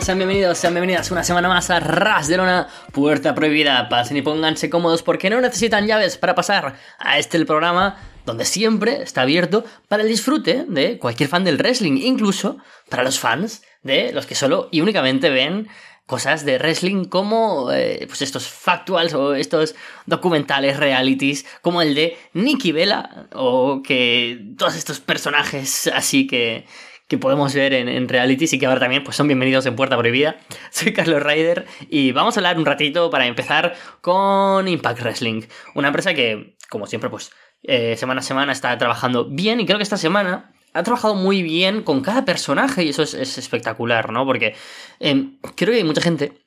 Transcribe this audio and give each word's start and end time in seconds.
Sean 0.00 0.18
bienvenidos, 0.18 0.58
sean 0.58 0.74
bienvenidas 0.74 1.10
una 1.12 1.22
semana 1.22 1.48
más 1.48 1.70
a 1.70 1.78
Ras 1.78 2.26
de 2.26 2.36
Lona, 2.36 2.66
Puerta 2.92 3.32
Prohibida. 3.34 3.88
Pasen 3.88 4.16
y 4.16 4.22
pónganse 4.22 4.68
cómodos 4.68 5.02
porque 5.04 5.30
no 5.30 5.40
necesitan 5.40 5.86
llaves 5.86 6.18
para 6.18 6.34
pasar 6.34 6.74
a 6.98 7.18
este 7.18 7.36
el 7.36 7.46
programa 7.46 7.96
donde 8.26 8.44
siempre 8.44 9.02
está 9.02 9.22
abierto 9.22 9.64
para 9.86 10.02
el 10.02 10.08
disfrute 10.08 10.64
de 10.66 10.98
cualquier 10.98 11.28
fan 11.28 11.44
del 11.44 11.58
wrestling, 11.58 11.98
incluso 11.98 12.58
para 12.88 13.04
los 13.04 13.20
fans 13.20 13.62
de 13.82 14.12
los 14.12 14.26
que 14.26 14.34
solo 14.34 14.68
y 14.72 14.80
únicamente 14.80 15.30
ven 15.30 15.68
cosas 16.06 16.44
de 16.44 16.58
wrestling 16.58 17.04
como 17.04 17.70
eh, 17.72 18.04
pues 18.08 18.20
estos 18.22 18.48
factuals 18.48 19.14
o 19.14 19.34
estos 19.34 19.76
documentales 20.06 20.76
realities 20.76 21.46
como 21.62 21.82
el 21.82 21.94
de 21.94 22.18
Nikki 22.32 22.72
Vela 22.72 23.28
o 23.32 23.80
que 23.82 24.54
todos 24.58 24.74
estos 24.74 24.98
personajes 25.00 25.86
así 25.94 26.26
que 26.26 26.66
que 27.14 27.18
podemos 27.18 27.54
ver 27.54 27.72
en, 27.74 27.88
en, 27.88 28.08
realities 28.08 28.52
y 28.54 28.58
que 28.58 28.66
ahora 28.66 28.80
también 28.80 29.04
pues 29.04 29.16
son 29.16 29.28
bienvenidos 29.28 29.64
en 29.66 29.76
Puerta 29.76 29.96
Prohibida. 29.96 30.36
Soy 30.70 30.92
Carlos 30.92 31.22
Ryder 31.22 31.64
y 31.88 32.10
vamos 32.10 32.36
a 32.36 32.40
hablar 32.40 32.58
un 32.58 32.66
ratito 32.66 33.08
para 33.08 33.26
empezar 33.26 33.74
con 34.00 34.66
Impact 34.66 35.00
Wrestling, 35.00 35.42
una 35.76 35.88
empresa 35.88 36.12
que, 36.12 36.56
como 36.68 36.88
siempre, 36.88 37.10
pues 37.10 37.30
eh, 37.62 37.96
semana 37.96 38.18
a 38.18 38.24
semana 38.24 38.52
está 38.52 38.76
trabajando 38.78 39.26
bien 39.26 39.60
y 39.60 39.66
creo 39.66 39.78
que 39.78 39.84
esta 39.84 39.96
semana 39.96 40.52
ha 40.72 40.82
trabajado 40.82 41.14
muy 41.14 41.42
bien 41.42 41.82
con 41.84 42.00
cada 42.00 42.24
personaje 42.24 42.82
y 42.82 42.88
eso 42.88 43.04
es, 43.04 43.14
es 43.14 43.38
espectacular, 43.38 44.10
¿no? 44.10 44.26
Porque 44.26 44.56
eh, 44.98 45.28
creo 45.54 45.70
que 45.70 45.78
hay 45.78 45.84
mucha 45.84 46.00
gente 46.00 46.43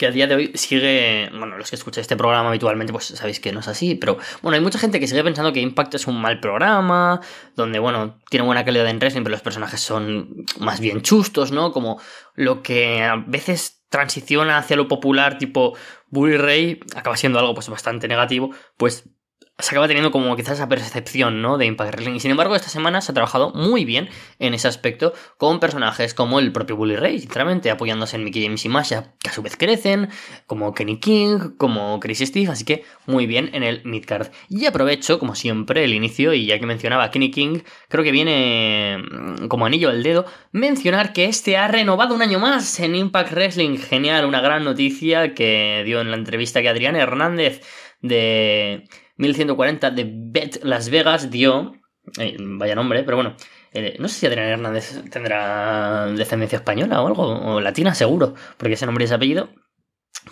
que 0.00 0.06
a 0.06 0.10
día 0.10 0.26
de 0.26 0.34
hoy 0.34 0.50
sigue, 0.54 1.28
bueno, 1.36 1.58
los 1.58 1.68
que 1.68 1.76
escucháis 1.76 2.04
este 2.04 2.16
programa 2.16 2.48
habitualmente, 2.48 2.90
pues 2.90 3.04
sabéis 3.04 3.38
que 3.38 3.52
no 3.52 3.60
es 3.60 3.68
así, 3.68 3.96
pero 3.96 4.16
bueno, 4.40 4.54
hay 4.56 4.62
mucha 4.62 4.78
gente 4.78 4.98
que 4.98 5.06
sigue 5.06 5.22
pensando 5.22 5.52
que 5.52 5.60
Impact 5.60 5.94
es 5.96 6.06
un 6.06 6.18
mal 6.18 6.40
programa, 6.40 7.20
donde, 7.54 7.78
bueno, 7.80 8.18
tiene 8.30 8.46
buena 8.46 8.64
calidad 8.64 8.88
en 8.88 8.96
wrestling, 8.96 9.24
pero 9.24 9.32
los 9.32 9.42
personajes 9.42 9.78
son 9.82 10.46
más 10.58 10.80
bien 10.80 11.02
chustos, 11.02 11.52
¿no? 11.52 11.70
Como 11.72 12.00
lo 12.34 12.62
que 12.62 13.02
a 13.02 13.16
veces 13.26 13.82
transiciona 13.90 14.56
hacia 14.56 14.74
lo 14.74 14.88
popular, 14.88 15.36
tipo 15.36 15.76
Bully 16.08 16.38
Ray, 16.38 16.80
acaba 16.96 17.18
siendo 17.18 17.38
algo 17.38 17.52
pues 17.52 17.68
bastante 17.68 18.08
negativo, 18.08 18.54
pues 18.78 19.06
se 19.62 19.70
acaba 19.70 19.88
teniendo 19.88 20.10
como 20.10 20.34
quizás 20.36 20.54
esa 20.54 20.68
percepción, 20.68 21.42
¿no? 21.42 21.58
De 21.58 21.66
Impact 21.66 21.94
Wrestling. 21.94 22.14
Y 22.14 22.20
sin 22.20 22.30
embargo, 22.30 22.54
esta 22.56 22.68
semana 22.68 23.00
se 23.00 23.12
ha 23.12 23.14
trabajado 23.14 23.52
muy 23.52 23.84
bien 23.84 24.08
en 24.38 24.54
ese 24.54 24.68
aspecto 24.68 25.12
con 25.36 25.60
personajes 25.60 26.14
como 26.14 26.38
el 26.38 26.52
propio 26.52 26.76
Bully 26.76 26.96
Ray, 26.96 27.18
sinceramente, 27.18 27.70
apoyándose 27.70 28.16
en 28.16 28.24
Mickey 28.24 28.44
James 28.44 28.64
y 28.64 28.68
Masha, 28.68 29.14
que 29.22 29.30
a 29.30 29.32
su 29.32 29.42
vez 29.42 29.56
crecen, 29.56 30.08
como 30.46 30.74
Kenny 30.74 30.98
King, 30.98 31.56
como 31.56 31.98
Chris 32.00 32.20
Steve, 32.20 32.50
así 32.50 32.64
que 32.64 32.84
muy 33.06 33.26
bien 33.26 33.50
en 33.52 33.62
el 33.62 33.82
midcard. 33.84 34.28
Y 34.48 34.66
aprovecho, 34.66 35.18
como 35.18 35.34
siempre, 35.34 35.84
el 35.84 35.94
inicio, 35.94 36.32
y 36.34 36.46
ya 36.46 36.58
que 36.58 36.66
mencionaba 36.66 37.10
Kenny 37.10 37.30
King, 37.30 37.60
creo 37.88 38.04
que 38.04 38.12
viene 38.12 38.98
mm, 38.98 39.48
como 39.48 39.66
anillo 39.66 39.90
al 39.90 40.02
dedo, 40.02 40.26
mencionar 40.52 41.12
que 41.12 41.26
este 41.26 41.56
ha 41.56 41.68
renovado 41.68 42.14
un 42.14 42.22
año 42.22 42.38
más 42.38 42.80
en 42.80 42.94
Impact 42.94 43.32
Wrestling. 43.32 43.78
Genial, 43.78 44.24
una 44.24 44.40
gran 44.40 44.64
noticia 44.64 45.34
que 45.34 45.82
dio 45.84 46.00
en 46.00 46.10
la 46.10 46.16
entrevista 46.16 46.62
que 46.62 46.68
Adrián 46.68 46.96
Hernández 46.96 47.62
de 48.02 48.84
1140 49.20 49.90
de 49.90 50.06
Bet 50.08 50.64
Las 50.64 50.88
Vegas 50.88 51.30
dio, 51.30 51.74
eh, 52.18 52.36
vaya 52.38 52.74
nombre, 52.74 53.04
pero 53.04 53.18
bueno, 53.18 53.36
eh, 53.72 53.96
no 53.98 54.08
sé 54.08 54.20
si 54.20 54.26
Adrián 54.26 54.48
Hernández 54.48 55.02
tendrá 55.10 56.06
descendencia 56.06 56.56
española 56.56 57.02
o 57.02 57.06
algo, 57.06 57.22
o 57.22 57.60
latina 57.60 57.94
seguro, 57.94 58.34
porque 58.56 58.74
ese 58.74 58.86
nombre 58.86 59.04
y 59.04 59.06
ese 59.06 59.14
apellido. 59.14 59.50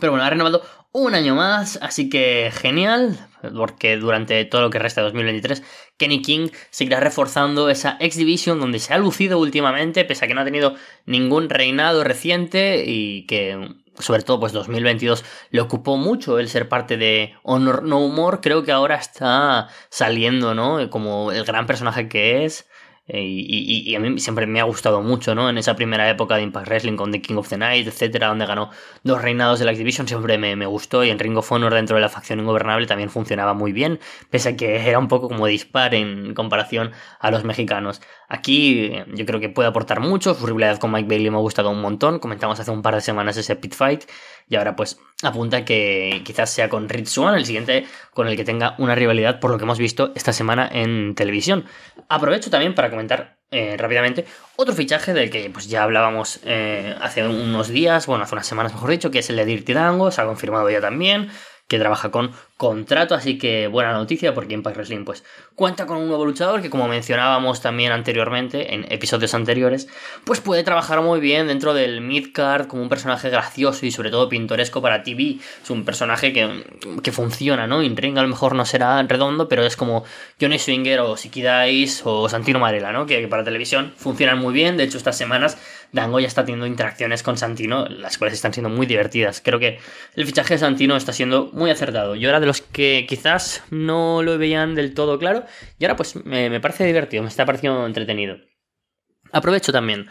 Pero 0.00 0.12
bueno, 0.12 0.24
ha 0.24 0.30
renovado 0.30 0.62
un 0.92 1.14
año 1.14 1.34
más, 1.34 1.78
así 1.82 2.08
que 2.08 2.50
genial, 2.52 3.28
porque 3.54 3.96
durante 3.96 4.44
todo 4.44 4.62
lo 4.62 4.70
que 4.70 4.78
resta 4.78 5.02
de 5.02 5.06
2023, 5.06 5.62
Kenny 5.98 6.22
King 6.22 6.48
seguirá 6.70 7.00
reforzando 7.00 7.68
esa 7.68 7.96
X 8.00 8.16
Division 8.16 8.60
donde 8.60 8.78
se 8.78 8.94
ha 8.94 8.98
lucido 8.98 9.38
últimamente, 9.38 10.04
pese 10.04 10.24
a 10.24 10.28
que 10.28 10.34
no 10.34 10.40
ha 10.40 10.44
tenido 10.44 10.74
ningún 11.04 11.50
reinado 11.50 12.04
reciente 12.04 12.84
y 12.86 13.26
que 13.26 13.76
sobre 13.98 14.22
todo 14.22 14.40
pues 14.40 14.52
2022 14.52 15.24
le 15.50 15.60
ocupó 15.60 15.96
mucho 15.96 16.38
el 16.38 16.48
ser 16.48 16.68
parte 16.68 16.96
de 16.96 17.34
Honor 17.42 17.82
No 17.82 17.98
Humor, 17.98 18.40
creo 18.40 18.62
que 18.62 18.72
ahora 18.72 18.96
está 18.96 19.68
saliendo, 19.90 20.54
¿no? 20.54 20.90
Como 20.90 21.32
el 21.32 21.44
gran 21.44 21.66
personaje 21.66 22.08
que 22.08 22.44
es. 22.44 22.67
Eh, 23.08 23.22
y, 23.24 23.94
a 23.94 24.00
mí 24.00 24.18
siempre 24.20 24.46
me 24.46 24.60
ha 24.60 24.64
gustado 24.64 25.02
mucho, 25.02 25.34
¿no? 25.34 25.48
En 25.48 25.56
esa 25.56 25.74
primera 25.74 26.08
época 26.10 26.36
de 26.36 26.42
Impact 26.42 26.68
Wrestling 26.68 26.96
con 26.96 27.10
The 27.10 27.22
King 27.22 27.36
of 27.36 27.48
the 27.48 27.56
Night, 27.56 27.86
etcétera, 27.86 28.28
donde 28.28 28.44
ganó 28.44 28.70
dos 29.02 29.22
reinados 29.22 29.58
de 29.58 29.64
la 29.64 29.72
X-Division, 29.72 30.06
siempre 30.06 30.36
me, 30.36 30.56
me, 30.56 30.66
gustó. 30.66 31.02
Y 31.04 31.10
en 31.10 31.18
Ring 31.18 31.36
of 31.38 31.50
Honor, 31.50 31.72
dentro 31.72 31.96
de 31.96 32.02
la 32.02 32.10
facción 32.10 32.38
ingobernable, 32.40 32.86
también 32.86 33.08
funcionaba 33.08 33.54
muy 33.54 33.72
bien, 33.72 33.98
pese 34.30 34.50
a 34.50 34.56
que 34.56 34.76
era 34.88 34.98
un 34.98 35.08
poco 35.08 35.28
como 35.28 35.46
dispar 35.46 35.94
en 35.94 36.34
comparación 36.34 36.92
a 37.18 37.30
los 37.30 37.44
mexicanos. 37.44 38.02
Aquí 38.28 38.92
yo 39.14 39.24
creo 39.24 39.40
que 39.40 39.48
puede 39.48 39.68
aportar 39.70 40.00
mucho. 40.00 40.34
Su 40.34 40.46
rivalidad 40.46 40.78
con 40.78 40.92
Mike 40.92 41.08
Bailey 41.08 41.30
me 41.30 41.38
ha 41.38 41.40
gustado 41.40 41.70
un 41.70 41.80
montón. 41.80 42.18
Comentamos 42.18 42.60
hace 42.60 42.70
un 42.70 42.82
par 42.82 42.94
de 42.94 43.00
semanas 43.00 43.38
ese 43.38 43.56
pit 43.56 43.74
fight. 43.74 44.04
Y 44.48 44.56
ahora 44.56 44.76
pues 44.76 44.98
apunta 45.22 45.64
que 45.64 46.22
quizás 46.24 46.50
sea 46.50 46.68
con 46.68 46.88
Rich 46.88 47.08
Swan, 47.08 47.34
el 47.34 47.44
siguiente 47.44 47.86
con 48.12 48.28
el 48.28 48.36
que 48.36 48.44
tenga 48.44 48.74
una 48.78 48.94
rivalidad 48.94 49.40
por 49.40 49.50
lo 49.50 49.58
que 49.58 49.64
hemos 49.64 49.78
visto 49.78 50.12
esta 50.14 50.32
semana 50.32 50.68
en 50.72 51.14
televisión. 51.14 51.64
Aprovecho 52.08 52.50
también 52.50 52.74
para 52.74 52.90
comentar 52.90 53.38
eh, 53.50 53.76
rápidamente 53.78 54.26
otro 54.56 54.74
fichaje 54.74 55.14
del 55.14 55.30
que 55.30 55.50
pues 55.50 55.68
ya 55.68 55.82
hablábamos 55.82 56.40
eh, 56.44 56.94
hace 57.00 57.26
unos 57.26 57.68
días, 57.68 58.06
bueno, 58.06 58.24
hace 58.24 58.34
unas 58.34 58.46
semanas 58.46 58.72
mejor 58.72 58.90
dicho, 58.90 59.10
que 59.10 59.20
es 59.20 59.30
el 59.30 59.36
de 59.36 59.44
Dirty 59.44 59.72
Dango, 59.72 60.10
se 60.10 60.20
ha 60.20 60.26
confirmado 60.26 60.68
ya 60.70 60.80
también 60.80 61.30
que 61.68 61.78
trabaja 61.78 62.10
con 62.10 62.32
contrato, 62.56 63.14
así 63.14 63.38
que 63.38 63.68
buena 63.68 63.92
noticia 63.92 64.34
porque 64.34 64.54
Impact 64.54 64.76
Wrestling 64.76 65.04
pues 65.04 65.22
cuenta 65.54 65.86
con 65.86 65.98
un 65.98 66.08
nuevo 66.08 66.24
luchador 66.24 66.60
que 66.60 66.70
como 66.70 66.88
mencionábamos 66.88 67.60
también 67.60 67.92
anteriormente 67.92 68.74
en 68.74 68.90
episodios 68.90 69.32
anteriores, 69.34 69.86
pues 70.24 70.40
puede 70.40 70.64
trabajar 70.64 71.00
muy 71.02 71.20
bien 71.20 71.46
dentro 71.46 71.74
del 71.74 72.00
midcard 72.00 72.66
como 72.66 72.82
un 72.82 72.88
personaje 72.88 73.30
gracioso 73.30 73.86
y 73.86 73.92
sobre 73.92 74.10
todo 74.10 74.28
pintoresco 74.28 74.82
para 74.82 75.04
TV, 75.04 75.38
es 75.62 75.70
un 75.70 75.84
personaje 75.84 76.32
que, 76.32 76.64
que 77.02 77.12
funciona, 77.12 77.66
¿no? 77.66 77.82
In 77.82 77.96
ring 77.96 78.18
a 78.18 78.22
lo 78.22 78.28
mejor 78.28 78.54
no 78.54 78.64
será 78.64 79.00
redondo, 79.02 79.48
pero 79.48 79.64
es 79.64 79.76
como 79.76 80.04
Johnny 80.40 80.58
Swinger 80.58 81.00
o 81.00 81.16
Siki 81.16 81.42
Dice 81.42 82.02
o 82.04 82.28
Santino 82.28 82.58
Marella, 82.58 82.90
¿no? 82.90 83.06
Que, 83.06 83.20
que 83.20 83.28
para 83.28 83.44
televisión 83.44 83.92
funcionan 83.96 84.38
muy 84.38 84.52
bien, 84.52 84.76
de 84.76 84.84
hecho 84.84 84.96
estas 84.96 85.16
semanas 85.16 85.58
Dango 85.92 86.20
ya 86.20 86.26
está 86.26 86.44
teniendo 86.44 86.66
interacciones 86.66 87.22
con 87.22 87.38
Santino, 87.38 87.86
las 87.86 88.18
cuales 88.18 88.34
están 88.34 88.52
siendo 88.52 88.68
muy 88.68 88.86
divertidas. 88.86 89.40
Creo 89.42 89.58
que 89.58 89.78
el 90.14 90.26
fichaje 90.26 90.54
de 90.54 90.58
Santino 90.58 90.96
está 90.96 91.12
siendo 91.12 91.50
muy 91.52 91.70
acertado. 91.70 92.14
Yo 92.14 92.28
era 92.28 92.40
de 92.40 92.46
los 92.46 92.60
que 92.60 93.06
quizás 93.08 93.62
no 93.70 94.22
lo 94.22 94.36
veían 94.38 94.74
del 94.74 94.94
todo 94.94 95.18
claro, 95.18 95.44
y 95.78 95.84
ahora 95.84 95.96
pues 95.96 96.16
me, 96.24 96.60
parece 96.60 96.84
divertido, 96.84 97.22
me 97.22 97.28
está 97.28 97.46
pareciendo 97.46 97.86
entretenido. 97.86 98.36
Aprovecho 99.32 99.72
también 99.72 100.08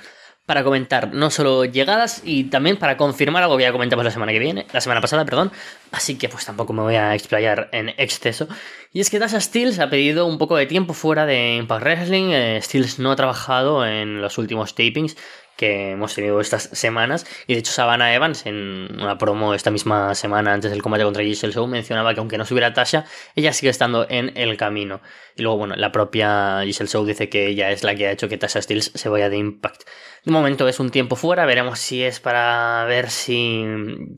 para 0.48 0.64
comentar 0.64 1.14
no 1.14 1.30
solo 1.30 1.66
llegadas 1.66 2.22
y 2.24 2.46
también 2.46 2.78
para 2.78 2.96
confirmar 2.96 3.44
algo 3.44 3.58
que 3.58 3.64
ya 3.64 3.74
comentamos 3.74 4.06
la 4.06 4.12
semana 4.12 4.32
que 4.32 4.40
viene, 4.40 4.66
la 4.72 4.80
semana 4.80 5.02
pasada, 5.02 5.26
perdón. 5.26 5.52
Así 5.92 6.18
que 6.18 6.30
pues 6.30 6.46
tampoco 6.46 6.72
me 6.72 6.82
voy 6.84 6.96
a 6.96 7.14
explayar 7.14 7.70
en 7.74 7.90
exceso. 7.98 8.48
Y 8.94 9.02
es 9.02 9.10
que 9.10 9.20
Dasha 9.20 9.42
Steels 9.42 9.80
ha 9.80 9.90
pedido 9.90 10.26
un 10.26 10.38
poco 10.38 10.56
de 10.56 10.66
tiempo 10.66 10.94
fuera 10.94 11.26
de 11.26 11.58
Impact 11.58 11.84
Wrestling. 11.84 12.30
Eh, 12.32 12.60
Steels 12.62 12.98
no 12.98 13.12
ha 13.12 13.18
trabajado 13.18 13.86
en 13.86 14.22
los 14.22 14.38
últimos 14.38 14.74
tapings 14.74 15.18
que 15.58 15.92
hemos 15.92 16.14
tenido 16.16 16.40
estas 16.40 16.70
semanas. 16.72 17.26
Y 17.48 17.54
de 17.54 17.60
hecho, 17.60 17.72
Savannah 17.72 18.14
Evans, 18.14 18.46
en 18.46 18.88
una 19.02 19.18
promo 19.18 19.54
esta 19.54 19.72
misma 19.72 20.16
semana 20.16 20.54
antes 20.54 20.72
del 20.72 20.82
combate 20.82 21.04
contra 21.04 21.24
Giselle 21.24 21.52
Show, 21.54 21.68
mencionaba 21.68 22.14
que 22.14 22.20
aunque 22.20 22.38
no 22.38 22.46
subiera 22.46 22.74
Tasha, 22.74 23.06
ella 23.36 23.52
sigue 23.52 23.70
estando 23.70 24.06
en 24.10 24.38
el 24.38 24.56
camino. 24.56 25.02
Y 25.36 25.42
luego, 25.42 25.58
bueno, 25.58 25.76
la 25.76 25.92
propia 25.92 26.62
Giselle 26.64 26.90
Show 26.90 27.06
dice 27.06 27.28
que 27.28 27.48
ella 27.48 27.72
es 27.72 27.84
la 27.84 27.96
que 27.96 28.08
ha 28.08 28.12
hecho 28.12 28.30
que 28.30 28.38
Tasha 28.38 28.62
Steels 28.62 28.92
se 28.94 29.10
vaya 29.10 29.30
de 29.30 29.38
Impact. 29.38 29.84
De 30.24 30.32
momento 30.32 30.68
es 30.68 30.80
un 30.80 30.92
tiempo 30.92 31.16
fuera, 31.16 31.46
veremos 31.46 31.80
si 31.80 32.04
es 32.04 32.20
para 32.20 32.86
ver 32.86 33.10
si, 33.10 33.66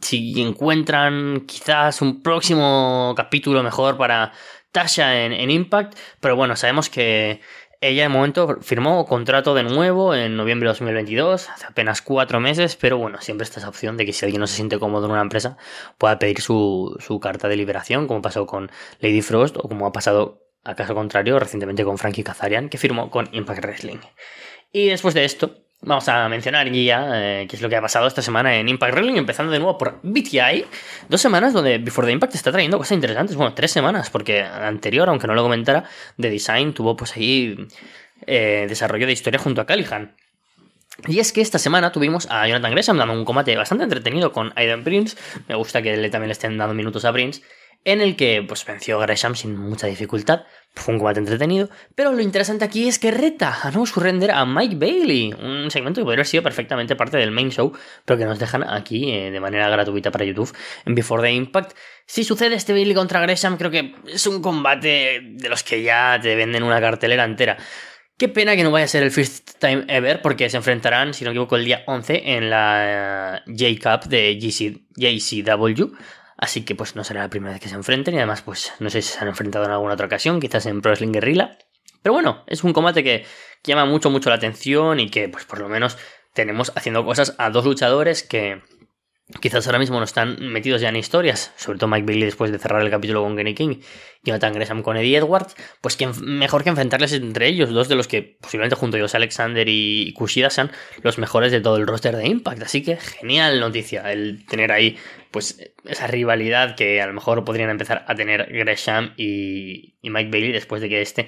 si 0.02 0.42
encuentran 0.42 1.46
quizás 1.48 2.02
un 2.02 2.22
próximo 2.22 3.14
capítulo 3.16 3.64
mejor 3.64 3.98
para 3.98 4.34
Tasha 4.72 5.24
en, 5.24 5.34
en 5.34 5.50
Impact. 5.52 5.98
Pero 6.20 6.36
bueno, 6.36 6.56
sabemos 6.56 6.90
que 6.90 7.42
ella 7.82 8.04
de 8.04 8.10
momento 8.10 8.58
firmó 8.62 9.06
contrato 9.06 9.54
de 9.54 9.64
nuevo 9.64 10.14
en 10.14 10.36
noviembre 10.36 10.68
de 10.68 10.72
2022, 10.72 11.50
hace 11.50 11.66
apenas 11.66 12.02
cuatro 12.02 12.40
meses, 12.40 12.76
pero 12.76 12.98
bueno, 12.98 13.22
siempre 13.22 13.46
está 13.46 13.60
esa 13.60 13.70
opción 13.70 13.96
de 13.96 14.06
que 14.06 14.14
si 14.14 14.26
alguien 14.26 14.42
no 14.42 14.48
se 14.48 14.56
siente 14.56 14.80
cómodo 14.80 15.06
en 15.06 15.12
una 15.12 15.22
empresa, 15.22 15.58
pueda 15.98 16.20
pedir 16.20 16.42
su, 16.42 16.98
su 17.00 17.20
carta 17.20 17.48
de 17.48 17.56
liberación, 17.56 18.08
como 18.08 18.22
pasó 18.22 18.46
con 18.46 18.70
Lady 19.00 19.22
Frost 19.22 19.58
o 19.58 19.62
como 19.62 19.86
ha 19.86 19.94
pasado, 19.94 20.44
a 20.66 20.76
caso 20.76 20.94
contrario, 20.94 21.40
recientemente 21.40 21.86
con 21.86 21.98
Frankie 21.98 22.24
Kazarian, 22.24 22.68
que 22.68 22.78
firmó 22.78 23.10
con 23.10 23.30
Impact 23.32 23.64
Wrestling. 23.64 24.00
Y 24.74 24.88
después 24.88 25.14
de 25.14 25.24
esto, 25.24 25.64
Vamos 25.82 26.10
a 26.10 26.28
mencionar 26.28 26.70
ya 26.70 27.10
eh, 27.14 27.48
qué 27.48 27.56
es 27.56 27.62
lo 27.62 27.70
que 27.70 27.78
ha 27.78 27.82
pasado 27.82 28.06
esta 28.06 28.22
semana 28.22 28.54
en 28.58 28.68
Impact 28.68 28.94
Wrestling, 28.94 29.16
empezando 29.16 29.54
de 29.54 29.60
nuevo 29.60 29.78
por 29.78 30.02
BTI. 30.04 30.66
Dos 31.08 31.22
semanas 31.22 31.54
donde 31.54 31.78
Before 31.78 32.06
the 32.06 32.12
Impact 32.12 32.36
está 32.36 32.52
trayendo 32.52 32.78
cosas 32.78 32.92
interesantes. 32.92 33.38
Bueno, 33.38 33.54
tres 33.54 33.72
semanas, 33.72 34.10
porque 34.10 34.42
anterior, 34.42 35.08
aunque 35.08 35.26
no 35.28 35.36
lo 35.36 35.42
comentara, 35.42 35.86
The 36.20 36.30
Design 36.30 36.74
tuvo 36.74 36.98
pues 36.98 37.16
ahí 37.16 37.56
eh, 38.28 38.66
desarrollo 38.68 39.08
de 39.08 39.14
historia 39.14 39.40
junto 39.40 39.62
a 39.62 39.66
Callihan. 39.66 40.18
Y 41.08 41.20
es 41.20 41.32
que 41.32 41.40
esta 41.40 41.60
semana 41.60 41.94
tuvimos 41.94 42.28
a 42.30 42.46
Jonathan 42.46 42.72
Gresham 42.72 42.98
dando 42.98 43.14
un 43.14 43.24
combate 43.24 43.56
bastante 43.56 43.86
entretenido 43.86 44.34
con 44.34 44.52
Aiden 44.58 44.84
Prince. 44.84 45.16
Me 45.48 45.56
gusta 45.56 45.82
que 45.82 45.96
también 46.10 46.28
le 46.28 46.34
estén 46.34 46.58
dando 46.58 46.74
minutos 46.74 47.06
a 47.06 47.14
Prince. 47.14 47.42
en 47.86 48.02
el 48.02 48.18
que 48.18 48.44
pues 48.46 48.66
venció 48.66 49.00
Gresham 49.00 49.34
sin 49.36 49.56
mucha 49.56 49.88
dificultad. 49.88 50.44
Fue 50.80 50.94
un 50.94 51.00
combate 51.00 51.20
entretenido, 51.20 51.70
pero 51.94 52.14
lo 52.14 52.22
interesante 52.22 52.64
aquí 52.64 52.88
es 52.88 53.00
que 53.00 53.12
reta 53.12 53.60
a 53.64 53.72
no 53.72 53.86
surrender 53.86 54.32
a 54.32 54.46
Mike 54.46 54.78
Bailey, 54.78 55.34
un 55.34 55.70
segmento 55.70 56.00
que 56.00 56.06
podría 56.06 56.20
haber 56.20 56.28
sido 56.28 56.42
perfectamente 56.42 56.96
parte 56.96 57.18
del 57.18 57.32
main 57.32 57.52
show, 57.52 57.74
pero 58.06 58.18
que 58.18 58.26
nos 58.26 58.40
dejan 58.40 58.64
aquí 58.64 59.12
eh, 59.12 59.30
de 59.30 59.40
manera 59.42 59.68
gratuita 59.70 60.10
para 60.10 60.24
YouTube 60.24 60.56
en 60.86 60.96
Before 60.96 61.22
the 61.22 61.32
Impact. 61.32 61.74
Si 62.06 62.24
sucede 62.24 62.56
este 62.56 62.72
Bailey 62.72 62.96
contra 62.96 63.20
Gresham, 63.20 63.58
creo 63.58 63.70
que 63.70 63.94
es 64.08 64.26
un 64.26 64.42
combate 64.42 65.20
de 65.22 65.50
los 65.50 65.64
que 65.64 65.84
ya 65.84 66.18
te 66.22 66.36
venden 66.36 66.64
una 66.64 66.80
cartelera 66.80 67.26
entera. 67.26 67.58
Qué 68.18 68.28
pena 68.28 68.56
que 68.56 68.64
no 68.64 68.72
vaya 68.72 68.86
a 68.86 68.88
ser 68.90 69.04
el 69.04 69.12
first 69.12 69.52
time 69.60 69.86
ever, 69.88 70.22
porque 70.22 70.50
se 70.50 70.58
enfrentarán, 70.58 71.14
si 71.14 71.24
no 71.24 71.30
me 71.30 71.36
equivoco, 71.36 71.56
el 71.56 71.66
día 71.66 71.84
11 71.88 72.36
en 72.36 72.50
la 72.50 73.42
eh, 73.48 73.78
J-Cup 73.80 74.10
de 74.10 74.38
JCW. 74.38 75.96
Así 76.40 76.64
que 76.64 76.74
pues 76.74 76.96
no 76.96 77.04
será 77.04 77.22
la 77.22 77.30
primera 77.30 77.52
vez 77.52 77.62
que 77.62 77.68
se 77.68 77.76
enfrenten 77.76 78.16
y 78.16 78.18
además 78.18 78.42
pues 78.42 78.72
no 78.80 78.90
sé 78.90 79.02
si 79.02 79.12
se 79.12 79.20
han 79.20 79.28
enfrentado 79.28 79.66
en 79.66 79.72
alguna 79.72 79.94
otra 79.94 80.06
ocasión, 80.06 80.40
quizás 80.40 80.66
en 80.66 80.82
Pro 80.82 80.92
Wrestling 80.92 81.12
Guerrilla. 81.12 81.58
Pero 82.02 82.14
bueno, 82.14 82.46
es 82.48 82.64
un 82.64 82.72
combate 82.72 83.04
que 83.04 83.26
llama 83.64 83.86
mucho, 83.86 84.10
mucho 84.10 84.30
la 84.30 84.38
atención 84.38 85.02
y 85.02 85.10
que 85.10 85.28
pues 85.28 85.44
por 85.44 85.60
lo 85.60 85.68
menos 85.68 85.98
tenemos 86.34 86.72
haciendo 86.76 87.04
cosas 87.04 87.36
a 87.38 87.50
dos 87.50 87.66
luchadores 87.66 88.24
que 88.24 88.62
Quizás 89.42 89.68
ahora 89.68 89.78
mismo 89.78 90.00
no 90.00 90.06
están 90.06 90.38
metidos 90.52 90.82
ya 90.82 90.90
en 90.90 90.96
historias, 90.96 91.54
sobre 91.56 91.78
todo 91.78 91.88
Mike 91.88 92.06
Bailey 92.06 92.26
después 92.26 92.52
de 92.52 92.58
cerrar 92.58 92.82
el 92.82 92.90
capítulo 92.90 93.22
con 93.22 93.38
Kenny 93.38 93.54
King 93.54 93.76
y 94.24 94.28
Jonathan 94.28 94.54
Gresham 94.54 94.82
con 94.82 94.98
Eddie 94.98 95.18
Edwards, 95.18 95.56
pues 95.82 95.96
que 95.96 96.08
mejor 96.08 96.64
que 96.64 96.70
enfrentarles 96.70 97.14
entre 97.14 97.48
ellos, 97.48 97.70
dos 97.70 97.88
de 97.88 97.96
los 97.96 98.08
que 98.08 98.24
posiblemente 98.42 98.76
junto 98.76 98.98
a 98.98 99.00
ellos 99.00 99.14
Alexander 99.14 99.68
y 99.70 100.14
Kushida 100.14 100.50
sean 100.50 100.72
los 101.04 101.20
mejores 101.20 101.52
de 101.52 101.62
todo 101.62 101.78
el 101.78 101.86
roster 101.86 102.16
de 102.16 102.28
Impact. 102.28 102.64
Así 102.64 102.82
que 102.82 102.98
genial 102.98 103.60
noticia 103.60 104.12
el 104.12 104.48
tener 104.48 104.72
ahí 104.72 104.98
pues 105.30 105.74
esa 105.86 106.08
rivalidad 106.08 106.76
que 106.76 107.00
a 107.00 107.06
lo 107.06 107.14
mejor 107.14 107.46
podrían 107.46 107.70
empezar 107.70 108.06
a 108.08 108.16
tener 108.16 108.48
Gresham 108.52 109.14
y, 109.16 109.94
Mike 110.02 110.32
Bailey 110.32 110.52
después 110.52 110.82
de 110.82 110.90
que 110.90 111.02
este 111.04 111.28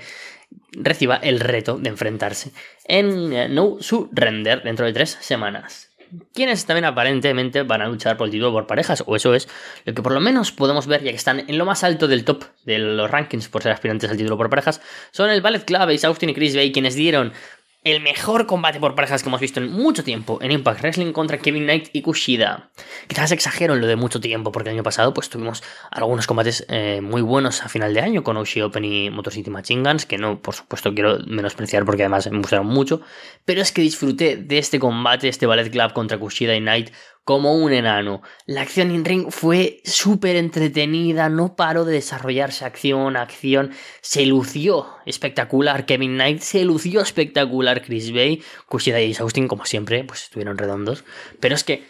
reciba 0.71 1.18
el 1.18 1.39
reto 1.39 1.77
de 1.77 1.89
enfrentarse 1.89 2.51
en 2.86 3.31
eh, 3.31 3.48
No 3.48 3.77
Surrender 3.80 4.63
dentro 4.63 4.88
de 4.88 4.94
tres 4.94 5.18
semanas 5.21 5.90
quienes 6.33 6.65
también 6.65 6.85
aparentemente 6.85 7.63
van 7.63 7.81
a 7.81 7.87
luchar 7.87 8.17
por 8.17 8.27
el 8.27 8.31
título 8.31 8.51
por 8.51 8.67
parejas, 8.67 9.03
o 9.05 9.15
eso 9.15 9.33
es 9.33 9.47
lo 9.85 9.93
que 9.93 10.01
por 10.01 10.11
lo 10.11 10.19
menos 10.19 10.51
podemos 10.51 10.87
ver, 10.87 11.03
ya 11.03 11.11
que 11.11 11.17
están 11.17 11.39
en 11.47 11.57
lo 11.57 11.65
más 11.65 11.83
alto 11.83 12.07
del 12.07 12.23
top 12.23 12.43
de 12.65 12.79
los 12.79 13.09
rankings 13.09 13.47
por 13.49 13.63
ser 13.63 13.71
aspirantes 13.71 14.09
al 14.09 14.17
título 14.17 14.37
por 14.37 14.49
parejas, 14.49 14.81
son 15.11 15.29
el 15.29 15.41
Ballet 15.41 15.63
Club, 15.65 15.81
Ace 15.81 16.07
Austin 16.07 16.29
y 16.29 16.33
Chris 16.33 16.55
Bay, 16.55 16.71
quienes 16.71 16.95
dieron 16.95 17.33
el 17.83 17.99
mejor 17.99 18.45
combate 18.45 18.79
por 18.79 18.93
parejas 18.93 19.23
que 19.23 19.29
hemos 19.29 19.41
visto 19.41 19.59
en 19.59 19.71
mucho 19.71 20.03
tiempo 20.03 20.37
en 20.41 20.51
Impact 20.51 20.81
Wrestling 20.81 21.13
contra 21.13 21.39
Kevin 21.39 21.63
Knight 21.63 21.89
y 21.93 22.03
Kushida. 22.03 22.69
Quizás 23.07 23.31
exagero 23.31 23.73
en 23.73 23.81
lo 23.81 23.87
de 23.87 23.95
mucho 23.95 24.21
tiempo, 24.21 24.51
porque 24.51 24.69
el 24.69 24.75
año 24.75 24.83
pasado 24.83 25.15
pues 25.15 25.29
tuvimos 25.29 25.63
algunos 25.89 26.27
combates 26.27 26.63
eh, 26.69 27.01
muy 27.01 27.23
buenos 27.23 27.63
a 27.63 27.69
final 27.69 27.93
de 27.95 28.01
año 28.01 28.23
con 28.23 28.37
Oshi 28.37 28.61
Open 28.61 28.85
y 28.85 29.09
Motor 29.09 29.33
City 29.33 29.49
Machine 29.49 29.81
Guns, 29.81 30.05
que 30.05 30.19
no, 30.19 30.39
por 30.39 30.53
supuesto, 30.53 30.93
quiero 30.93 31.19
menospreciar 31.25 31.83
porque 31.83 32.03
además 32.03 32.29
me 32.29 32.37
gustaron 32.37 32.67
mucho, 32.67 33.01
pero 33.45 33.61
es 33.61 33.71
que 33.71 33.81
disfruté 33.81 34.37
de 34.37 34.59
este 34.59 34.77
combate, 34.77 35.27
este 35.27 35.47
Ballet 35.47 35.71
Club 35.71 35.93
contra 35.93 36.19
Kushida 36.19 36.55
y 36.55 36.59
Knight, 36.59 36.91
como 37.23 37.53
un 37.53 37.71
enano. 37.71 38.21
La 38.45 38.62
acción 38.62 38.91
in 38.91 39.06
ring 39.06 39.27
fue 39.29 39.81
súper 39.83 40.35
entretenida, 40.35 41.29
no 41.29 41.56
paró 41.56 41.85
de 41.85 41.94
desarrollarse 41.94 42.65
acción, 42.65 43.15
acción, 43.15 43.71
se 44.01 44.25
lució 44.25 44.88
espectacular. 45.06 45.85
Kevin 45.85 46.15
Knight, 46.15 46.39
se 46.39 46.63
lució 46.63 47.01
espectacular. 47.01 47.81
Chris 47.83 48.12
Bay, 48.13 48.41
Kushida 48.68 49.01
y 49.01 49.15
Austin 49.19 49.47
como 49.47 49.65
siempre, 49.65 50.03
pues 50.03 50.23
estuvieron 50.23 50.57
redondos, 50.57 51.03
pero 51.39 51.56
es 51.56 51.63
que 51.63 51.83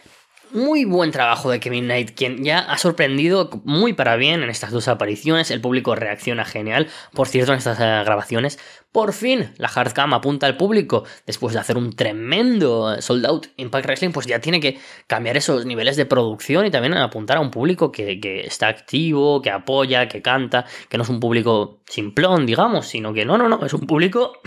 muy 0.53 0.85
buen 0.85 1.11
trabajo 1.11 1.49
de 1.49 1.59
Kevin 1.59 1.85
Knight, 1.85 2.11
quien 2.15 2.43
ya 2.43 2.59
ha 2.59 2.77
sorprendido 2.77 3.49
muy 3.63 3.93
para 3.93 4.15
bien 4.15 4.43
en 4.43 4.49
estas 4.49 4.71
dos 4.71 4.87
apariciones. 4.87 5.51
El 5.51 5.61
público 5.61 5.95
reacciona 5.95 6.45
genial. 6.45 6.87
Por 7.13 7.27
cierto, 7.27 7.51
en 7.51 7.57
estas 7.57 7.79
eh, 7.79 8.03
grabaciones, 8.05 8.59
por 8.91 9.13
fin 9.13 9.53
la 9.57 9.67
hardcam 9.67 10.13
apunta 10.13 10.47
al 10.47 10.57
público. 10.57 11.03
Después 11.25 11.53
de 11.53 11.59
hacer 11.59 11.77
un 11.77 11.95
tremendo 11.95 13.01
sold 13.01 13.25
out 13.25 13.47
Impact 13.57 13.85
Wrestling, 13.85 14.11
pues 14.11 14.27
ya 14.27 14.39
tiene 14.39 14.59
que 14.59 14.79
cambiar 15.07 15.37
esos 15.37 15.65
niveles 15.65 15.95
de 15.95 16.05
producción 16.05 16.65
y 16.65 16.71
también 16.71 16.93
apuntar 16.93 17.37
a 17.37 17.41
un 17.41 17.51
público 17.51 17.91
que, 17.91 18.19
que 18.19 18.41
está 18.41 18.67
activo, 18.67 19.41
que 19.41 19.49
apoya, 19.49 20.07
que 20.07 20.21
canta, 20.21 20.65
que 20.89 20.97
no 20.97 21.03
es 21.03 21.09
un 21.09 21.19
público 21.19 21.79
simplón, 21.87 22.45
digamos, 22.45 22.87
sino 22.87 23.13
que 23.13 23.25
no, 23.25 23.37
no, 23.37 23.47
no, 23.47 23.65
es 23.65 23.73
un 23.73 23.87
público 23.87 24.41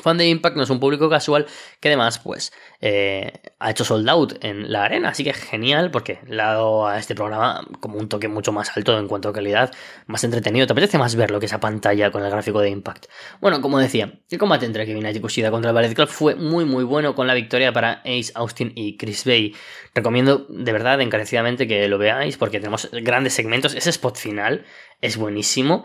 Fan 0.00 0.18
de 0.18 0.28
Impact 0.28 0.56
no 0.56 0.62
es 0.62 0.70
un 0.70 0.80
público 0.80 1.08
casual 1.08 1.46
que 1.80 1.88
además 1.88 2.18
pues 2.18 2.52
eh, 2.80 3.32
ha 3.58 3.70
hecho 3.70 3.84
sold 3.84 4.08
out 4.08 4.44
en 4.44 4.70
la 4.72 4.84
arena, 4.84 5.10
así 5.10 5.24
que 5.24 5.32
genial 5.32 5.90
porque 5.90 6.20
le 6.26 6.42
ha 6.42 6.46
dado 6.46 6.86
a 6.86 6.98
este 6.98 7.14
programa 7.14 7.66
como 7.80 7.98
un 7.98 8.08
toque 8.08 8.28
mucho 8.28 8.52
más 8.52 8.76
alto 8.76 8.98
en 8.98 9.08
cuanto 9.08 9.28
a 9.28 9.32
calidad, 9.32 9.72
más 10.06 10.24
entretenido, 10.24 10.66
te 10.66 10.72
apetece 10.72 10.98
más 10.98 11.14
verlo 11.16 11.40
que 11.40 11.46
esa 11.46 11.60
pantalla 11.60 12.10
con 12.10 12.24
el 12.24 12.30
gráfico 12.30 12.60
de 12.60 12.70
Impact. 12.70 13.06
Bueno, 13.40 13.60
como 13.60 13.78
decía, 13.78 14.20
el 14.30 14.38
combate 14.38 14.66
entre 14.66 14.86
Kevin 14.86 15.00
Knight 15.02 15.16
y 15.16 15.20
Kushida 15.20 15.50
contra 15.50 15.70
el 15.70 15.74
Ballet 15.74 15.94
Club 15.94 16.08
fue 16.08 16.34
muy 16.34 16.64
muy 16.64 16.84
bueno 16.84 17.14
con 17.14 17.26
la 17.26 17.34
victoria 17.34 17.72
para 17.72 18.02
Ace 18.04 18.32
Austin 18.34 18.72
y 18.74 18.96
Chris 18.96 19.24
Bay. 19.24 19.54
Recomiendo 19.94 20.46
de 20.48 20.72
verdad 20.72 21.00
encarecidamente 21.00 21.66
que 21.66 21.88
lo 21.88 21.98
veáis 21.98 22.36
porque 22.36 22.60
tenemos 22.60 22.88
grandes 22.92 23.34
segmentos, 23.34 23.74
ese 23.74 23.90
spot 23.90 24.16
final 24.16 24.64
es 25.00 25.16
buenísimo. 25.16 25.84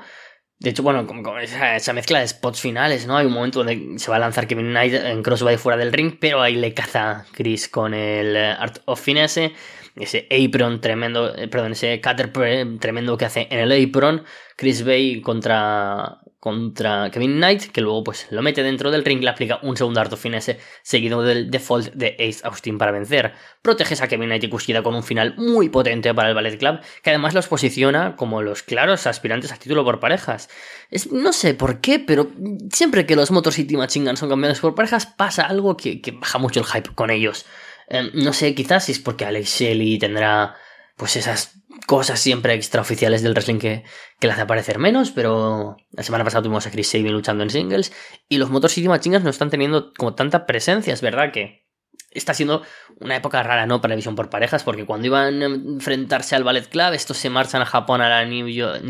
De 0.63 0.69
hecho, 0.69 0.81
bueno, 0.81 1.06
como, 1.06 1.38
esa, 1.39 1.92
mezcla 1.92 2.21
de 2.21 2.27
spots 2.30 2.62
finales, 2.62 3.06
¿no? 3.06 3.18
Hay 3.18 3.25
un 3.25 3.33
momento 3.33 3.60
donde 3.65 4.00
se 4.00 4.10
va 4.10 4.15
a 4.15 4.19
lanzar 4.19 4.48
Kevin 4.48 4.69
Knight 4.69 4.94
en 4.94 5.21
crossbody 5.21 5.57
fuera 5.57 5.77
del 5.77 5.92
ring, 5.92 6.15
pero 6.18 6.42
ahí 6.42 6.56
le 6.56 6.74
caza 6.74 7.25
Chris 7.33 7.68
con 7.68 7.94
el 7.94 8.38
eh, 8.38 8.56
Art 8.57 8.80
of 8.86 9.01
Finesse, 9.01 9.51
ese 9.98 10.25
apron 10.31 10.80
tremendo, 10.80 11.36
eh, 11.36 11.50
perdón, 11.50 11.74
ese 11.74 12.00
cutter 12.00 12.31
tremendo 12.80 13.18
que 13.18 13.25
hace 13.25 13.48
en 13.51 13.60
el 13.60 13.89
apron, 13.89 14.24
Chris 14.56 14.86
Bay 14.86 15.19
contra 15.19 16.19
contra 16.43 17.09
Kevin 17.09 17.37
Knight, 17.37 17.71
que 17.71 17.79
luego 17.79 18.03
pues 18.03 18.27
lo 18.29 18.41
mete 18.41 18.63
dentro 18.63 18.91
del 18.91 19.05
ring, 19.05 19.23
le 19.23 19.29
aplica 19.29 19.59
un 19.61 19.77
segundo 19.77 20.01
arto 20.01 20.17
finesse 20.17 20.59
seguido 20.81 21.21
del 21.21 21.49
default 21.49 21.93
de 21.93 22.17
Ace 22.19 22.41
Austin 22.43 22.77
para 22.77 22.91
vencer. 22.91 23.31
Proteges 23.61 24.01
a 24.01 24.09
Kevin 24.09 24.27
Knight 24.27 24.43
y 24.43 24.49
Kushida 24.49 24.83
con 24.83 24.93
un 24.93 25.03
final 25.03 25.35
muy 25.37 25.69
potente 25.69 26.13
para 26.13 26.27
el 26.27 26.35
Ballet 26.35 26.57
Club, 26.57 26.81
que 27.01 27.11
además 27.11 27.33
los 27.33 27.47
posiciona 27.47 28.17
como 28.17 28.41
los 28.41 28.61
claros 28.61 29.07
aspirantes 29.07 29.53
a 29.53 29.55
título 29.55 29.85
por 29.85 30.01
parejas. 30.01 30.50
Es, 30.91 31.13
no 31.13 31.31
sé 31.31 31.53
por 31.53 31.79
qué, 31.79 32.00
pero 32.00 32.29
siempre 32.73 33.05
que 33.05 33.15
los 33.15 33.31
Motor 33.31 33.53
City 33.53 33.77
Machine 33.77 34.17
son 34.17 34.27
campeones 34.27 34.59
por 34.59 34.75
parejas 34.75 35.05
pasa 35.05 35.43
algo 35.43 35.77
que, 35.77 36.01
baja 36.19 36.39
mucho 36.39 36.59
el 36.59 36.65
hype 36.65 36.93
con 36.93 37.09
ellos. 37.09 37.45
Em, 37.88 38.12
no 38.15 38.33
sé, 38.33 38.53
quizás 38.53 38.89
es 38.89 39.00
porque 39.00 39.23
Alex 39.23 39.47
Shelley 39.47 39.97
tendrá 39.97 40.57
pues 40.95 41.15
esas 41.15 41.55
cosas 41.88 42.19
siempre 42.19 42.53
extraoficiales 42.53 43.23
del 43.23 43.33
wrestling 43.33 43.59
que, 43.59 43.83
que 44.19 44.27
le 44.27 44.33
hace 44.33 44.43
aparecer 44.43 44.79
menos, 44.79 45.12
pero 45.12 45.77
la 45.91 46.03
semana 46.03 46.23
pasada 46.23 46.43
tuvimos 46.43 46.67
a 46.67 46.71
Chris 46.71 46.89
Sabin 46.89 47.12
luchando 47.12 47.43
en 47.43 47.50
singles 47.50 47.91
y 48.29 48.38
los 48.38 48.50
Motor 48.50 48.69
City 48.69 48.88
Machine 48.88 49.19
no 49.19 49.29
están 49.29 49.50
teniendo 49.50 49.93
como 49.97 50.15
tanta 50.15 50.45
presencia, 50.45 50.93
es 50.93 51.01
verdad 51.01 51.31
que 51.31 51.63
está 52.12 52.33
siendo 52.33 52.62
una 53.00 53.15
época 53.15 53.41
rara, 53.43 53.65
¿no? 53.65 53.81
Para 53.81 53.93
la 53.93 53.95
visión 53.95 54.15
por 54.15 54.29
parejas, 54.29 54.63
porque 54.63 54.85
cuando 54.85 55.07
iban 55.07 55.41
a 55.41 55.45
enfrentarse 55.45 56.35
al 56.35 56.43
Ballet 56.43 56.69
Club, 56.69 56.93
estos 56.93 57.17
se 57.17 57.29
marchan 57.29 57.62
a 57.62 57.65
Japón 57.65 58.01
a 58.01 58.09
la 58.09 58.25
New, 58.25 58.47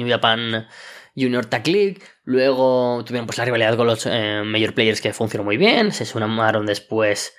Japan 0.07 0.67
Junior 1.15 1.45
Tag 1.45 1.67
League, 1.67 2.01
luego 2.24 3.03
tuvieron 3.05 3.25
pues 3.25 3.38
la 3.38 3.45
rivalidad 3.45 3.77
con 3.77 3.88
los 3.88 4.05
eh, 4.05 4.41
Major 4.43 4.74
Players 4.74 5.00
que 5.00 5.13
funcionó 5.13 5.43
muy 5.43 5.57
bien, 5.57 5.91
se 5.91 6.05
sumaron 6.05 6.65
después 6.65 7.33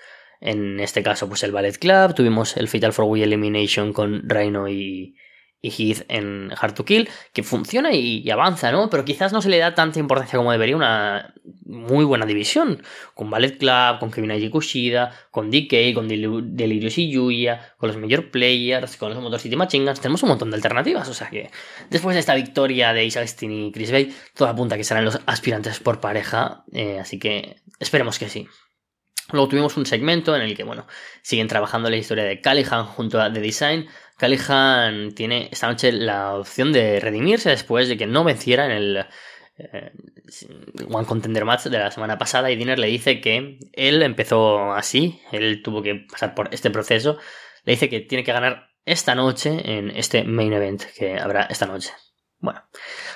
en 0.44 0.78
este 0.78 1.02
caso 1.02 1.26
pues 1.26 1.42
el 1.42 1.52
Ballet 1.52 1.78
Club, 1.78 2.14
tuvimos 2.14 2.56
el 2.56 2.68
Fatal 2.68 2.90
4 2.90 3.04
Way 3.06 3.22
Elimination 3.22 3.92
con 3.92 4.28
Rhino 4.28 4.68
y, 4.68 5.16
Heath 5.62 6.04
en 6.08 6.50
Hard 6.60 6.74
to 6.74 6.84
Kill, 6.84 7.08
que 7.32 7.42
funciona 7.42 7.90
y, 7.94 8.28
avanza, 8.28 8.70
¿no? 8.70 8.90
Pero 8.90 9.06
quizás 9.06 9.32
no 9.32 9.40
se 9.40 9.48
le 9.48 9.56
da 9.56 9.74
tanta 9.74 9.98
importancia 9.98 10.36
como 10.36 10.52
debería 10.52 10.76
una 10.76 11.32
muy 11.64 12.04
buena 12.04 12.26
división, 12.26 12.82
con 13.14 13.30
Ballet 13.30 13.56
Club, 13.56 13.98
con 13.98 14.10
Kevin 14.10 14.50
Kushida, 14.50 15.10
con 15.30 15.50
DK, 15.50 15.94
con 15.94 16.06
Delirious 16.06 16.98
y 16.98 17.10
Yuya, 17.10 17.74
con 17.78 17.88
los 17.88 17.96
Major 17.96 18.30
Players, 18.30 18.98
con 18.98 19.14
los 19.14 19.22
Motor 19.22 19.40
City 19.40 19.56
Machine 19.56 19.86
Guns, 19.86 20.00
tenemos 20.02 20.22
un 20.22 20.28
montón 20.28 20.50
de 20.50 20.56
alternativas, 20.56 21.08
o 21.08 21.14
sea 21.14 21.30
que 21.30 21.50
después 21.88 22.12
de 22.12 22.20
esta 22.20 22.34
victoria 22.34 22.92
de 22.92 23.06
Isaac 23.06 23.34
y 23.40 23.72
Chris 23.72 23.90
Bay, 23.90 24.14
todo 24.34 24.48
apunta 24.48 24.76
que 24.76 24.84
serán 24.84 25.06
los 25.06 25.18
aspirantes 25.24 25.80
por 25.80 25.98
pareja, 25.98 26.64
eh, 26.74 26.98
así 27.00 27.18
que 27.18 27.56
esperemos 27.80 28.18
que 28.18 28.28
sí. 28.28 28.46
Luego 29.32 29.48
tuvimos 29.48 29.76
un 29.76 29.86
segmento 29.86 30.36
en 30.36 30.42
el 30.42 30.56
que, 30.56 30.64
bueno, 30.64 30.86
siguen 31.22 31.48
trabajando 31.48 31.88
la 31.88 31.96
historia 31.96 32.24
de 32.24 32.40
Callihan 32.40 32.84
junto 32.84 33.20
a 33.20 33.32
The 33.32 33.40
Design. 33.40 33.88
Callihan 34.18 35.12
tiene 35.14 35.48
esta 35.50 35.66
noche 35.66 35.92
la 35.92 36.34
opción 36.34 36.72
de 36.72 37.00
redimirse 37.00 37.50
después 37.50 37.88
de 37.88 37.96
que 37.96 38.06
no 38.06 38.22
venciera 38.22 38.66
en 38.66 38.72
el 38.72 39.06
eh, 39.56 39.92
One 40.90 41.06
Contender 41.06 41.44
Match 41.44 41.64
de 41.64 41.78
la 41.78 41.90
semana 41.90 42.18
pasada 42.18 42.50
y 42.50 42.56
Dinner 42.56 42.78
le 42.78 42.88
dice 42.88 43.20
que 43.20 43.58
él 43.72 44.02
empezó 44.02 44.72
así, 44.72 45.20
él 45.32 45.62
tuvo 45.62 45.82
que 45.82 46.06
pasar 46.10 46.34
por 46.34 46.52
este 46.52 46.70
proceso, 46.70 47.18
le 47.64 47.72
dice 47.72 47.88
que 47.88 48.00
tiene 48.00 48.24
que 48.24 48.32
ganar 48.32 48.70
esta 48.84 49.14
noche 49.14 49.78
en 49.78 49.90
este 49.90 50.24
main 50.24 50.52
event 50.52 50.82
que 50.96 51.18
habrá 51.18 51.44
esta 51.44 51.66
noche. 51.66 51.92
Bueno, 52.44 52.62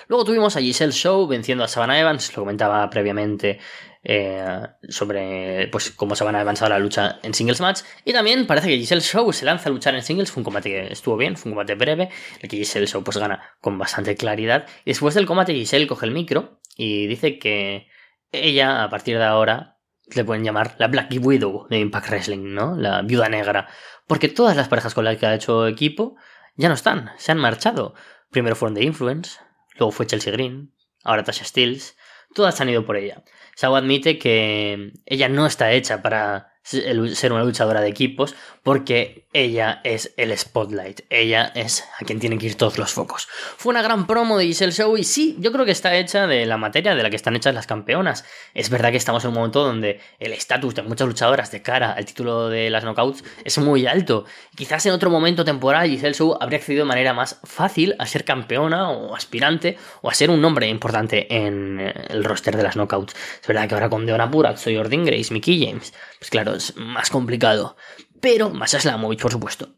luego 0.07 0.25
tuvimos 0.25 0.57
a 0.57 0.61
Giselle 0.61 0.91
Show 0.91 1.27
venciendo 1.27 1.63
a 1.63 1.69
Savannah 1.69 2.01
Evans, 2.01 2.35
lo 2.35 2.45
comentaba 2.45 2.89
previamente 2.89 3.59
eh, 4.03 4.63
sobre 4.89 5.69
pues 5.69 5.91
cómo 5.91 6.17
se 6.17 6.25
van 6.25 6.35
a 6.35 6.41
avanzar 6.41 6.71
la 6.71 6.79
lucha 6.79 7.19
en 7.23 7.35
singles 7.35 7.61
match. 7.61 7.81
Y 8.07 8.15
también 8.15 8.47
parece 8.47 8.69
que 8.69 8.79
Giselle 8.79 9.03
Show 9.03 9.31
se 9.35 9.45
lanza 9.45 9.69
a 9.69 9.73
luchar 9.73 9.95
en 9.95 10.03
singles. 10.03 10.33
Fue 10.33 10.41
un 10.41 10.45
combate 10.45 10.71
que 10.71 10.93
estuvo 10.95 11.19
bien, 11.19 11.37
fue 11.37 11.51
un 11.51 11.57
combate 11.57 11.75
breve. 11.75 12.09
El 12.41 12.49
que 12.49 12.57
Giselle 12.57 12.87
Show 12.87 13.05
pues 13.05 13.19
gana 13.19 13.55
con 13.61 13.77
bastante 13.77 14.17
claridad. 14.17 14.67
Y 14.87 14.93
después 14.93 15.15
del 15.15 15.27
combate, 15.27 15.53
Giselle 15.53 15.87
coge 15.87 16.07
el 16.07 16.13
micro 16.13 16.63
y 16.75 17.07
dice 17.07 17.39
que 17.39 17.89
ella, 18.33 18.85
a 18.85 18.89
partir 18.89 19.19
de 19.19 19.25
ahora, 19.25 19.77
le 20.07 20.25
pueden 20.25 20.43
llamar 20.43 20.75
la 20.79 20.89
Black 20.89 21.11
Widow 21.21 21.67
de 21.69 21.81
Impact 21.81 22.09
Wrestling, 22.09 22.55
¿no? 22.55 22.77
La 22.77 23.03
viuda 23.03 23.29
negra. 23.29 23.69
Porque 24.07 24.31
todas 24.31 24.57
las 24.57 24.69
parejas 24.69 24.95
con 24.95 25.05
las 25.05 25.19
que 25.19 25.27
ha 25.27 25.35
hecho 25.35 25.67
equipo 25.67 26.17
ya 26.57 26.69
no 26.69 26.75
están, 26.75 27.11
se 27.19 27.31
han 27.31 27.39
marchado. 27.39 27.95
Primero 28.31 28.57
fueron 28.57 28.75
de 28.75 28.85
Influence, 28.85 29.41
luego 29.79 29.93
fue 29.93 30.07
Chelsea 30.07 30.33
Green, 30.33 30.75
ahora 31.03 31.25
Tasha 31.25 31.45
Steels. 31.45 31.97
Todas 32.35 32.61
han 32.61 32.69
ido 32.69 32.85
por 32.85 32.97
ella. 32.97 33.25
Sao 33.55 33.75
admite 33.75 34.19
que 34.19 34.93
ella 35.07 35.29
no 35.29 35.47
está 35.47 35.73
hecha 35.73 36.03
para 36.03 36.53
ser 36.69 37.33
una 37.33 37.45
luchadora 37.45 37.81
de 37.81 37.89
equipos 37.89 38.35
porque 38.63 39.27
ella 39.33 39.81
es 39.85 40.13
el 40.17 40.37
spotlight, 40.37 41.01
ella 41.09 41.51
es 41.55 41.85
a 41.99 42.05
quien 42.05 42.19
tienen 42.21 42.39
que 42.39 42.47
ir 42.47 42.57
todos 42.57 42.77
los 42.77 42.93
focos. 42.93 43.29
Fue 43.57 43.71
una 43.71 43.83
gran 43.83 44.07
promo 44.07 44.37
de 44.37 44.47
Giselle 44.47 44.73
Show 44.73 44.97
y 44.99 45.05
sí, 45.05 45.37
yo 45.39 45.53
creo 45.53 45.65
que 45.65 45.71
está 45.71 45.97
hecha 45.97 46.27
de 46.27 46.45
la 46.45 46.59
materia 46.59 46.95
de 46.95 47.03
la 47.03 47.09
que 47.09 47.17
están 47.17 47.37
hechas 47.37 47.55
las 47.55 47.67
campeonas. 47.67 48.25
Es 48.53 48.69
verdad 48.69 48.91
que 48.91 48.97
estamos 48.97 49.25
en 49.25 49.29
un 49.29 49.37
momento 49.37 49.65
donde 49.65 50.01
el 50.19 50.33
estatus 50.33 50.75
de 50.75 50.83
muchas 50.83 51.09
luchadoras 51.09 51.51
de 51.51 51.63
cara 51.63 51.93
al 51.93 52.05
título 52.05 52.49
de 52.49 52.69
las 52.69 52.85
knockouts 52.85 53.25
es 53.45 53.57
muy 53.59 53.87
alto. 53.87 54.25
Quizás 54.55 54.85
en 54.87 54.93
otro 54.93 55.09
momento 55.09 55.45
temporal 55.45 55.89
Giselle 55.89 56.15
Show 56.15 56.37
habría 56.39 56.59
accedido 56.59 56.85
de 56.85 56.89
manera 56.89 57.15
más 57.15 57.41
fácil 57.45 57.95
a 57.99 58.07
ser 58.07 58.25
campeona 58.25 58.91
o 58.91 59.15
aspirante 59.15 59.79
o 60.03 60.11
a 60.11 60.15
ser 60.15 60.31
un 60.31 60.43
nombre 60.43 60.69
importante 60.69 61.27
en 61.35 61.81
el 61.81 62.25
roster 62.25 62.57
de 62.57 62.63
las 62.63 62.77
knockouts. 62.77 63.15
Es 63.41 63.47
verdad 63.47 63.69
que 63.69 63.75
ahora 63.75 63.89
con 63.89 64.05
Deona 64.05 64.31
Purat, 64.31 64.59
soy 64.59 64.77
Ordin 64.77 65.05
Grace, 65.05 65.33
Mickey 65.33 65.65
James, 65.65 65.95
pues 66.19 66.31
claro, 66.31 66.58
más 66.77 67.11
complicado. 67.11 67.77
Pero, 68.21 68.51
más 68.51 68.73
Slamovich, 68.73 69.21
por 69.21 69.33
supuesto. 69.33 69.69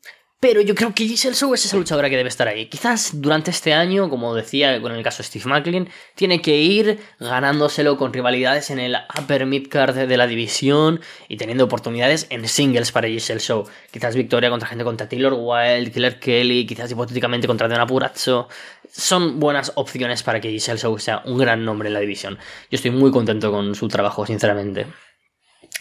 Pero 0.42 0.62
yo 0.62 0.74
creo 0.74 0.94
que 0.94 1.04
Giselle 1.04 1.36
Show 1.36 1.52
es 1.52 1.66
esa 1.66 1.76
luchadora 1.76 2.08
que 2.08 2.16
debe 2.16 2.30
estar 2.30 2.48
ahí. 2.48 2.64
Quizás 2.64 3.20
durante 3.20 3.50
este 3.50 3.74
año, 3.74 4.08
como 4.08 4.34
decía 4.34 4.80
con 4.80 4.92
el 4.92 5.02
caso 5.02 5.18
de 5.18 5.24
Steve 5.24 5.44
Macklin, 5.44 5.90
tiene 6.14 6.40
que 6.40 6.56
ir 6.56 6.98
ganándoselo 7.18 7.98
con 7.98 8.10
rivalidades 8.10 8.70
en 8.70 8.78
el 8.78 8.96
upper 9.20 9.44
midcard 9.44 9.94
de 9.94 10.16
la 10.16 10.26
división 10.26 11.02
y 11.28 11.36
teniendo 11.36 11.64
oportunidades 11.64 12.26
en 12.30 12.48
singles 12.48 12.90
para 12.90 13.06
Giselle 13.06 13.38
Show. 13.38 13.68
Quizás 13.90 14.16
victoria 14.16 14.48
contra 14.48 14.66
gente 14.66 14.82
contra 14.82 15.06
Taylor 15.10 15.34
Wilde, 15.34 15.92
Killer 15.92 16.18
Kelly, 16.18 16.64
quizás 16.64 16.90
hipotéticamente 16.90 17.46
contra 17.46 17.68
Diana 17.68 17.86
Purazzo. 17.86 18.48
Son 18.90 19.40
buenas 19.40 19.72
opciones 19.74 20.22
para 20.22 20.40
que 20.40 20.48
Giselle 20.48 20.78
Show 20.78 20.98
sea 20.98 21.20
un 21.26 21.36
gran 21.36 21.66
nombre 21.66 21.88
en 21.88 21.92
la 21.92 22.00
división. 22.00 22.38
Yo 22.70 22.76
estoy 22.76 22.92
muy 22.92 23.10
contento 23.10 23.52
con 23.52 23.74
su 23.74 23.88
trabajo, 23.88 24.24
sinceramente. 24.24 24.86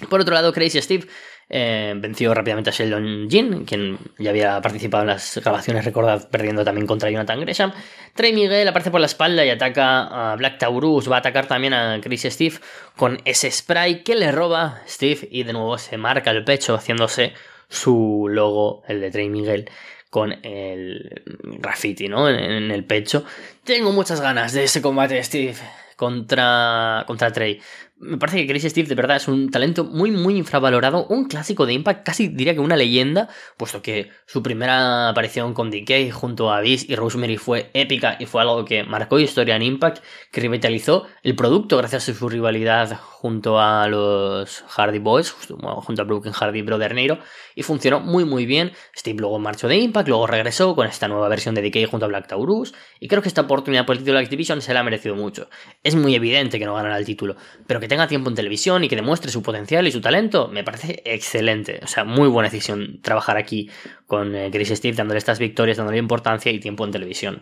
Por 0.08 0.22
otro 0.22 0.34
lado, 0.34 0.54
Crazy 0.54 0.82
Steve 0.82 1.08
eh, 1.50 1.94
venció 1.98 2.34
rápidamente 2.34 2.70
a 2.70 2.74
Sheldon 2.74 3.28
Jean, 3.28 3.66
quien 3.66 3.98
ya 4.20 4.30
había 4.30 4.62
participado 4.62 5.04
en 5.04 5.08
las 5.08 5.40
grabaciones, 5.44 5.84
recordad, 5.84 6.30
perdiendo 6.30 6.64
también 6.64 6.86
contra 6.86 7.10
Jonathan 7.10 7.42
Gresham. 7.42 7.74
Trey 8.14 8.34
Miguel 8.34 8.68
aparece 8.68 8.92
por 8.92 9.00
la 9.00 9.08
espalda 9.08 9.44
y 9.44 9.50
ataca 9.50 10.32
a 10.32 10.36
Black 10.36 10.60
Taurus. 10.60 11.10
Va 11.12 11.16
a 11.16 11.20
atacar 11.20 11.48
también 11.48 11.74
a 11.74 12.00
Chris 12.02 12.24
Steve 12.30 12.58
con 12.96 13.20
ese 13.26 13.50
spray 13.50 14.04
que 14.04 14.16
le 14.16 14.32
roba 14.32 14.82
Steve 14.88 15.28
y 15.32 15.44
de 15.44 15.54
nuevo 15.54 15.78
se 15.78 15.98
marca 15.98 16.30
el 16.32 16.44
pecho 16.44 16.76
haciéndose 16.76 17.34
su 17.68 18.28
logo, 18.30 18.84
el 18.88 19.02
de 19.02 19.12
Trey 19.12 19.30
Miguel 19.30 19.70
con 20.10 20.34
el 20.44 21.22
graffiti, 21.44 22.08
¿no? 22.08 22.30
En, 22.30 22.72
el 22.72 22.84
pecho. 22.84 23.24
Tengo 23.64 23.92
muchas 23.92 24.22
ganas 24.22 24.54
de 24.54 24.64
ese 24.64 24.82
combate, 24.82 25.24
Steve, 25.24 25.56
contra, 25.96 27.04
contra 27.06 27.32
Trey 27.32 27.62
me 28.00 28.18
parece 28.18 28.38
que 28.40 28.48
Chris 28.48 28.64
Steve 28.64 28.88
de 28.88 28.96
verdad 28.96 29.18
es 29.18 29.28
un 29.28 29.52
talento 29.52 29.84
muy, 29.84 30.12
muy 30.12 30.38
infravalorado, 30.38 31.06
un 31.08 31.26
clásico 31.26 31.66
de 31.66 31.74
Impact, 31.74 32.06
casi 32.06 32.30
diría 32.30 32.54
que 32.54 32.62
una 32.62 32.78
leyenda, 32.78 33.30
puesto 33.58 33.82
que 33.82 34.10
su 34.26 34.42
primera 34.42 35.10
aparición 35.10 35.54
con 35.54 35.70
DK 35.70 36.12
junto 36.12 36.52
a 36.52 36.58
Abyss 36.58 36.90
y 36.90 36.96
Rosemary 36.96 37.38
fue 37.38 37.70
épica 37.74 38.16
y 38.20 38.26
fue 38.26 38.42
algo 38.42 38.64
que 38.64 38.84
marcó 38.84 39.20
historia 39.20 39.56
en 39.56 39.64
Impact, 39.64 40.04
que 40.32 40.42
revitalizó 40.42 41.08
el 41.24 41.36
producto 41.36 41.78
gracias 41.78 42.08
a 42.08 42.14
su 42.14 42.30
rivalidad 42.30 42.98
junto 42.98 43.60
a 43.60 43.88
los 43.88 44.64
Hardy 44.70 45.00
Boys, 45.00 45.32
junto 45.32 46.02
a 46.02 46.06
Broken 46.06 46.32
Hardy 46.32 46.62
Brother 46.62 46.96
Nero, 46.96 47.20
y 47.60 47.64
funcionó 47.64 48.00
muy, 48.00 48.24
muy 48.24 48.46
bien. 48.46 48.72
Steve 48.98 49.20
luego 49.20 49.38
marchó 49.38 49.68
de 49.68 49.76
Impact, 49.76 50.08
luego 50.08 50.28
regresó 50.28 50.76
con 50.76 50.88
esta 50.88 51.10
nueva 51.10 51.28
versión 51.28 51.56
de 51.56 51.62
DK 51.62 51.90
junto 51.90 52.06
a 52.06 52.08
Black 52.08 52.28
Taurus, 52.28 52.74
y 53.02 53.10
creo 53.10 53.22
que 53.22 53.28
esta 53.28 53.42
oportunidad 53.42 53.86
por 53.86 53.98
el 53.98 54.00
título 54.00 54.18
de 54.18 54.24
Activision 54.24 54.62
se 54.62 54.74
la 54.74 54.80
ha 54.80 54.84
merecido 54.84 55.14
mucho. 55.14 55.50
Es 55.84 55.94
muy 55.94 56.16
evidente 56.16 56.58
que 56.58 56.66
no 56.66 56.74
ganará 56.74 56.98
el 56.98 57.06
título, 57.06 57.36
pero 57.68 57.82
que 57.82 57.90
tenga 57.90 58.08
tiempo 58.08 58.30
en 58.30 58.36
televisión 58.38 58.86
y 58.86 58.88
que 58.88 58.96
demuestre 58.96 59.30
su 59.30 59.44
potencial 59.44 59.86
y 59.88 59.92
su 59.92 60.00
talento, 60.00 60.48
me 60.48 60.64
parece 60.64 61.02
excelente. 61.04 61.82
O 61.84 61.88
sea, 61.88 62.06
muy 62.06 62.30
buena 62.30 62.50
decisión 62.50 63.02
trabajar 63.02 63.36
aquí 63.36 63.70
con 64.08 64.34
eh, 64.36 64.50
Chris 64.54 64.70
Steve, 64.70 64.96
dándole 64.96 65.18
estas 65.18 65.38
victorias, 65.38 65.76
dándole 65.76 65.98
importancia 65.98 66.54
y 66.54 66.62
tiempo 66.62 66.86
en 66.86 66.92
televisión. 66.92 67.42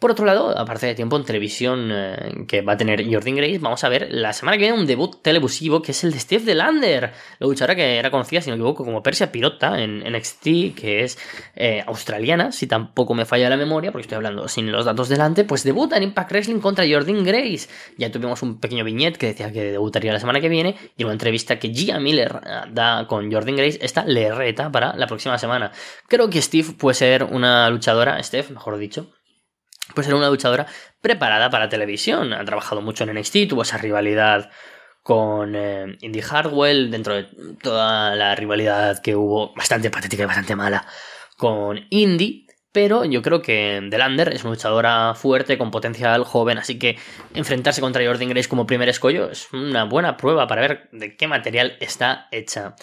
Por 0.00 0.10
otro 0.10 0.26
lado, 0.26 0.56
aparte 0.58 0.86
de 0.86 0.94
tiempo 0.96 1.16
en 1.16 1.24
televisión 1.24 1.90
eh, 1.92 2.44
que 2.48 2.62
va 2.62 2.72
a 2.72 2.76
tener 2.76 3.04
Jordan 3.04 3.36
Grace, 3.36 3.58
vamos 3.58 3.84
a 3.84 3.88
ver 3.88 4.08
la 4.10 4.32
semana 4.32 4.56
que 4.56 4.64
viene 4.64 4.78
un 4.78 4.86
debut 4.86 5.22
televisivo 5.22 5.82
que 5.82 5.92
es 5.92 6.02
el 6.02 6.12
de 6.12 6.18
Steve 6.18 6.44
Delander, 6.44 7.12
la 7.38 7.46
luchadora 7.46 7.76
que 7.76 7.96
era 7.96 8.10
conocida, 8.10 8.40
si 8.40 8.50
no 8.50 8.56
me 8.56 8.62
equivoco, 8.62 8.84
como 8.84 9.04
Persia 9.04 9.30
Pirota 9.30 9.80
en 9.80 10.00
NXT, 10.00 10.74
que 10.74 11.04
es 11.04 11.16
eh, 11.54 11.84
australiana, 11.86 12.50
si 12.50 12.66
tampoco 12.66 13.14
me 13.14 13.24
falla 13.24 13.48
la 13.48 13.56
memoria, 13.56 13.92
porque 13.92 14.02
estoy 14.02 14.16
hablando 14.16 14.48
sin 14.48 14.72
los 14.72 14.84
datos 14.84 15.08
delante, 15.08 15.44
pues 15.44 15.62
debuta 15.62 15.96
en 15.96 16.04
Impact 16.04 16.32
Wrestling 16.32 16.58
contra 16.58 16.84
Jordan 16.88 17.22
Grace. 17.22 17.68
Ya 17.96 18.10
tuvimos 18.10 18.42
un 18.42 18.58
pequeño 18.58 18.82
viñet 18.82 19.16
que 19.16 19.26
decía 19.26 19.52
que 19.52 19.62
debutaría 19.62 20.12
la 20.12 20.18
semana 20.18 20.40
que 20.40 20.48
viene, 20.48 20.74
y 20.96 21.04
una 21.04 21.12
entrevista 21.12 21.60
que 21.60 21.72
Gia 21.72 22.00
Miller 22.00 22.40
eh, 22.44 22.60
da 22.72 23.06
con 23.06 23.32
Jordan 23.32 23.54
Grace, 23.54 23.78
esta 23.80 24.04
le 24.04 24.34
reta 24.34 24.72
para 24.72 24.96
la 24.96 25.06
próxima 25.06 25.38
semana. 25.38 25.70
Creo 26.08 26.28
que 26.28 26.42
Steve 26.42 26.74
puede 26.76 26.94
ser 26.94 27.22
una 27.22 27.70
luchadora, 27.70 28.20
Steph, 28.22 28.50
mejor 28.50 28.76
dicho, 28.78 29.12
pues 29.94 30.06
era 30.06 30.16
una 30.16 30.28
luchadora 30.28 30.66
preparada 31.00 31.50
para 31.50 31.68
televisión. 31.68 32.32
Ha 32.32 32.44
trabajado 32.44 32.80
mucho 32.80 33.04
en 33.04 33.14
NXT, 33.18 33.48
tuvo 33.48 33.62
esa 33.62 33.78
rivalidad 33.78 34.50
con 35.02 35.54
eh, 35.56 35.96
Indy 36.00 36.20
Hardwell, 36.20 36.90
dentro 36.90 37.14
de 37.14 37.28
toda 37.62 38.14
la 38.14 38.34
rivalidad 38.34 39.00
que 39.00 39.16
hubo, 39.16 39.54
bastante 39.54 39.90
patética 39.90 40.24
y 40.24 40.26
bastante 40.26 40.54
mala, 40.54 40.86
con 41.36 41.86
Indy. 41.90 42.46
Pero 42.72 43.06
yo 43.06 43.22
creo 43.22 43.40
que 43.40 43.80
Delander 43.88 44.34
es 44.34 44.44
una 44.44 44.52
luchadora 44.52 45.14
fuerte, 45.14 45.56
con 45.56 45.70
potencial, 45.70 46.24
joven, 46.24 46.58
así 46.58 46.78
que 46.78 46.98
enfrentarse 47.32 47.80
contra 47.80 48.04
Jordan 48.04 48.28
Grace 48.28 48.48
como 48.48 48.66
primer 48.66 48.90
escollo 48.90 49.30
es 49.30 49.50
una 49.52 49.84
buena 49.84 50.18
prueba 50.18 50.46
para 50.46 50.60
ver 50.60 50.88
de 50.92 51.16
qué 51.16 51.26
material 51.26 51.78
está 51.80 52.28
hecha. 52.30 52.76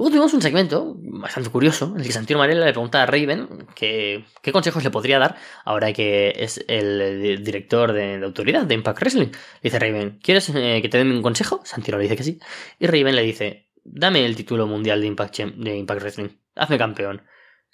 Luego 0.00 0.12
tuvimos 0.12 0.32
un 0.32 0.40
segmento 0.40 0.96
bastante 0.96 1.50
curioso 1.50 1.92
en 1.94 2.00
el 2.00 2.06
que 2.06 2.12
Santino 2.12 2.38
Marella 2.38 2.64
le 2.64 2.72
pregunta 2.72 3.02
a 3.02 3.06
Raven 3.06 3.66
qué 3.74 4.24
consejos 4.50 4.82
le 4.82 4.90
podría 4.90 5.18
dar 5.18 5.36
ahora 5.66 5.92
que 5.92 6.32
es 6.38 6.64
el 6.68 7.44
director 7.44 7.92
de, 7.92 8.14
autoridad 8.24 8.62
de 8.64 8.76
Impact 8.76 8.98
Wrestling. 8.98 9.26
Le 9.26 9.60
dice 9.62 9.78
Raven, 9.78 10.18
¿quieres 10.22 10.48
eh, 10.54 10.78
que 10.80 10.88
te 10.88 10.96
den 10.96 11.12
un 11.12 11.20
consejo? 11.20 11.60
Santino 11.64 11.98
le 11.98 12.04
dice 12.04 12.16
que 12.16 12.22
sí. 12.22 12.40
Y 12.78 12.86
Raven 12.86 13.14
le 13.14 13.22
dice, 13.22 13.68
dame 13.84 14.24
el 14.24 14.36
título 14.36 14.66
mundial 14.66 15.02
de 15.02 15.06
Impact, 15.06 15.36
de 15.36 15.76
Impact 15.76 16.00
Wrestling, 16.00 16.28
hazme 16.56 16.78
campeón. 16.78 17.20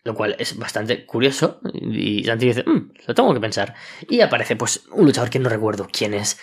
Lo 0.02 0.16
cual 0.16 0.34
es 0.40 0.58
bastante 0.58 1.06
curioso. 1.06 1.60
Y 1.74 2.24
Santino 2.24 2.54
dice, 2.54 2.64
mm, 2.68 2.92
lo 3.06 3.14
tengo 3.14 3.34
que 3.34 3.40
pensar. 3.40 3.76
Y 4.10 4.20
aparece 4.20 4.56
pues 4.56 4.84
un 4.90 5.06
luchador 5.06 5.30
que 5.30 5.38
no 5.38 5.48
recuerdo 5.48 5.86
quién 5.92 6.12
es. 6.12 6.40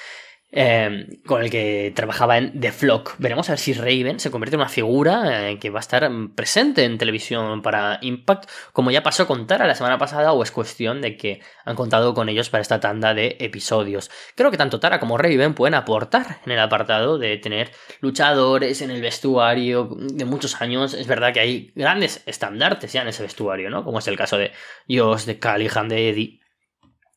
Em, 0.55 1.07
con 1.25 1.41
el 1.41 1.49
que 1.49 1.91
trabajaba 1.95 2.37
en 2.37 2.59
The 2.59 2.71
Flock. 2.71 3.15
Veremos 3.17 3.49
a 3.49 3.53
ver 3.53 3.59
si 3.59 3.73
Raven 3.73 4.19
se 4.19 4.29
convierte 4.29 4.55
en 4.55 4.59
una 4.59 4.69
figura 4.69 5.49
eh, 5.49 5.57
que 5.57 5.71
va 5.71 5.79
a 5.79 5.81
estar 5.81 6.07
presente 6.35 6.83
en 6.83 6.99
televisión 6.99 7.63
para 7.63 7.97
Impact, 8.03 8.47
como 8.71 8.91
ya 8.91 9.01
pasó 9.01 9.25
con 9.25 9.47
Tara 9.47 9.65
la 9.65 9.73
semana 9.73 9.97
pasada, 9.97 10.31
o 10.31 10.43
es 10.43 10.51
cuestión 10.51 11.01
de 11.01 11.17
que 11.17 11.41
han 11.65 11.75
contado 11.75 12.13
con 12.13 12.29
ellos 12.29 12.51
para 12.51 12.61
esta 12.61 12.79
tanda 12.79 13.15
de 13.15 13.35
episodios. 13.39 14.11
Creo 14.35 14.51
que 14.51 14.57
tanto 14.57 14.79
Tara 14.79 14.99
como 14.99 15.17
Raven 15.17 15.55
pueden 15.55 15.73
aportar 15.73 16.37
en 16.45 16.51
el 16.51 16.59
apartado 16.59 17.17
de 17.17 17.37
tener 17.37 17.71
luchadores 18.01 18.83
en 18.83 18.91
el 18.91 19.01
vestuario 19.01 19.89
de 19.97 20.25
muchos 20.25 20.61
años. 20.61 20.93
Es 20.93 21.07
verdad 21.07 21.33
que 21.33 21.39
hay 21.39 21.71
grandes 21.73 22.21
estandartes 22.27 22.93
ya 22.93 23.01
en 23.01 23.07
ese 23.07 23.23
vestuario, 23.23 23.71
¿no? 23.71 23.83
Como 23.83 23.97
es 23.97 24.07
el 24.07 24.17
caso 24.17 24.37
de 24.37 24.51
Josh, 24.87 25.23
de 25.23 25.39
Callihan, 25.39 25.89
de 25.89 26.09
Eddie, 26.09 26.39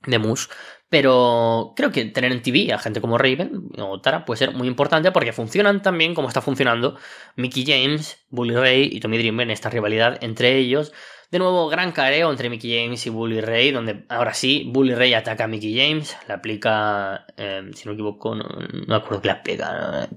de 0.07 0.19
Moose. 0.19 0.49
Pero 0.89 1.73
creo 1.77 1.91
que 1.91 2.05
tener 2.05 2.31
en 2.31 2.43
TV 2.43 2.73
a 2.73 2.79
gente 2.79 3.01
como 3.01 3.19
Raven 3.19 3.71
o 3.79 4.01
Tara 4.01 4.25
puede 4.25 4.39
ser 4.39 4.53
muy 4.53 4.69
importante 4.69 5.11
porque 5.11 5.33
funcionan 5.33 5.83
también 5.83 6.15
como 6.15 6.29
está 6.29 6.41
funcionando 6.41 6.97
Mickey 7.35 7.65
James, 7.67 8.25
Bully 8.31 8.55
Ray 8.55 8.91
y 8.93 9.01
Tommy 9.01 9.19
Dreamer 9.19 9.45
en 9.45 9.51
esta 9.51 9.69
rivalidad 9.69 10.19
entre 10.23 10.57
ellos. 10.57 10.93
De 11.33 11.41
nuevo, 11.41 11.69
gran 11.69 11.91
careo 11.91 12.31
entre 12.31 12.49
Mickey 12.49 12.73
James 12.73 13.05
y 13.05 13.11
Bully 13.11 13.41
Ray, 13.41 13.73
donde 13.73 14.05
ahora 14.09 14.33
sí, 14.33 14.63
Bully 14.69 14.95
Ray 14.95 15.13
ataca 15.15 15.45
a 15.45 15.49
Mickey 15.49 15.77
James, 15.77 16.17
le 16.29 16.35
aplica, 16.35 17.27
em, 17.37 17.73
si 17.73 17.85
no 17.85 17.91
me 17.91 17.95
equivoco, 17.95 18.37
no, 18.37 18.45
me 18.87 18.95
acuerdo 18.95 19.23
que 19.23 19.29
le 19.29 19.35
pega, 19.37 20.09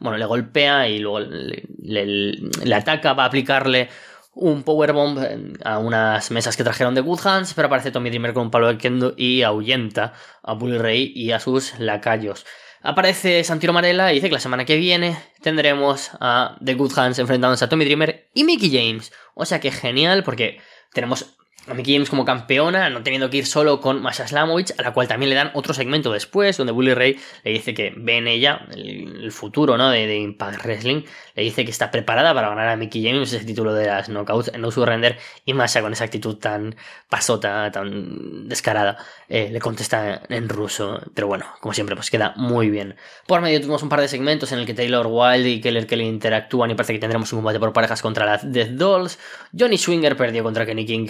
bueno, 0.00 0.16
le 0.16 0.24
golpea 0.24 0.88
y 0.88 0.98
luego 0.98 1.20
le 1.20 2.74
ataca, 2.74 3.12
va 3.12 3.24
a 3.24 3.26
aplicarle 3.26 3.90
un 4.36 4.62
powerbomb 4.62 5.18
a 5.64 5.78
unas 5.78 6.30
mesas 6.30 6.56
que 6.56 6.62
trajeron 6.62 6.94
de 6.94 7.00
Good 7.00 7.26
Hands, 7.26 7.54
pero 7.54 7.66
aparece 7.66 7.90
Tommy 7.90 8.10
Dreamer 8.10 8.34
con 8.34 8.44
un 8.44 8.50
palo 8.50 8.68
de 8.68 8.76
kendo 8.76 9.14
y 9.16 9.42
ahuyenta 9.42 10.12
a 10.42 10.52
Bully 10.52 10.76
Ray 10.76 11.12
y 11.14 11.32
a 11.32 11.40
sus 11.40 11.78
lacayos. 11.78 12.44
Aparece 12.82 13.42
Santino 13.44 13.72
Marella 13.72 14.12
y 14.12 14.16
dice 14.16 14.28
que 14.28 14.34
la 14.34 14.40
semana 14.40 14.66
que 14.66 14.76
viene 14.76 15.16
tendremos 15.40 16.10
a 16.20 16.56
The 16.62 16.74
Good 16.74 16.98
Hands 16.98 17.18
enfrentándose 17.18 17.64
a 17.64 17.68
Tommy 17.68 17.86
Dreamer 17.86 18.28
y 18.34 18.44
Mickey 18.44 18.70
James. 18.70 19.10
O 19.34 19.46
sea 19.46 19.58
que 19.58 19.72
genial 19.72 20.22
porque 20.22 20.60
tenemos 20.92 21.36
a 21.66 21.74
Mickey 21.74 21.94
James 21.94 22.10
como 22.10 22.24
campeona, 22.24 22.90
no 22.90 23.02
teniendo 23.02 23.28
que 23.30 23.38
ir 23.38 23.46
solo 23.46 23.80
con 23.80 24.02
Masha 24.02 24.26
Slamovich, 24.26 24.72
a 24.78 24.82
la 24.82 24.92
cual 24.92 25.08
también 25.08 25.30
le 25.30 25.36
dan 25.36 25.50
otro 25.54 25.74
segmento 25.74 26.12
después, 26.12 26.56
donde 26.56 26.72
Bully 26.72 26.94
Ray 26.94 27.18
le 27.44 27.50
dice 27.50 27.74
que 27.74 27.92
ve 27.96 28.18
en 28.18 28.28
ella 28.28 28.66
el, 28.74 29.32
futuro 29.32 29.76
¿no? 29.76 29.90
de, 29.90 30.16
Impact 30.16 30.64
Wrestling, 30.64 31.02
le 31.34 31.42
dice 31.42 31.64
que 31.64 31.70
está 31.70 31.90
preparada 31.90 32.32
para 32.34 32.48
ganar 32.48 32.68
a 32.68 32.76
Mickey 32.76 33.04
James 33.04 33.32
ese 33.32 33.44
título 33.44 33.74
de 33.74 33.86
las 33.86 34.08
knockouts 34.08 34.50
en 34.54 34.60
No 34.60 34.70
Surrender, 34.70 35.18
y 35.44 35.52
Masha 35.54 35.80
con 35.80 35.92
esa 35.92 36.04
actitud 36.04 36.36
tan 36.36 36.76
pasota, 37.08 37.70
tan 37.70 38.48
descarada, 38.48 38.98
eh, 39.28 39.48
le 39.50 39.60
contesta 39.60 40.22
en 40.28 40.48
ruso, 40.48 41.00
pero 41.14 41.26
bueno, 41.26 41.46
como 41.60 41.72
siempre, 41.74 41.96
pues 41.96 42.10
queda 42.10 42.32
muy 42.36 42.70
bien. 42.70 42.96
Por 43.26 43.40
medio 43.40 43.60
tuvimos 43.60 43.82
un 43.82 43.88
par 43.88 44.00
de 44.00 44.08
segmentos 44.08 44.52
en 44.52 44.60
el 44.60 44.66
que 44.66 44.74
Taylor 44.74 45.06
Wilde 45.08 45.48
y 45.48 45.60
Keller 45.60 45.86
Kelly 45.86 46.04
interactúan 46.04 46.70
y 46.70 46.74
parece 46.74 46.92
que 46.92 46.98
tendremos 46.98 47.32
un 47.32 47.38
combate 47.38 47.58
por 47.58 47.72
parejas 47.72 48.02
contra 48.02 48.24
las 48.24 48.52
Death 48.52 48.70
Dolls, 48.70 49.18
Johnny 49.58 49.78
Swinger 49.78 50.16
perdió 50.16 50.42
contra 50.42 50.64
Kenny 50.64 50.86
King 50.86 51.08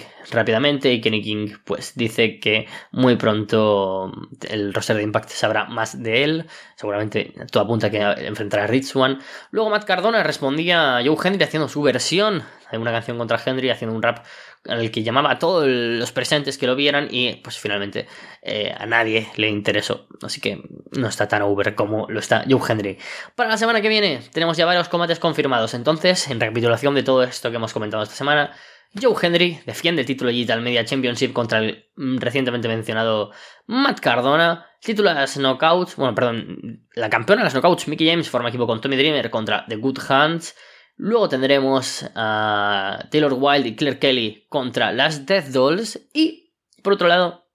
y 0.48 1.00
Kenny 1.00 1.22
King 1.22 1.48
pues 1.64 1.94
dice 1.94 2.38
que 2.40 2.66
muy 2.92 3.16
pronto 3.16 4.12
el 4.48 4.72
roster 4.72 4.96
de 4.96 5.02
Impact 5.02 5.30
sabrá 5.30 5.64
más 5.64 6.02
de 6.02 6.24
él, 6.24 6.46
seguramente 6.76 7.34
todo 7.50 7.64
apunta 7.64 7.88
a 7.88 7.90
que 7.90 8.00
enfrentará 8.00 8.64
a 8.64 8.66
Rich 8.66 8.94
One. 8.96 9.18
Luego 9.50 9.70
Matt 9.70 9.84
Cardona 9.84 10.22
respondía 10.22 10.98
a 10.98 11.04
Joe 11.04 11.16
Henry 11.22 11.42
haciendo 11.42 11.68
su 11.68 11.82
versión 11.82 12.44
de 12.70 12.78
una 12.78 12.92
canción 12.92 13.18
contra 13.18 13.40
Henry, 13.44 13.70
haciendo 13.70 13.94
un 13.94 14.02
rap 14.02 14.24
en 14.64 14.78
el 14.78 14.90
que 14.90 15.02
llamaba 15.02 15.32
a 15.32 15.38
todos 15.38 15.66
los 15.66 16.12
presentes 16.12 16.58
que 16.58 16.66
lo 16.66 16.74
vieran 16.74 17.08
y 17.10 17.36
pues 17.36 17.58
finalmente 17.58 18.06
eh, 18.42 18.74
a 18.76 18.86
nadie 18.86 19.28
le 19.36 19.48
interesó. 19.48 20.06
Así 20.22 20.40
que 20.40 20.62
no 20.92 21.08
está 21.08 21.28
tan 21.28 21.42
over 21.42 21.74
como 21.74 22.06
lo 22.08 22.18
está 22.18 22.44
Joe 22.48 22.60
Henry. 22.68 22.98
Para 23.34 23.50
la 23.50 23.58
semana 23.58 23.80
que 23.80 23.88
viene 23.88 24.20
tenemos 24.32 24.56
ya 24.56 24.66
varios 24.66 24.88
combates 24.88 25.18
confirmados. 25.18 25.74
Entonces, 25.74 26.28
en 26.28 26.40
recapitulación 26.40 26.94
de 26.94 27.02
todo 27.02 27.22
esto 27.22 27.50
que 27.50 27.56
hemos 27.56 27.72
comentado 27.72 28.02
esta 28.02 28.14
semana, 28.14 28.52
Joe 29.00 29.14
Henry 29.20 29.60
defiende 29.66 30.02
el 30.02 30.06
título 30.06 30.30
Digital 30.30 30.62
Media 30.62 30.84
Championship 30.84 31.32
contra 31.32 31.58
el 31.58 31.90
mm, 31.96 32.18
recientemente 32.18 32.68
mencionado 32.68 33.30
Matt 33.66 34.00
Cardona. 34.00 34.66
Título 34.80 35.08
de 35.10 35.16
las 35.16 35.36
Knockouts, 35.36 35.96
bueno, 35.96 36.14
perdón, 36.14 36.86
la 36.94 37.10
campeona 37.10 37.42
de 37.42 37.44
las 37.44 37.54
Knockouts, 37.54 37.88
Mickey 37.88 38.08
James, 38.08 38.30
forma 38.30 38.48
equipo 38.48 38.66
con 38.66 38.80
Tommy 38.80 38.96
Dreamer 38.96 39.30
contra 39.30 39.66
The 39.66 39.76
Good 39.76 39.98
Hands. 40.08 40.54
Luego 40.96 41.28
tendremos 41.28 42.08
a 42.14 43.06
Taylor 43.10 43.34
Wilde 43.34 43.68
y 43.68 43.76
Claire 43.76 43.98
Kelly 43.98 44.46
contra 44.48 44.92
las 44.92 45.26
Death 45.26 45.48
Dolls. 45.48 46.00
Y 46.14 46.54
por 46.82 46.94
otro 46.94 47.08
lado, 47.08 47.46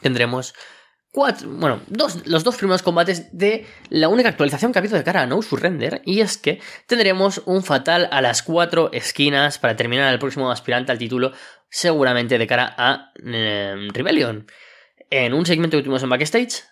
tendremos 0.00 0.54
bueno, 1.14 1.80
los 1.88 2.44
dos 2.44 2.56
primeros 2.56 2.82
combates 2.82 3.36
de 3.36 3.66
la 3.88 4.08
única 4.08 4.28
actualización 4.28 4.72
que 4.72 4.78
ha 4.78 4.80
habido 4.80 4.96
de 4.96 5.04
cara 5.04 5.22
a 5.22 5.26
No 5.26 5.42
Surrender, 5.42 6.02
y 6.04 6.20
es 6.20 6.38
que 6.38 6.60
tendremos 6.86 7.42
un 7.46 7.64
fatal 7.64 8.08
a 8.12 8.20
las 8.20 8.42
cuatro 8.42 8.90
esquinas 8.92 9.58
para 9.58 9.74
terminar 9.74 10.12
el 10.12 10.18
próximo 10.18 10.50
aspirante 10.50 10.92
al 10.92 10.98
título, 10.98 11.32
seguramente 11.70 12.38
de 12.38 12.46
cara 12.46 12.74
a 12.76 13.12
em, 13.16 13.88
Rebellion. 13.90 14.46
En 15.10 15.32
un 15.32 15.46
segmento 15.46 15.76
que 15.76 15.82
tuvimos 15.82 16.02
en 16.02 16.10
backstage, 16.10 16.64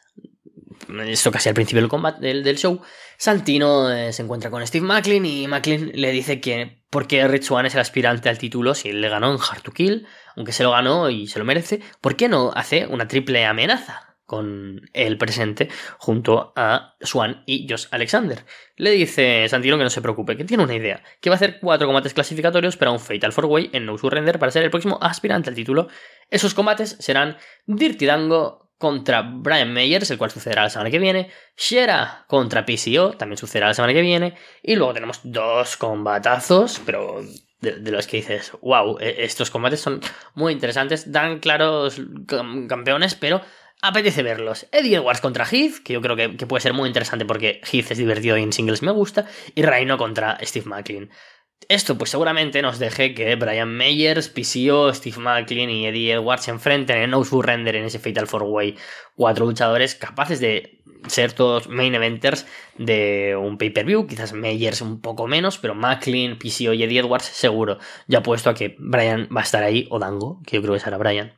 esto 1.07 1.33
casi 1.33 1.49
al 1.49 1.55
principio 1.55 1.81
del 1.81 1.89
combate 1.89 2.21
del, 2.21 2.57
show, 2.57 2.81
Santino 3.17 3.91
eh, 3.91 4.13
se 4.13 4.23
encuentra 4.23 4.51
con 4.51 4.65
Steve 4.67 4.87
Macklin 4.87 5.25
y 5.25 5.49
Macklin 5.49 5.91
le 5.95 6.13
dice 6.13 6.41
que 6.41 6.83
porque 6.91 7.27
Rich 7.27 7.51
One 7.51 7.69
es 7.69 7.75
el 7.75 7.81
aspirante 7.81 8.29
al 8.29 8.39
título, 8.39 8.75
si 8.75 8.93
le 8.93 9.09
ganó 9.09 9.33
en 9.33 9.39
Hard 9.41 9.63
to 9.63 9.73
Kill, 9.73 10.07
aunque 10.37 10.53
se 10.53 10.63
lo 10.63 10.71
ganó 10.71 11.11
y 11.11 11.27
se 11.27 11.39
lo 11.39 11.45
merece, 11.45 11.81
¿por 12.01 12.17
qué 12.17 12.29
no 12.29 12.53
hace 12.55 12.87
una 12.87 13.09
triple 13.09 13.45
amenaza? 13.45 14.06
Con 14.27 14.91
el 14.93 15.17
presente 15.17 15.69
junto 15.99 16.53
a 16.57 16.97
Swan 17.01 17.43
y 17.47 17.67
Josh 17.69 17.87
Alexander. 17.93 18.45
Le 18.77 18.91
dice 18.91 19.49
Santino 19.49 19.79
que 19.79 19.85
no 19.85 19.91
se 19.91 20.03
preocupe, 20.03 20.37
que 20.37 20.45
tiene 20.45 20.65
una 20.65 20.75
idea, 20.75 21.03
que 21.21 21.31
va 21.31 21.35
a 21.35 21.37
hacer 21.37 21.59
cuatro 21.61 21.87
combates 21.87 22.13
clasificatorios 22.13 22.77
para 22.77 22.91
un 22.91 23.01
Fatal 23.01 23.33
4-Way 23.33 23.71
en 23.73 23.87
No 23.87 23.97
Surrender 23.97 24.39
para 24.39 24.53
ser 24.53 24.65
el 24.65 24.71
próximo 24.71 24.99
aspirante 25.01 25.49
al 25.49 25.57
título. 25.57 25.89
Esos 26.29 26.55
combates 26.55 26.97
serán 26.99 27.37
Dirty 27.67 28.05
Dango 28.05 28.67
contra 28.79 29.23
Brian 29.23 29.73
Meyers, 29.73 30.11
el 30.11 30.19
cual 30.19 30.31
sucederá 30.31 30.65
la 30.65 30.71
semana 30.71 30.91
que 30.91 30.99
viene, 30.99 31.31
Shera 31.57 32.27
contra 32.29 32.67
PCO, 32.67 33.17
también 33.17 33.39
sucederá 33.39 33.69
la 33.69 33.75
semana 33.75 33.95
que 33.95 34.03
viene, 34.03 34.35
y 34.63 34.77
luego 34.77 34.93
tenemos 34.93 35.21
dos 35.23 35.79
combatazos, 35.79 36.83
pero 36.85 37.23
de, 37.61 37.91
los 37.91 38.07
que 38.07 38.19
dices, 38.19 38.53
wow, 38.61 38.99
e, 39.01 39.25
estos 39.25 39.51
combates 39.51 39.81
son 39.81 40.01
muy 40.35 40.53
interesantes, 40.53 41.11
dan 41.11 41.39
claros 41.39 42.01
campeones, 42.69 43.15
pero 43.15 43.41
apetece 43.83 44.23
verlos. 44.23 44.67
Eddie 44.73 44.97
Edwards 44.97 45.21
contra 45.21 45.47
Heath, 45.47 45.83
que 45.85 45.93
yo 45.93 46.01
creo 46.01 46.17
que, 46.17 46.29
puede 46.47 46.61
ser 46.61 46.73
muy 46.73 46.89
interesante 46.89 47.25
porque 47.25 47.61
Heath 47.71 47.91
es 47.91 47.99
divertido 47.99 48.37
y 48.37 48.43
en 48.43 48.53
singles 48.53 48.83
me 48.83 48.93
gusta, 48.93 49.27
y 49.55 49.63
Rhino 49.63 49.99
contra 49.99 50.39
Steve 50.43 50.67
Macklin. 50.67 51.11
Esto 51.69 51.97
pues 51.97 52.11
seguramente 52.11 52.63
nos 52.63 52.79
deje 52.79 53.15
que 53.15 53.35
Brian 53.35 53.75
Meyers, 53.75 54.29
PCO, 54.29 54.93
Steve 54.93 55.19
Macklin 55.19 55.71
y 55.71 55.87
Eddie 55.87 56.13
Edwards 56.13 56.45
se 56.45 56.51
enfrenten 56.51 56.99
en 56.99 57.11
No 57.11 57.25
Surrender 57.25 57.75
en 57.77 57.85
ese 57.85 57.99
Fatal 57.99 58.29
4-Way. 58.29 58.77
Cuatro 59.17 59.47
luchadores 59.47 59.95
capaces 59.95 60.39
de 60.39 60.83
ser 61.09 61.33
todos 61.33 61.69
main 61.69 61.95
eventers 61.95 62.47
de 62.77 63.37
un 63.41 63.59
pay-per-view. 63.59 64.07
Quizás 64.07 64.33
Meyers 64.33 64.83
un 64.83 65.01
poco 65.01 65.27
menos, 65.27 65.59
pero 65.59 65.75
Macklin, 65.75 66.39
PCO 66.39 66.75
y 66.75 66.83
Eddie 66.83 67.01
Edwards 67.01 67.25
seguro. 67.25 67.79
Ya 68.07 68.23
puesto 68.23 68.51
a 68.51 68.55
que 68.55 68.77
Brian 68.79 69.29
va 69.35 69.41
a 69.41 69.45
estar 69.45 69.65
ahí, 69.65 69.89
o 69.91 69.99
Dango, 69.99 70.43
que 70.47 70.57
yo 70.57 70.63
creo 70.63 70.75
que 70.75 70.81
será 70.81 70.99
Brian 70.99 71.33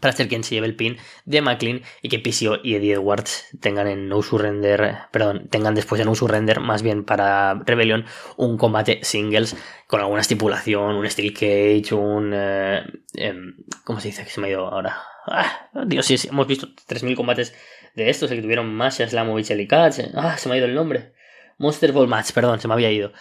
para 0.00 0.12
ser 0.12 0.28
quien 0.28 0.44
se 0.44 0.54
lleve 0.54 0.66
el 0.66 0.76
pin 0.76 0.96
de 1.24 1.40
McLean 1.40 1.82
y 2.02 2.08
que 2.08 2.18
PCO 2.18 2.58
y 2.62 2.74
Eddie 2.74 2.94
Edwards 2.94 3.46
tengan 3.60 3.86
en 3.86 4.08
No 4.08 4.22
Surrender, 4.22 4.98
perdón, 5.10 5.48
tengan 5.48 5.74
después 5.74 5.98
de 5.98 6.04
No 6.04 6.14
Surrender, 6.14 6.60
más 6.60 6.82
bien 6.82 7.04
para 7.04 7.54
Rebellion, 7.64 8.04
un 8.36 8.58
combate 8.58 9.00
singles 9.02 9.56
con 9.86 10.00
alguna 10.00 10.20
estipulación, 10.20 10.96
un 10.96 11.08
Steel 11.08 11.32
Cage, 11.32 11.94
un... 11.94 12.32
Eh, 12.34 12.82
em, 13.14 13.56
¿Cómo 13.84 14.00
se 14.00 14.08
dice? 14.08 14.24
Que 14.24 14.30
se 14.30 14.40
me 14.40 14.48
ha 14.48 14.50
ido 14.50 14.66
ahora. 14.66 14.96
Ah, 15.26 15.70
Dios, 15.86 16.06
sí, 16.06 16.16
hemos 16.28 16.46
visto 16.46 16.68
3.000 16.88 17.16
combates 17.16 17.54
de 17.94 18.10
estos, 18.10 18.30
el 18.30 18.38
que 18.38 18.42
tuvieron 18.42 18.74
Masha, 18.74 19.08
Slamovich 19.08 19.50
y 19.50 19.66
Catch. 19.66 20.00
Ah, 20.14 20.36
se 20.36 20.48
me 20.48 20.56
ha 20.56 20.58
ido 20.58 20.66
el 20.66 20.74
nombre. 20.74 21.14
Monster 21.58 21.92
Ball 21.92 22.08
Match, 22.08 22.32
perdón, 22.32 22.60
se 22.60 22.68
me 22.68 22.74
había 22.74 22.90
ido. 22.90 23.12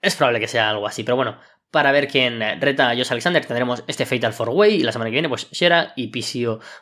Es 0.00 0.14
probable 0.14 0.40
que 0.40 0.48
sea 0.48 0.70
algo 0.70 0.86
así, 0.86 1.02
pero 1.02 1.16
bueno, 1.16 1.38
para 1.70 1.92
ver 1.92 2.08
quién 2.08 2.40
reta 2.60 2.90
a 2.90 2.96
Josh 2.96 3.10
Alexander. 3.10 3.44
Tendremos 3.44 3.84
este 3.86 4.06
Fatal 4.06 4.32
4-Way 4.32 4.74
y 4.74 4.82
la 4.82 4.92
semana 4.92 5.10
que 5.10 5.14
viene, 5.14 5.28
pues 5.28 5.50
Shera 5.50 5.92
y 5.96 6.10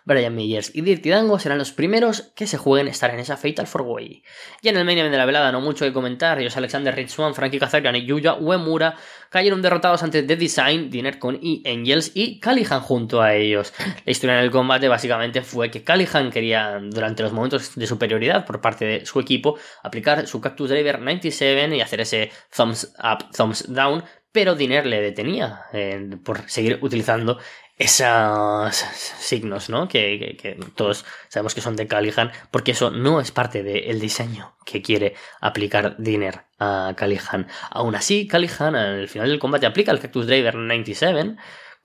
Brian 0.04 0.34
Meyers 0.34 0.74
y 0.74 0.82
Dirty 0.82 1.10
Dango 1.10 1.38
serán 1.38 1.58
los 1.58 1.72
primeros 1.72 2.32
que 2.34 2.46
se 2.46 2.56
jueguen 2.56 2.88
estar 2.88 3.10
en 3.10 3.20
esa 3.20 3.36
Fatal 3.36 3.66
4-Way. 3.66 4.22
Y 4.62 4.68
en 4.68 4.76
el 4.76 4.84
main 4.84 4.98
event 4.98 5.12
de 5.12 5.18
la 5.18 5.26
velada, 5.26 5.50
no 5.52 5.60
mucho 5.60 5.84
que 5.84 5.92
comentar. 5.92 6.40
Josh 6.40 6.56
Alexander, 6.56 6.94
Rich 6.94 7.10
Swan, 7.10 7.34
Frankie 7.34 7.58
Kazarian 7.58 7.96
y 7.96 8.06
Yuya 8.06 8.34
Uemura 8.34 8.96
cayeron 9.30 9.60
derrotados 9.60 10.02
ante 10.02 10.22
The 10.22 10.36
Design, 10.36 10.90
Dinner 10.90 11.18
con 11.18 11.38
E 11.42 11.62
Angels 11.66 12.12
y 12.14 12.38
Callihan 12.38 12.80
junto 12.80 13.20
a 13.20 13.34
ellos. 13.34 13.74
La 14.04 14.12
historia 14.12 14.38
en 14.38 14.44
el 14.44 14.50
combate 14.50 14.88
básicamente 14.88 15.42
fue 15.42 15.70
que 15.70 15.82
Callihan 15.82 16.30
quería, 16.30 16.78
durante 16.80 17.22
los 17.22 17.32
momentos 17.32 17.74
de 17.74 17.86
superioridad 17.86 18.46
por 18.46 18.60
parte 18.60 18.84
de 18.84 19.06
su 19.06 19.18
equipo, 19.20 19.58
aplicar 19.82 20.26
su 20.26 20.40
Cactus 20.40 20.70
Driver 20.70 21.00
97 21.00 21.76
y 21.76 21.80
hacer 21.80 22.00
ese 22.00 22.30
thumbs 22.54 22.94
up, 23.02 23.30
thumbs 23.36 23.72
down 23.72 24.04
pero 24.36 24.54
Diner 24.54 24.84
le 24.84 25.00
detenía 25.00 25.62
eh, 25.72 26.18
por 26.22 26.46
seguir 26.46 26.78
utilizando 26.82 27.38
esos 27.78 28.76
signos, 29.18 29.70
¿no? 29.70 29.88
Que, 29.88 30.58
todos 30.74 31.06
sabemos 31.28 31.54
que 31.54 31.62
son 31.62 31.74
de 31.74 31.86
Callihan, 31.86 32.30
porque 32.50 32.72
eso 32.72 32.90
no 32.90 33.18
es 33.18 33.30
parte 33.30 33.62
del 33.62 33.98
diseño 33.98 34.54
que 34.66 34.82
quiere 34.82 35.14
aplicar 35.40 35.96
Diner 35.96 36.42
a 36.58 36.92
Callihan. 36.98 37.48
Aún 37.70 37.94
así, 37.94 38.26
Callihan 38.26 38.76
al 38.76 39.08
final 39.08 39.30
del 39.30 39.38
combate 39.38 39.64
aplica 39.64 39.90
el 39.90 40.00
Cactus 40.00 40.26
Driver 40.26 40.54
97 40.54 41.36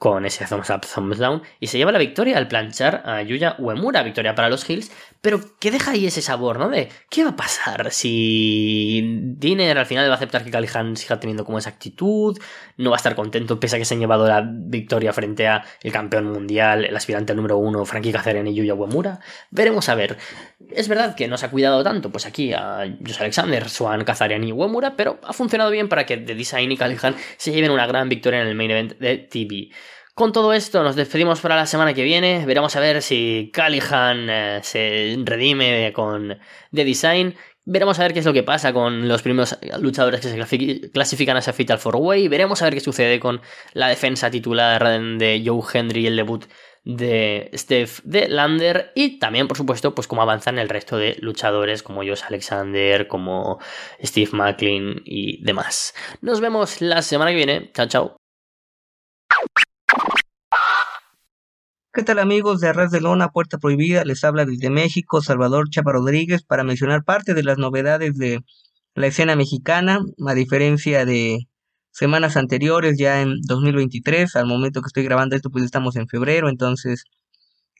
con 0.02 0.26
ese 0.26 0.48
thumbs 0.48 0.72
up, 0.72 0.82
thumbs 0.82 1.20
down, 1.20 1.44
y 1.60 1.68
se 1.68 1.78
lleva 1.78 1.92
la 1.92 2.00
victoria 2.00 2.36
al 2.36 2.48
planchar 2.48 3.04
a 3.06 3.22
Yuya 3.22 3.56
Uemura, 3.60 4.02
victoria 4.02 4.34
para 4.34 4.50
los 4.50 4.68
Hills, 4.68 4.92
pero 5.22 5.40
que 5.60 5.70
deja 5.70 5.92
ahí 5.92 6.08
ese 6.08 6.24
sabor, 6.24 6.58
¿no? 6.58 6.70
De 6.70 6.90
qué 7.08 7.24
va 7.24 7.30
a 7.30 7.36
pasar 7.36 7.92
si 7.92 9.04
Diner 9.38 9.78
al 9.78 9.86
final 9.86 10.10
va 10.10 10.14
a 10.14 10.16
aceptar 10.16 10.44
que 10.44 10.50
Callihan 10.50 10.98
siga 10.98 11.20
teniendo 11.20 11.46
como 11.46 11.60
esa 11.60 11.70
actitud, 11.70 12.36
no 12.78 12.90
va 12.90 12.96
a 12.96 12.98
estar 12.98 13.14
contento 13.14 13.60
pese 13.60 13.76
a 13.76 13.80
que 13.80 13.86
se 13.86 13.94
han 13.94 14.00
llevado 14.00 14.28
la 14.28 14.44
victoria 14.44 15.14
frente 15.14 15.48
a 15.48 15.64
el 15.84 15.92
campeón 15.92 16.26
mundial, 16.26 16.84
el 16.84 16.98
aspirante 16.98 17.36
número 17.36 17.58
uno, 17.58 17.86
Frankie 17.86 18.12
Kazarian 18.12 18.48
y 18.48 18.56
Yuya 18.56 18.74
Uemura. 18.74 19.20
Veremos 19.52 19.88
a 19.88 19.94
ver. 19.94 20.18
Es 20.72 20.88
verdad 20.88 21.14
que 21.14 21.28
no 21.28 21.38
se 21.38 21.46
ha 21.46 21.52
cuidado 21.52 21.84
tanto, 21.84 22.12
pues 22.12 22.26
aquí 22.26 22.54
a 22.54 22.92
Jose 23.06 23.22
Alexander, 23.22 23.70
Swan, 23.70 24.04
Kazarian 24.04 24.44
y 24.44 24.52
Uemura, 24.52 24.96
pero 24.96 25.20
ha 25.22 25.34
funcionado 25.34 25.70
bien 25.70 25.90
para 25.90 26.08
que 26.08 26.18
The 26.18 26.34
Design 26.34 26.72
y 26.72 26.78
Callihan 26.78 27.16
se 27.38 27.52
lleven 27.52 27.70
una 27.70 27.86
gran 27.86 28.10
victoria 28.10 28.42
en 28.42 28.48
el 28.48 28.56
main 28.56 28.72
event 28.72 28.98
de 28.98 29.18
TV. 29.18 29.70
Con 30.14 30.34
todo 30.34 30.54
esto 30.54 30.84
nos 30.84 30.96
despedimos 30.96 31.40
para 31.40 31.56
la 31.56 31.66
semana 31.66 31.94
que 31.94 32.04
viene. 32.04 32.46
Veremos 32.46 32.76
a 32.76 32.80
ver 32.80 33.02
si 33.02 33.50
Callihan 33.54 34.30
eh, 34.30 34.60
se 34.62 35.18
redime 35.24 35.94
con 35.94 36.38
The 36.72 36.84
Design. 36.84 37.36
Veremos 37.64 38.00
a 38.00 38.04
ver 38.04 38.14
qué 38.14 38.20
es 38.20 38.26
lo 38.26 38.34
que 38.34 38.44
pasa 38.44 38.74
con 38.74 39.08
los 39.08 39.22
primeros 39.22 39.58
luchadores 39.80 40.20
que 40.20 40.30
se 40.30 40.90
clasifican 40.92 41.36
a 41.36 41.40
esa 41.40 41.54
Fatal 41.54 41.80
4-Way. 41.80 42.28
Veremos 42.28 42.62
a 42.62 42.66
ver 42.66 42.74
qué 42.74 42.80
sucede 42.80 43.20
con 43.20 43.40
la 43.74 43.88
defensa 43.88 44.32
titular 44.32 44.84
de 45.18 45.44
Joe 45.46 45.62
Hendry 45.72 46.02
y 46.02 46.08
el 46.08 46.16
debut 46.16 46.46
de 46.84 47.52
Steph 47.54 48.02
de 48.04 48.28
Lander. 48.28 48.92
Y 48.96 49.20
también, 49.20 49.48
por 49.48 49.58
supuesto, 49.58 49.94
pues 49.94 50.08
cómo 50.08 50.24
avanzan 50.24 50.58
el 50.60 50.70
resto 50.70 50.98
de 50.98 51.18
luchadores 51.22 51.84
como 51.84 52.02
Josh 52.02 52.24
Alexander, 52.28 53.08
como 53.08 53.60
Steve 54.04 54.32
Macklin 54.34 55.02
y 55.06 55.44
demás. 55.44 55.94
Nos 56.22 56.42
vemos 56.42 56.82
la 56.82 57.02
semana 57.02 57.32
que 57.32 57.38
viene. 57.38 57.72
Chao, 57.74 57.88
chao. 57.88 58.21
¿Qué 61.94 62.04
tal 62.04 62.20
amigos 62.20 62.62
de 62.62 62.70
Arras 62.70 62.90
de 62.90 63.02
Lona, 63.02 63.32
Puerta 63.32 63.58
Prohibida? 63.58 64.06
Les 64.06 64.24
habla 64.24 64.46
desde 64.46 64.70
México 64.70 65.22
Salvador 65.22 65.70
Chapa 65.70 65.92
Rodríguez 65.92 66.42
para 66.42 66.64
mencionar 66.64 67.04
parte 67.04 67.34
de 67.34 67.44
las 67.44 67.58
novedades 67.58 68.18
de 68.18 68.40
la 68.96 69.08
escena 69.08 69.36
mexicana, 69.36 70.00
a 70.26 70.34
diferencia 70.34 71.04
de 71.06 71.50
semanas 71.92 72.38
anteriores, 72.38 72.98
ya 72.98 73.22
en 73.22 73.42
2023, 73.42 74.38
al 74.38 74.46
momento 74.46 74.82
que 74.82 74.88
estoy 74.88 75.04
grabando 75.04 75.36
esto, 75.36 75.50
pues 75.50 75.66
estamos 75.66 75.98
en 75.98 76.08
febrero, 76.08 76.48
entonces 76.48 77.04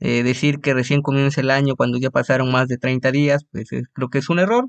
eh, 0.02 0.24
decir 0.24 0.60
que 0.60 0.74
recién 0.74 1.02
comienza 1.02 1.40
el 1.40 1.50
año 1.50 1.78
cuando 1.78 1.98
ya 1.98 2.10
pasaron 2.10 2.52
más 2.52 2.68
de 2.68 2.78
30 2.78 3.12
días, 3.14 3.46
pues 3.50 3.70
creo 3.94 4.10
que 4.10 4.18
es 4.20 4.30
un 4.30 4.40
error. 4.40 4.66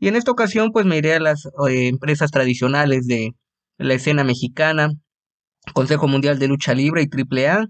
Y 0.00 0.08
en 0.08 0.16
esta 0.16 0.32
ocasión, 0.32 0.72
pues 0.72 0.84
me 0.84 0.98
iré 0.98 1.14
a 1.14 1.20
las 1.20 1.46
eh, 1.68 1.86
empresas 1.86 2.32
tradicionales 2.32 3.06
de 3.06 3.36
la 3.78 3.94
escena 3.94 4.24
mexicana, 4.24 4.90
Consejo 5.74 6.08
Mundial 6.08 6.40
de 6.40 6.48
Lucha 6.48 6.74
Libre 6.74 7.02
y 7.02 7.08
AAA, 7.46 7.68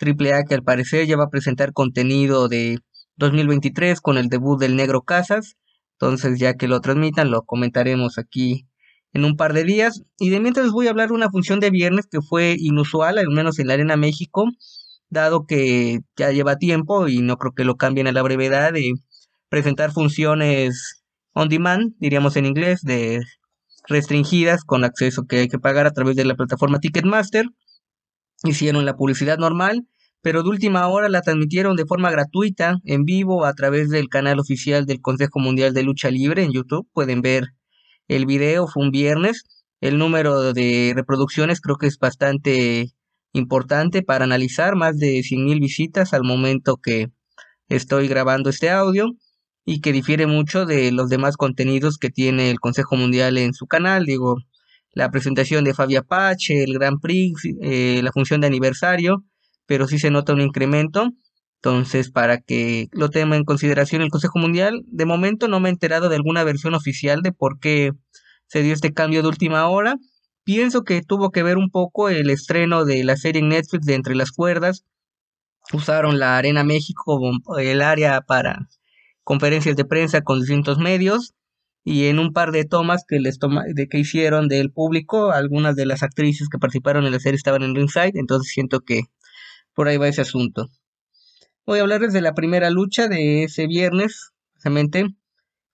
AAA 0.00 0.44
que 0.48 0.54
al 0.54 0.62
parecer 0.62 1.06
ya 1.06 1.16
va 1.16 1.24
a 1.24 1.30
presentar 1.30 1.72
contenido 1.72 2.48
de 2.48 2.78
2023 3.16 4.00
con 4.00 4.16
el 4.18 4.28
debut 4.28 4.58
del 4.58 4.76
Negro 4.76 5.02
Casas. 5.02 5.56
Entonces 5.92 6.38
ya 6.38 6.54
que 6.54 6.68
lo 6.68 6.80
transmitan 6.80 7.30
lo 7.30 7.42
comentaremos 7.42 8.18
aquí 8.18 8.66
en 9.12 9.24
un 9.24 9.36
par 9.36 9.52
de 9.52 9.64
días. 9.64 10.02
Y 10.18 10.30
de 10.30 10.40
mientras 10.40 10.70
voy 10.70 10.86
a 10.86 10.90
hablar 10.90 11.08
de 11.08 11.14
una 11.14 11.30
función 11.30 11.60
de 11.60 11.70
viernes 11.70 12.06
que 12.10 12.20
fue 12.22 12.56
inusual, 12.58 13.18
al 13.18 13.28
menos 13.28 13.58
en 13.58 13.66
la 13.68 13.74
Arena 13.74 13.96
México, 13.96 14.46
dado 15.10 15.46
que 15.46 16.00
ya 16.16 16.30
lleva 16.30 16.56
tiempo 16.56 17.08
y 17.08 17.20
no 17.20 17.36
creo 17.36 17.52
que 17.54 17.64
lo 17.64 17.76
cambien 17.76 18.06
a 18.06 18.12
la 18.12 18.22
brevedad 18.22 18.72
de 18.72 18.92
presentar 19.48 19.92
funciones 19.92 21.04
on 21.32 21.48
demand, 21.48 21.94
diríamos 21.98 22.36
en 22.36 22.46
inglés, 22.46 22.82
de 22.82 23.20
restringidas 23.88 24.64
con 24.64 24.84
acceso 24.84 25.24
que 25.26 25.40
hay 25.40 25.48
que 25.48 25.58
pagar 25.58 25.86
a 25.86 25.92
través 25.92 26.16
de 26.16 26.24
la 26.24 26.34
plataforma 26.36 26.78
Ticketmaster 26.78 27.46
hicieron 28.44 28.84
la 28.84 28.96
publicidad 28.96 29.38
normal, 29.38 29.86
pero 30.22 30.42
de 30.42 30.50
última 30.50 30.86
hora 30.88 31.08
la 31.08 31.22
transmitieron 31.22 31.76
de 31.76 31.86
forma 31.86 32.10
gratuita, 32.10 32.78
en 32.84 33.04
vivo, 33.04 33.44
a 33.44 33.54
través 33.54 33.88
del 33.90 34.08
canal 34.08 34.38
oficial 34.38 34.86
del 34.86 35.00
Consejo 35.00 35.38
Mundial 35.38 35.72
de 35.74 35.82
Lucha 35.82 36.10
Libre 36.10 36.42
en 36.44 36.52
YouTube. 36.52 36.86
Pueden 36.92 37.22
ver 37.22 37.48
el 38.08 38.26
video, 38.26 38.66
fue 38.66 38.82
un 38.82 38.90
viernes. 38.90 39.44
El 39.80 39.98
número 39.98 40.52
de 40.52 40.92
reproducciones 40.94 41.60
creo 41.60 41.76
que 41.76 41.86
es 41.86 41.98
bastante 41.98 42.92
importante 43.32 44.02
para 44.02 44.24
analizar, 44.24 44.76
más 44.76 44.98
de 44.98 45.22
100.000 45.22 45.60
visitas 45.60 46.12
al 46.12 46.24
momento 46.24 46.76
que 46.76 47.08
estoy 47.68 48.08
grabando 48.08 48.50
este 48.50 48.70
audio 48.70 49.06
y 49.64 49.80
que 49.80 49.92
difiere 49.92 50.26
mucho 50.26 50.66
de 50.66 50.92
los 50.92 51.08
demás 51.08 51.36
contenidos 51.36 51.96
que 51.98 52.10
tiene 52.10 52.50
el 52.50 52.60
Consejo 52.60 52.96
Mundial 52.96 53.38
en 53.38 53.54
su 53.54 53.66
canal. 53.66 54.04
Digo, 54.04 54.36
la 54.92 55.10
presentación 55.10 55.64
de 55.64 55.74
Fabia 55.74 56.00
Apache, 56.00 56.64
el 56.64 56.74
Grand 56.74 57.00
Prix, 57.00 57.42
eh, 57.60 58.00
la 58.02 58.12
función 58.12 58.40
de 58.40 58.48
aniversario, 58.48 59.24
pero 59.66 59.86
sí 59.86 59.98
se 59.98 60.10
nota 60.10 60.32
un 60.32 60.40
incremento. 60.40 61.10
Entonces, 61.56 62.10
para 62.10 62.38
que 62.38 62.88
lo 62.92 63.10
tenga 63.10 63.36
en 63.36 63.44
consideración 63.44 64.02
el 64.02 64.10
Consejo 64.10 64.38
Mundial, 64.38 64.82
de 64.86 65.04
momento 65.04 65.46
no 65.46 65.60
me 65.60 65.68
he 65.68 65.72
enterado 65.72 66.08
de 66.08 66.16
alguna 66.16 66.42
versión 66.42 66.74
oficial 66.74 67.22
de 67.22 67.32
por 67.32 67.58
qué 67.60 67.92
se 68.46 68.62
dio 68.62 68.72
este 68.72 68.92
cambio 68.92 69.22
de 69.22 69.28
última 69.28 69.68
hora. 69.68 69.96
Pienso 70.42 70.82
que 70.84 71.02
tuvo 71.02 71.30
que 71.30 71.42
ver 71.42 71.58
un 71.58 71.70
poco 71.70 72.08
el 72.08 72.30
estreno 72.30 72.84
de 72.84 73.04
la 73.04 73.16
serie 73.16 73.42
en 73.42 73.50
Netflix 73.50 73.84
de 73.86 73.94
Entre 73.94 74.14
las 74.14 74.32
Cuerdas. 74.32 74.84
Usaron 75.72 76.18
la 76.18 76.38
Arena 76.38 76.64
México 76.64 77.02
como 77.04 77.58
el 77.58 77.82
área 77.82 78.22
para 78.22 78.68
conferencias 79.22 79.76
de 79.76 79.84
prensa 79.84 80.22
con 80.22 80.40
distintos 80.40 80.78
medios 80.78 81.34
y 81.84 82.06
en 82.06 82.18
un 82.18 82.32
par 82.32 82.52
de 82.52 82.64
tomas 82.64 83.04
que 83.06 83.20
les 83.20 83.38
toma, 83.38 83.64
de 83.74 83.88
que 83.88 83.98
hicieron 83.98 84.48
del 84.48 84.70
público, 84.70 85.32
algunas 85.32 85.76
de 85.76 85.86
las 85.86 86.02
actrices 86.02 86.48
que 86.48 86.58
participaron 86.58 87.06
en 87.06 87.12
la 87.12 87.20
serie 87.20 87.36
estaban 87.36 87.62
en 87.62 87.74
ringside, 87.74 88.12
entonces 88.14 88.52
siento 88.52 88.80
que 88.80 89.02
por 89.74 89.88
ahí 89.88 89.96
va 89.96 90.08
ese 90.08 90.20
asunto. 90.20 90.68
Voy 91.66 91.78
a 91.78 91.82
hablarles 91.82 92.12
de 92.12 92.20
la 92.20 92.34
primera 92.34 92.70
lucha 92.70 93.08
de 93.08 93.44
ese 93.44 93.66
viernes, 93.66 94.32
precisamente. 94.52 95.06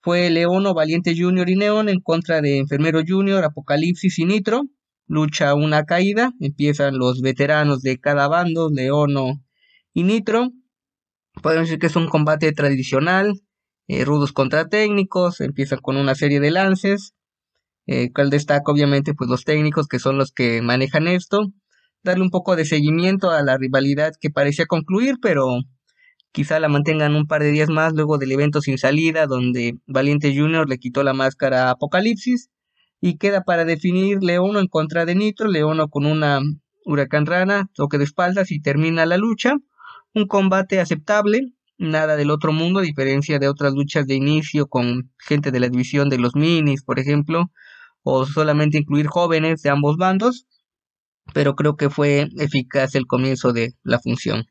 Fue 0.01 0.31
Leono, 0.31 0.75
Valiente 0.75 1.14
Junior 1.16 1.49
y 1.49 1.57
Neon 1.57 1.88
en 1.88 2.01
contra 2.01 2.40
de 2.40 2.59
Enfermero 2.59 3.01
Junior, 3.07 3.42
Apocalipsis 3.42 4.19
y 4.19 4.25
Nitro. 4.25 4.62
Lucha 5.09 5.55
una 5.55 5.85
caída, 5.85 6.33
empiezan 6.40 6.99
los 6.99 7.21
veteranos 7.23 7.83
de 7.83 7.99
cada 7.99 8.29
bando, 8.29 8.71
Leono 8.71 9.42
y 9.92 10.03
Nitro. 10.03 10.51
Podemos 11.42 11.69
decir 11.69 11.79
que 11.79 11.87
es 11.87 11.97
un 11.97 12.09
combate 12.09 12.53
tradicional, 12.53 13.33
eh, 13.88 14.05
rudos 14.05 14.33
contra 14.33 14.68
técnicos, 14.68 15.40
empiezan 15.40 15.81
con 15.81 15.96
una 15.96 16.14
serie 16.14 16.40
de 16.40 16.51
lances, 16.51 17.14
eh, 17.87 18.12
cual 18.12 18.31
destaca 18.31 18.72
obviamente 18.72 19.14
pues 19.14 19.31
los 19.31 19.44
técnicos 19.44 19.87
que 19.87 19.99
son 19.99 20.18
los 20.18 20.33
que 20.33 20.62
manejan 20.62 21.07
esto, 21.07 21.53
darle 22.03 22.25
un 22.25 22.31
poco 22.31 22.57
de 22.57 22.64
seguimiento 22.64 23.31
a 23.31 23.42
la 23.42 23.57
rivalidad 23.59 24.12
que 24.20 24.31
parecía 24.31 24.66
concluir, 24.66 25.16
pero 25.22 25.46
quizá 26.33 26.61
la 26.61 26.68
mantengan 26.68 27.14
un 27.16 27.27
par 27.27 27.42
de 27.42 27.51
días 27.51 27.68
más 27.68 27.92
luego 27.94 28.18
del 28.18 28.33
evento 28.33 28.61
sin 28.61 28.79
salida, 28.79 29.27
donde 29.27 29.79
Valiente 29.87 30.37
Junior 30.37 30.68
le 30.68 30.79
quitó 30.79 31.03
la 31.03 31.14
máscara 31.14 31.68
a 31.68 31.70
Apocalipsis, 31.72 32.51
y 33.01 33.18
queda 33.18 33.42
para 33.42 33.64
definir 33.64 34.22
Leono 34.22 34.59
en 34.59 34.68
contra 34.68 35.05
de 35.05 35.14
Nitro, 35.14 35.49
Leono 35.49 35.88
con 35.88 36.07
una 36.07 36.40
huracán 36.85 37.27
rana, 37.27 37.68
toque 37.75 37.99
de 37.99 38.05
espaldas 38.05 38.51
y 38.51 38.61
termina 38.61 39.07
la 39.07 39.16
lucha, 39.16 39.55
un 40.14 40.27
combate 40.27 40.81
aceptable, 40.81 41.53
nada 41.79 42.17
del 42.17 42.31
otro 42.31 42.53
mundo, 42.53 42.81
a 42.81 42.83
diferencia 42.83 43.39
de 43.39 43.49
otras 43.49 43.75
luchas 43.75 44.07
de 44.07 44.15
inicio 44.15 44.67
con 44.69 45.12
gente 45.19 45.51
de 45.51 45.61
la 45.61 45.69
división 45.69 46.09
de 46.09 46.19
los 46.19 46.35
minis, 46.35 46.83
por 46.83 46.99
ejemplo, 46.99 47.51
o 48.03 48.25
solamente 48.27 48.79
incluir 48.79 49.07
jóvenes 49.07 49.62
de 49.62 49.71
ambos 49.71 49.97
bandos, 49.97 50.47
pero 51.35 51.57
creo 51.57 51.77
que 51.77 51.91
fue 51.91 52.29
eficaz 52.39 52.95
el 52.95 53.07
comienzo 53.07 53.53
de 53.53 53.75
la 53.83 53.99
función. 53.99 54.47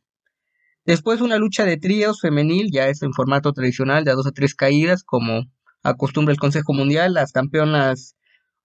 Después 0.86 1.22
una 1.22 1.38
lucha 1.38 1.66
de 1.66 1.78
tríos 1.78 2.22
femenil, 2.22 2.70
ya 2.72 2.88
es 2.90 3.02
en 3.02 3.14
formato 3.14 3.54
tradicional 3.54 4.06
de 4.06 4.12
a 4.12 4.16
dos 4.16 4.28
o 4.28 4.32
tres 4.32 4.54
caídas, 4.54 5.04
como 5.04 5.46
acostumbra 5.84 6.32
el 6.32 6.40
Consejo 6.40 6.74
Mundial, 6.74 7.14
las 7.14 7.32
campeonas 7.32 8.16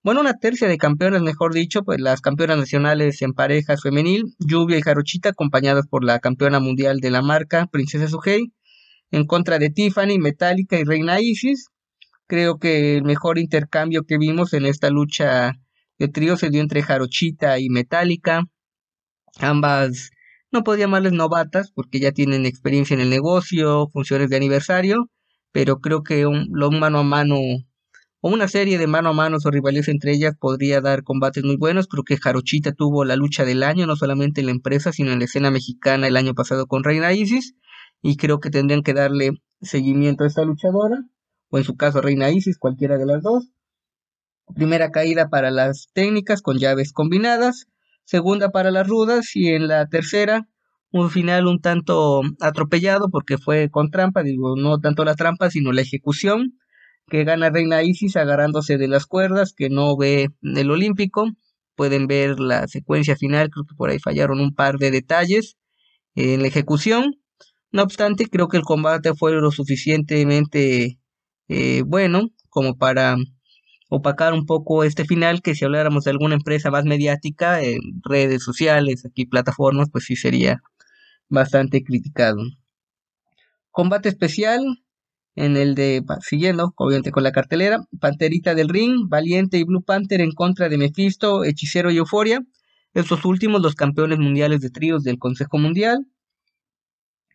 bueno, 0.03 0.21
una 0.21 0.35
tercia 0.35 0.67
de 0.67 0.79
campeonas, 0.79 1.23
mejor 1.23 1.53
dicho, 1.53 1.83
pues 1.83 2.01
las 2.01 2.21
campeonas 2.23 2.59
nacionales 2.59 3.21
en 3.23 3.35
parejas 3.35 3.83
femenil, 3.83 4.35
Lluvia 4.39 4.79
y 4.79 4.83
Jarochita, 4.83 5.31
acompañadas 5.31 5.87
por 5.89 6.05
la 6.05 6.21
campeona 6.21 6.59
mundial 6.59 7.01
de 7.01 7.11
la 7.11 7.21
marca, 7.21 7.67
Princesa 7.67 8.09
Sugei, 8.09 8.53
en 9.11 9.27
contra 9.27 9.59
de 9.59 9.71
Tiffany, 9.71 10.19
Metallica 10.19 10.79
y 10.79 10.85
Reina 10.85 11.21
Isis. 11.21 11.69
Creo 12.27 12.59
que 12.59 12.97
el 12.97 13.05
mejor 13.05 13.39
intercambio 13.39 14.05
que 14.05 14.17
vimos 14.17 14.55
en 14.55 14.67
esta 14.67 14.89
lucha 14.89 15.53
de 15.99 16.09
trío 16.09 16.37
se 16.37 16.49
dio 16.51 16.63
entre 16.63 16.83
Jarochita 16.83 17.59
y 17.59 17.69
Metallica. 17.69 18.45
Ambas 19.39 20.11
no 20.51 20.65
podía 20.65 20.85
llamarles 20.87 21.13
novatas 21.13 21.73
porque 21.73 22.01
ya 22.01 22.13
tienen 22.13 22.47
experiencia 22.47 22.95
en 22.95 23.01
el 23.01 23.11
negocio, 23.11 23.89
funciones 23.93 24.31
de 24.31 24.37
aniversario, 24.37 25.11
pero 25.53 25.81
creo 25.81 26.03
que 26.03 26.27
un, 26.27 26.49
lo 26.53 26.71
mano 26.71 27.01
a 27.01 27.03
mano 27.03 27.37
o 28.20 28.30
una 28.30 28.48
serie 28.48 28.78
de 28.78 28.87
mano 28.87 29.11
a 29.11 29.12
mano 29.12 29.38
o 29.42 29.50
rivales 29.50 29.88
entre 29.88 30.12
ellas 30.12 30.35
podría 30.38 30.80
dar 30.80 31.02
combates 31.02 31.44
muy 31.44 31.56
buenos. 31.56 31.88
Creo 31.88 32.04
que 32.04 32.16
Jarochita 32.16 32.72
tuvo 32.72 33.04
la 33.04 33.16
lucha 33.16 33.44
del 33.44 33.62
año, 33.62 33.87
no 33.87 33.96
solamente 33.96 34.40
en 34.40 34.46
la 34.46 34.52
empresa, 34.52 34.92
sino 34.92 35.12
en 35.12 35.18
la 35.18 35.24
escena 35.24 35.50
mexicana 35.50 36.06
el 36.06 36.16
año 36.16 36.35
pasado 36.35 36.66
con 36.66 36.85
Reina 36.85 37.12
Isis. 37.12 37.54
Y 38.02 38.16
creo 38.16 38.40
que 38.40 38.50
tendrían 38.50 38.83
que 38.83 38.94
darle 38.94 39.33
seguimiento 39.61 40.24
a 40.24 40.26
esta 40.26 40.44
luchadora, 40.44 41.04
o 41.50 41.59
en 41.59 41.64
su 41.64 41.76
caso 41.76 42.00
Reina 42.00 42.30
Isis, 42.30 42.59
cualquiera 42.59 42.98
de 42.98 43.06
las 43.06 43.22
dos. 43.22 43.50
Primera 44.54 44.90
caída 44.90 45.28
para 45.28 45.50
las 45.50 45.88
técnicas 45.92 46.42
con 46.42 46.59
llaves 46.59 46.92
combinadas, 46.92 47.66
segunda 48.04 48.50
para 48.50 48.70
las 48.70 48.87
rudas 48.88 49.35
y 49.35 49.48
en 49.48 49.68
la 49.68 49.87
tercera 49.88 50.48
un 50.92 51.09
final 51.11 51.46
un 51.46 51.61
tanto 51.61 52.22
atropellado 52.40 53.11
porque 53.11 53.38
fue 53.38 53.70
con 53.70 53.90
trampa, 53.90 54.24
digo, 54.24 54.56
no 54.56 54.80
tanto 54.80 55.04
la 55.04 55.14
trampa 55.14 55.48
sino 55.50 55.70
la 55.70 55.83
ejecución 55.83 56.59
que 57.11 57.25
gana 57.25 57.51
Reina 57.51 57.83
Isis 57.83 58.16
agarrándose 58.16 58.79
de 58.79 58.88
las 58.88 59.07
cuerdas, 59.07 59.53
que 59.55 59.68
no 59.68 59.96
ve 59.96 60.31
el 60.42 60.70
olímpico. 60.70 61.29
Pueden 61.77 62.07
ver 62.07 62.40
la 62.40 62.68
secuencia 62.68 63.16
final, 63.16 63.51
creo 63.51 63.64
que 63.66 63.75
por 63.75 63.90
ahí 63.90 63.99
fallaron 63.99 64.40
un 64.40 64.55
par 64.55 64.79
de 64.79 64.90
detalles 64.90 65.57
en 66.14 66.42
la 66.42 66.49
ejecución. 66.49 67.20
No 67.73 67.83
obstante, 67.83 68.27
creo 68.27 68.49
que 68.49 68.57
el 68.57 68.64
combate 68.64 69.14
fue 69.14 69.33
lo 69.33 69.51
suficientemente 69.51 70.99
eh, 71.49 71.83
bueno 71.87 72.31
como 72.49 72.77
para 72.77 73.16
opacar 73.88 74.33
un 74.35 74.46
poco 74.46 74.85
este 74.85 75.05
final, 75.05 75.42
que 75.42 75.55
si 75.55 75.64
habláramos 75.64 76.05
de 76.05 76.12
alguna 76.12 76.37
empresa 76.37 76.70
más 76.70 76.85
mediática, 76.85 77.62
en 77.62 77.81
redes 78.03 78.42
sociales, 78.44 79.05
aquí 79.05 79.27
plataformas, 79.27 79.88
pues 79.90 80.05
sí 80.05 80.16
sería 80.16 80.61
bastante 81.29 81.83
criticado. 81.83 82.38
Combate 83.70 84.09
especial, 84.09 84.61
En 85.37 85.57
el 85.57 85.75
de, 85.75 86.03
siguiendo, 86.23 86.73
obviamente 86.77 87.12
con 87.12 87.23
la 87.23 87.33
cartelera, 87.33 87.85
Panterita 88.01 88.55
del 88.55 88.69
Ring, 88.69 89.09
Valiente 89.09 89.59
y 89.59 89.64
Blue 89.64 89.83
Panther 89.83 90.21
en 90.21 90.33
contra 90.33 90.69
de 90.69 90.77
Mephisto, 90.77 91.45
Hechicero 91.45 91.90
y 91.90 91.99
Euforia. 91.99 92.40
Estos 92.95 93.25
últimos, 93.25 93.62
los 93.62 93.75
campeones 93.75 94.19
mundiales 94.19 94.61
de 94.61 94.71
tríos 94.71 95.05
del 95.05 95.19
Consejo 95.19 95.59
Mundial. 95.59 96.07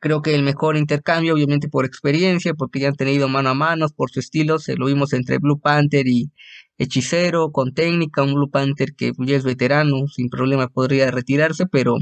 Creo 0.01 0.21
que 0.21 0.35
el 0.35 0.43
mejor 0.43 0.77
intercambio, 0.77 1.33
obviamente 1.33 1.69
por 1.69 1.85
experiencia, 1.85 2.53
porque 2.53 2.79
ya 2.79 2.89
han 2.89 2.95
tenido 2.95 3.27
mano 3.29 3.49
a 3.49 3.53
mano, 3.53 3.87
por 3.95 4.11
su 4.11 4.19
estilo, 4.19 4.59
se 4.59 4.75
lo 4.75 4.85
vimos 4.87 5.13
entre 5.13 5.39
Blue 5.39 5.59
Panther 5.59 6.07
y 6.07 6.31
Hechicero, 6.77 7.51
con 7.51 7.73
técnica, 7.73 8.21
un 8.21 8.33
Blue 8.35 8.51
Panther 8.51 8.93
que 8.95 9.13
ya 9.17 9.37
es 9.37 9.43
veterano, 9.43 10.07
sin 10.07 10.29
problema 10.29 10.67
podría 10.67 11.09
retirarse, 11.11 11.65
pero 11.65 11.95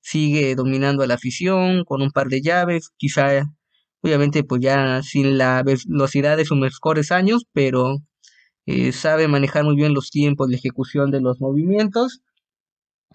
sigue 0.00 0.54
dominando 0.54 1.02
a 1.02 1.06
la 1.06 1.14
afición 1.14 1.84
con 1.84 2.02
un 2.02 2.10
par 2.10 2.28
de 2.28 2.42
llaves, 2.42 2.90
quizá 2.98 3.50
obviamente 4.02 4.44
pues 4.44 4.60
ya 4.62 5.02
sin 5.02 5.38
la 5.38 5.62
velocidad 5.62 6.36
de 6.36 6.44
sus 6.44 6.58
mejores 6.58 7.12
años, 7.12 7.44
pero 7.52 7.98
eh, 8.66 8.92
sabe 8.92 9.28
manejar 9.28 9.64
muy 9.64 9.76
bien 9.76 9.94
los 9.94 10.10
tiempos, 10.10 10.48
de 10.48 10.56
ejecución 10.56 11.10
de 11.10 11.20
los 11.20 11.40
movimientos, 11.40 12.22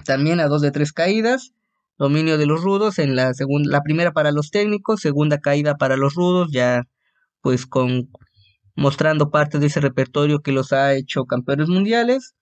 también 0.05 0.39
a 0.39 0.47
dos 0.47 0.61
de 0.61 0.71
tres 0.71 0.93
caídas, 0.93 1.53
dominio 1.97 2.37
de 2.37 2.45
los 2.45 2.61
rudos 2.61 2.99
en 2.99 3.15
la 3.15 3.33
segunda, 3.33 3.69
la 3.71 3.81
primera 3.83 4.11
para 4.11 4.31
los 4.31 4.51
técnicos, 4.51 5.01
segunda 5.01 5.39
caída 5.39 5.75
para 5.75 5.97
los 5.97 6.15
rudos, 6.15 6.49
ya 6.51 6.83
pues 7.41 7.65
con 7.65 8.09
mostrando 8.75 9.31
parte 9.31 9.59
de 9.59 9.67
ese 9.67 9.79
repertorio 9.81 10.41
que 10.41 10.51
los 10.51 10.73
ha 10.73 10.93
hecho 10.95 11.25
campeones 11.25 11.69
mundiales. 11.69 12.35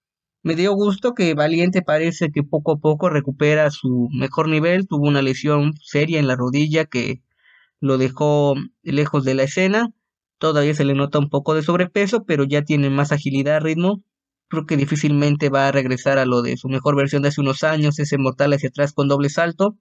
Me 0.43 0.55
dio 0.55 0.73
gusto 0.73 1.13
que 1.13 1.33
Valiente 1.35 1.81
parece 1.81 2.29
que 2.31 2.43
poco 2.43 2.73
a 2.73 2.77
poco 2.77 3.09
recupera 3.09 3.71
su 3.71 4.09
mejor 4.11 4.49
nivel. 4.49 4.87
Tuvo 4.87 5.07
una 5.07 5.21
lesión 5.21 5.73
seria 5.81 6.19
en 6.19 6.27
la 6.27 6.35
rodilla 6.35 6.85
que 6.85 7.21
lo 7.83 7.97
dejó 7.97 8.55
lejos 8.81 9.25
de 9.25 9.33
la 9.35 9.43
escena. 9.43 9.89
Todavía 10.37 10.73
se 10.73 10.85
le 10.85 10.93
nota 10.93 11.19
un 11.19 11.29
poco 11.29 11.53
de 11.53 11.63
sobrepeso, 11.63 12.23
pero 12.25 12.45
ya 12.45 12.63
tiene 12.63 12.89
más 12.89 13.11
agilidad, 13.11 13.59
ritmo. 13.61 14.01
Creo 14.47 14.65
que 14.65 14.77
difícilmente 14.77 15.49
va 15.49 15.67
a 15.67 15.71
regresar 15.73 16.17
a 16.17 16.25
lo 16.25 16.41
de 16.41 16.55
su 16.55 16.69
mejor 16.69 16.95
versión 16.95 17.23
de 17.23 17.29
hace 17.29 17.41
unos 17.41 17.61
años, 17.63 17.99
ese 17.99 18.17
mortal 18.17 18.53
hacia 18.53 18.69
atrás 18.69 18.93
con 18.93 19.09
doble 19.09 19.29
salto. 19.29 19.77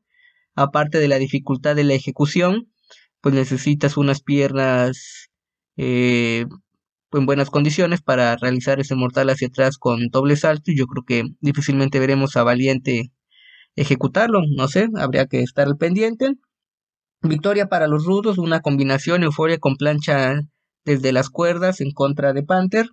Aparte 0.57 0.99
de 0.99 1.07
la 1.07 1.19
dificultad 1.19 1.77
de 1.77 1.85
la 1.85 1.95
ejecución, 1.95 2.73
pues 3.21 3.37
necesitas 3.37 3.97
unas 3.97 4.21
piernas 4.23 5.31
eh, 5.77 6.47
en 7.13 7.27
buenas 7.27 7.51
condiciones 7.51 8.03
para 8.03 8.37
realizar 8.37 8.81
ese 8.81 8.97
mortal 8.97 9.31
hacia 9.31 9.47
atrás 9.49 9.79
con 9.79 10.09
doble 10.09 10.35
salto 10.37 10.73
y 10.73 10.77
yo 10.77 10.87
creo 10.87 11.05
que 11.05 11.23
difícilmente 11.41 12.01
veremos 12.01 12.37
a 12.37 12.43
Valiente 12.43 13.13
ejecutarlo, 13.77 14.41
no 14.57 14.69
sé, 14.69 14.89
habría 14.97 15.27
que 15.27 15.43
estar 15.43 15.69
al 15.69 15.77
pendiente. 15.79 16.35
Victoria 17.23 17.67
para 17.67 17.87
los 17.87 18.05
rudos, 18.05 18.39
una 18.39 18.61
combinación 18.61 19.23
euforia 19.23 19.59
con 19.59 19.77
plancha 19.77 20.41
desde 20.85 21.13
las 21.13 21.31
cuerdas 21.31 21.81
en 21.81 21.93
contra 21.93 22.33
de 22.33 22.43
Panther, 22.43 22.89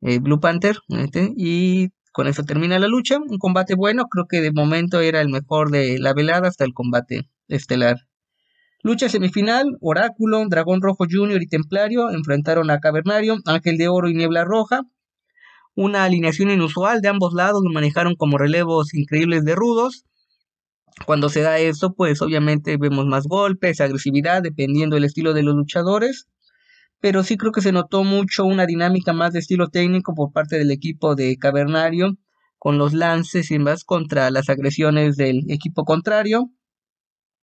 eh, 0.00 0.18
Blue 0.18 0.40
Panther, 0.40 0.78
este, 0.88 1.32
y 1.36 1.90
con 2.12 2.26
eso 2.26 2.42
termina 2.44 2.78
la 2.78 2.88
lucha. 2.88 3.18
Un 3.18 3.38
combate 3.38 3.74
bueno, 3.74 4.04
creo 4.10 4.26
que 4.28 4.40
de 4.40 4.52
momento 4.52 5.00
era 5.00 5.20
el 5.20 5.28
mejor 5.28 5.70
de 5.70 5.98
la 5.98 6.14
velada 6.14 6.48
hasta 6.48 6.64
el 6.64 6.74
combate 6.74 7.28
estelar. 7.48 7.96
Lucha 8.82 9.08
semifinal, 9.08 9.76
Oráculo, 9.80 10.44
Dragón 10.48 10.80
Rojo 10.82 11.06
Junior 11.08 11.40
y 11.40 11.46
Templario 11.46 12.10
enfrentaron 12.10 12.70
a 12.70 12.80
Cavernario, 12.80 13.36
Ángel 13.46 13.78
de 13.78 13.88
Oro 13.88 14.08
y 14.08 14.14
Niebla 14.14 14.44
Roja. 14.44 14.82
Una 15.74 16.04
alineación 16.04 16.50
inusual 16.50 17.00
de 17.00 17.08
ambos 17.08 17.32
lados, 17.32 17.62
lo 17.64 17.70
manejaron 17.72 18.16
como 18.16 18.38
relevos 18.38 18.92
increíbles 18.92 19.44
de 19.44 19.54
rudos. 19.54 20.04
Cuando 21.06 21.28
se 21.28 21.40
da 21.42 21.58
eso, 21.58 21.94
pues 21.94 22.22
obviamente 22.22 22.76
vemos 22.76 23.06
más 23.06 23.26
golpes, 23.26 23.80
agresividad, 23.80 24.42
dependiendo 24.42 24.96
del 24.96 25.04
estilo 25.04 25.32
de 25.34 25.42
los 25.42 25.54
luchadores. 25.54 26.28
Pero 27.00 27.24
sí 27.24 27.36
creo 27.36 27.52
que 27.52 27.62
se 27.62 27.72
notó 27.72 28.04
mucho 28.04 28.44
una 28.44 28.66
dinámica 28.66 29.12
más 29.12 29.32
de 29.32 29.40
estilo 29.40 29.68
técnico 29.68 30.14
por 30.14 30.32
parte 30.32 30.58
del 30.58 30.70
equipo 30.70 31.14
de 31.14 31.36
Cavernario, 31.36 32.16
con 32.58 32.78
los 32.78 32.92
lances 32.92 33.50
y 33.50 33.58
más 33.58 33.84
contra 33.84 34.30
las 34.30 34.48
agresiones 34.48 35.16
del 35.16 35.50
equipo 35.50 35.84
contrario 35.84 36.50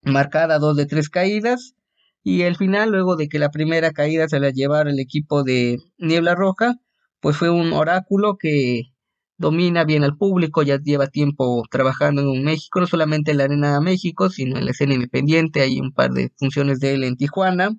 marcada 0.02 0.60
dos 0.60 0.78
de 0.78 0.86
tres 0.86 1.10
caídas 1.10 1.76
y 2.24 2.44
el 2.44 2.56
final 2.56 2.92
luego 2.92 3.16
de 3.16 3.28
que 3.28 3.40
la 3.40 3.50
primera 3.50 3.92
caída 3.92 4.28
se 4.28 4.40
la 4.40 4.50
llevara 4.50 4.90
el 4.90 5.00
equipo 5.00 5.44
de 5.44 5.78
Niebla 5.98 6.36
Roja 6.36 6.76
pues 7.20 7.36
fue 7.36 7.50
un 7.50 7.74
oráculo 7.74 8.38
que 8.38 8.94
domina 9.40 9.84
bien 9.86 10.04
al 10.04 10.16
público 10.16 10.62
ya 10.62 10.78
lleva 10.80 11.08
tiempo 11.08 11.64
trabajando 11.72 12.22
en 12.22 12.44
México 12.44 12.80
no 12.80 12.86
solamente 12.86 13.32
en 13.32 13.38
la 13.38 13.46
arena 13.46 13.82
México 13.82 14.30
sino 14.30 14.60
en 14.60 14.66
la 14.66 14.72
escena 14.72 14.94
independiente 14.94 15.62
hay 15.62 15.80
un 15.80 15.92
par 15.92 16.12
de 16.12 16.32
funciones 16.38 16.80
de 16.80 16.94
él 16.94 17.04
en 17.04 17.18
Tijuana 17.18 17.72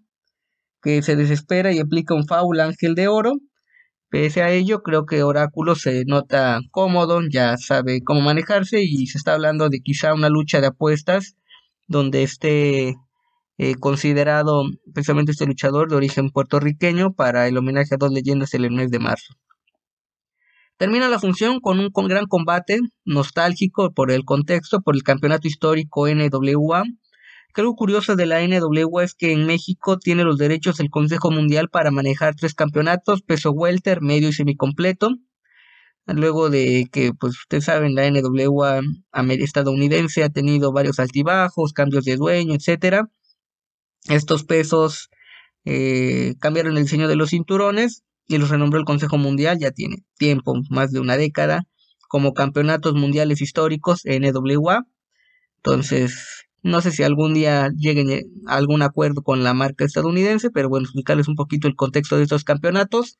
que 0.82 1.02
se 1.02 1.14
desespera 1.14 1.72
y 1.72 1.78
aplica 1.78 2.14
un 2.14 2.26
faul 2.26 2.58
ángel 2.60 2.94
de 2.96 3.06
oro 3.08 3.34
Pese 4.10 4.42
a 4.42 4.50
ello, 4.50 4.82
creo 4.82 5.06
que 5.06 5.22
Oráculo 5.22 5.76
se 5.76 6.04
nota 6.04 6.60
cómodo, 6.72 7.20
ya 7.30 7.56
sabe 7.56 8.02
cómo 8.02 8.20
manejarse 8.20 8.82
y 8.82 9.06
se 9.06 9.18
está 9.18 9.34
hablando 9.34 9.68
de 9.68 9.80
quizá 9.82 10.14
una 10.14 10.28
lucha 10.28 10.60
de 10.60 10.66
apuestas 10.66 11.36
donde 11.86 12.24
esté 12.24 12.96
eh, 13.58 13.74
considerado 13.78 14.64
precisamente 14.92 15.30
este 15.30 15.46
luchador 15.46 15.88
de 15.88 15.94
origen 15.94 16.30
puertorriqueño 16.30 17.12
para 17.12 17.46
el 17.46 17.56
homenaje 17.56 17.94
a 17.94 17.98
dos 17.98 18.10
leyendas 18.10 18.52
el 18.54 18.68
mes 18.72 18.90
de 18.90 18.98
marzo. 18.98 19.34
Termina 20.80 21.10
la 21.10 21.18
función 21.18 21.60
con 21.60 21.78
un 21.78 21.90
gran 22.08 22.24
combate 22.24 22.80
nostálgico 23.04 23.92
por 23.92 24.10
el 24.10 24.24
contexto, 24.24 24.80
por 24.80 24.96
el 24.96 25.02
campeonato 25.02 25.46
histórico 25.46 26.08
NWA. 26.08 26.84
Que 27.52 27.60
algo 27.60 27.74
curioso 27.74 28.16
de 28.16 28.24
la 28.24 28.40
NWA 28.40 29.04
es 29.04 29.12
que 29.14 29.32
en 29.32 29.44
México 29.44 29.98
tiene 29.98 30.24
los 30.24 30.38
derechos 30.38 30.80
el 30.80 30.88
Consejo 30.88 31.30
Mundial 31.30 31.68
para 31.68 31.90
manejar 31.90 32.34
tres 32.34 32.54
campeonatos, 32.54 33.20
peso 33.20 33.50
welter, 33.50 34.00
medio 34.00 34.30
y 34.30 34.32
semicompleto 34.32 35.10
luego 36.06 36.48
de 36.48 36.88
que, 36.90 37.12
pues 37.12 37.34
ustedes 37.38 37.66
saben, 37.66 37.94
la 37.94 38.10
NWA 38.10 38.80
estadounidense 39.38 40.24
ha 40.24 40.30
tenido 40.30 40.72
varios 40.72 40.98
altibajos, 40.98 41.74
cambios 41.74 42.06
de 42.06 42.16
dueño, 42.16 42.54
etcétera. 42.54 43.10
Estos 44.08 44.44
pesos 44.44 45.10
eh, 45.66 46.36
cambiaron 46.40 46.78
el 46.78 46.84
diseño 46.84 47.06
de 47.06 47.16
los 47.16 47.30
cinturones 47.30 48.02
y 48.26 48.38
los 48.38 48.50
renombró 48.50 48.78
el 48.78 48.85
Consejo 48.85 49.18
Mundial, 49.18 49.59
ya 49.59 49.70
tiene 49.70 50.04
tiempo, 50.18 50.54
más 50.70 50.92
de 50.92 51.00
una 51.00 51.16
década, 51.16 51.64
como 52.09 52.35
campeonatos 52.35 52.94
mundiales 52.94 53.40
históricos 53.40 54.02
NWA. 54.04 54.87
Entonces, 55.56 56.46
no 56.62 56.80
sé 56.80 56.92
si 56.92 57.02
algún 57.02 57.35
día 57.35 57.70
lleguen 57.76 58.22
a 58.46 58.56
algún 58.56 58.83
acuerdo 58.83 59.22
con 59.22 59.42
la 59.42 59.54
marca 59.54 59.85
estadounidense, 59.85 60.50
pero 60.50 60.68
bueno, 60.68 60.85
explicarles 60.85 61.28
un 61.28 61.37
poquito 61.37 61.68
el 61.68 61.76
contexto 61.76 62.16
de 62.16 62.24
estos 62.24 62.44
campeonatos 62.44 63.18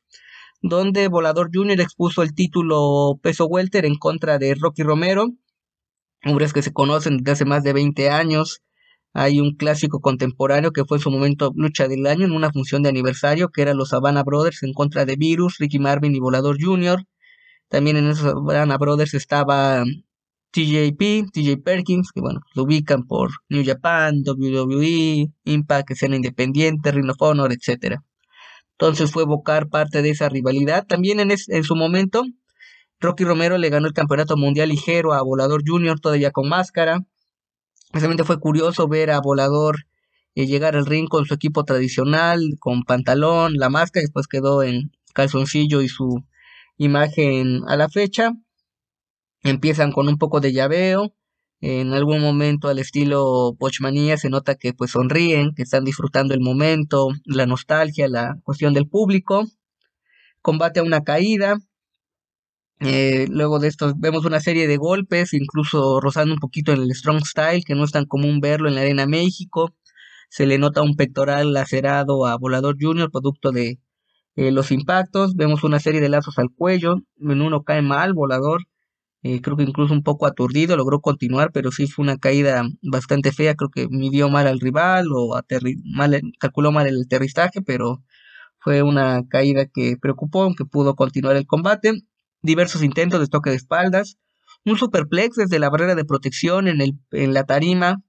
donde 0.61 1.07
Volador 1.07 1.49
Jr. 1.51 1.81
expuso 1.81 2.21
el 2.21 2.35
título 2.35 3.19
peso 3.21 3.45
welter 3.45 3.85
en 3.85 3.95
contra 3.95 4.37
de 4.37 4.55
Rocky 4.55 4.83
Romero, 4.83 5.31
hombres 6.23 6.53
que 6.53 6.61
se 6.61 6.71
conocen 6.71 7.17
desde 7.17 7.31
hace 7.31 7.45
más 7.45 7.63
de 7.63 7.73
20 7.73 8.09
años. 8.09 8.61
Hay 9.13 9.39
un 9.39 9.55
clásico 9.55 9.99
contemporáneo 9.99 10.71
que 10.71 10.85
fue 10.85 10.97
en 10.97 11.01
su 11.03 11.11
momento 11.11 11.51
lucha 11.55 11.87
del 11.87 12.07
año 12.07 12.25
en 12.25 12.31
una 12.31 12.51
función 12.51 12.83
de 12.83 12.89
aniversario 12.89 13.49
que 13.49 13.61
era 13.61 13.73
los 13.73 13.89
Savannah 13.89 14.23
Brothers 14.23 14.63
en 14.63 14.73
contra 14.73 15.05
de 15.05 15.15
Virus, 15.17 15.57
Ricky 15.59 15.79
Marvin 15.79 16.15
y 16.15 16.19
Volador 16.19 16.57
Jr. 16.61 17.03
También 17.69 17.97
en 17.97 18.07
esos 18.09 18.31
Savannah 18.31 18.77
Brothers 18.77 19.13
estaba 19.13 19.83
TJP, 20.51 21.31
TJ 21.31 21.57
Perkins, 21.63 22.11
que 22.13 22.21
bueno, 22.21 22.41
lo 22.55 22.63
ubican 22.63 23.05
por 23.05 23.31
New 23.49 23.63
Japan, 23.65 24.23
WWE, 24.25 25.31
Impact, 25.45 25.91
escena 25.91 26.17
independiente, 26.17 26.91
Ring 26.91 27.09
of 27.09 27.21
Honor, 27.21 27.53
etcétera. 27.53 28.03
Entonces 28.73 29.11
fue 29.11 29.23
evocar 29.23 29.69
parte 29.69 30.01
de 30.01 30.09
esa 30.09 30.29
rivalidad. 30.29 30.85
También 30.87 31.19
en, 31.19 31.31
en 31.31 31.63
su 31.63 31.75
momento, 31.75 32.23
Rocky 32.99 33.23
Romero 33.23 33.57
le 33.57 33.69
ganó 33.69 33.87
el 33.87 33.93
campeonato 33.93 34.37
mundial 34.37 34.69
ligero 34.69 35.13
a 35.13 35.21
Volador 35.21 35.63
Junior, 35.65 35.99
todavía 35.99 36.31
con 36.31 36.49
máscara. 36.49 36.99
Realmente 37.93 38.23
fue 38.23 38.39
curioso 38.39 38.87
ver 38.87 39.11
a 39.11 39.19
Volador 39.19 39.85
eh, 40.35 40.45
llegar 40.45 40.75
al 40.75 40.85
ring 40.85 41.09
con 41.09 41.25
su 41.25 41.33
equipo 41.33 41.65
tradicional, 41.65 42.41
con 42.59 42.83
pantalón, 42.83 43.55
la 43.55 43.69
máscara, 43.69 44.01
después 44.01 44.27
quedó 44.27 44.63
en 44.63 44.91
calzoncillo 45.13 45.81
y 45.81 45.89
su 45.89 46.23
imagen 46.77 47.61
a 47.67 47.75
la 47.75 47.89
fecha. 47.89 48.31
Empiezan 49.43 49.91
con 49.91 50.07
un 50.07 50.17
poco 50.17 50.39
de 50.39 50.53
llaveo, 50.53 51.13
en 51.61 51.93
algún 51.93 52.21
momento 52.21 52.69
al 52.69 52.79
estilo 52.79 53.55
Pochmanía 53.59 54.17
se 54.17 54.29
nota 54.29 54.55
que 54.55 54.73
pues 54.73 54.91
sonríen, 54.91 55.53
que 55.53 55.61
están 55.61 55.83
disfrutando 55.83 56.33
el 56.33 56.41
momento, 56.41 57.09
la 57.23 57.45
nostalgia, 57.45 58.07
la 58.07 58.39
cuestión 58.43 58.73
del 58.73 58.87
público. 58.87 59.45
Combate 60.41 60.79
a 60.79 60.83
una 60.83 61.03
caída. 61.03 61.59
Eh, 62.81 63.27
luego 63.29 63.59
de 63.59 63.67
esto 63.67 63.93
vemos 63.97 64.25
una 64.25 64.39
serie 64.41 64.67
de 64.67 64.77
golpes, 64.77 65.33
incluso 65.33 65.99
rozando 66.01 66.33
un 66.33 66.39
poquito 66.39 66.73
en 66.73 66.81
el 66.81 66.91
strong 66.95 67.23
style, 67.25 67.63
que 67.63 67.75
no 67.75 67.83
es 67.85 67.91
tan 67.91 68.05
común 68.05 68.39
verlo 68.41 68.67
en 68.69 68.75
la 68.75 68.81
Arena 68.81 69.05
México. 69.07 69.75
Se 70.29 70.45
le 70.47 70.57
nota 70.57 70.81
un 70.81 70.95
pectoral 70.95 71.53
lacerado 71.53 72.25
a 72.25 72.37
Volador 72.37 72.77
Junior, 72.79 73.11
producto 73.11 73.51
de 73.51 73.79
eh, 74.35 74.51
los 74.51 74.71
impactos. 74.71 75.35
Vemos 75.35 75.63
una 75.63 75.79
serie 75.79 76.01
de 76.01 76.09
lazos 76.09 76.39
al 76.39 76.49
cuello. 76.55 76.95
En 77.19 77.41
uno 77.41 77.63
cae 77.63 77.81
mal, 77.81 78.13
Volador 78.13 78.63
eh, 79.23 79.41
creo 79.41 79.55
que 79.57 79.63
incluso 79.63 79.93
un 79.93 80.03
poco 80.03 80.25
aturdido, 80.25 80.75
logró 80.77 80.99
continuar, 81.01 81.51
pero 81.53 81.71
sí 81.71 81.87
fue 81.87 82.03
una 82.03 82.17
caída 82.17 82.63
bastante 82.81 83.31
fea, 83.31 83.55
creo 83.55 83.69
que 83.69 83.87
midió 83.89 84.29
mal 84.29 84.47
al 84.47 84.59
rival 84.59 85.07
o 85.13 85.39
mal, 85.95 86.21
calculó 86.39 86.71
mal 86.71 86.87
el 86.87 87.03
aterrizaje, 87.03 87.61
pero 87.61 88.03
fue 88.59 88.81
una 88.83 89.23
caída 89.29 89.65
que 89.67 89.97
preocupó, 90.01 90.43
aunque 90.43 90.65
pudo 90.65 90.95
continuar 90.95 91.35
el 91.35 91.47
combate. 91.47 91.93
Diversos 92.41 92.83
intentos 92.83 93.19
de 93.19 93.27
toque 93.27 93.51
de 93.51 93.55
espaldas, 93.55 94.17
un 94.65 94.77
superplex 94.77 95.35
desde 95.35 95.59
la 95.59 95.69
barrera 95.69 95.95
de 95.95 96.05
protección 96.05 96.67
en, 96.67 96.81
el, 96.81 96.99
en 97.11 97.33
la 97.33 97.45
tarima 97.45 98.01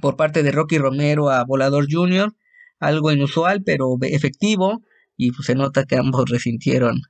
por 0.00 0.16
parte 0.16 0.42
de 0.42 0.52
Rocky 0.52 0.78
Romero 0.78 1.30
a 1.30 1.44
Volador 1.44 1.86
Jr., 1.90 2.34
algo 2.78 3.10
inusual 3.12 3.62
pero 3.64 3.96
efectivo, 4.02 4.82
y 5.16 5.32
pues 5.32 5.46
se 5.46 5.54
nota 5.54 5.84
que 5.84 5.96
ambos 5.96 6.24
resintieron 6.30 7.02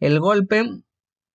el 0.00 0.20
golpe. 0.20 0.64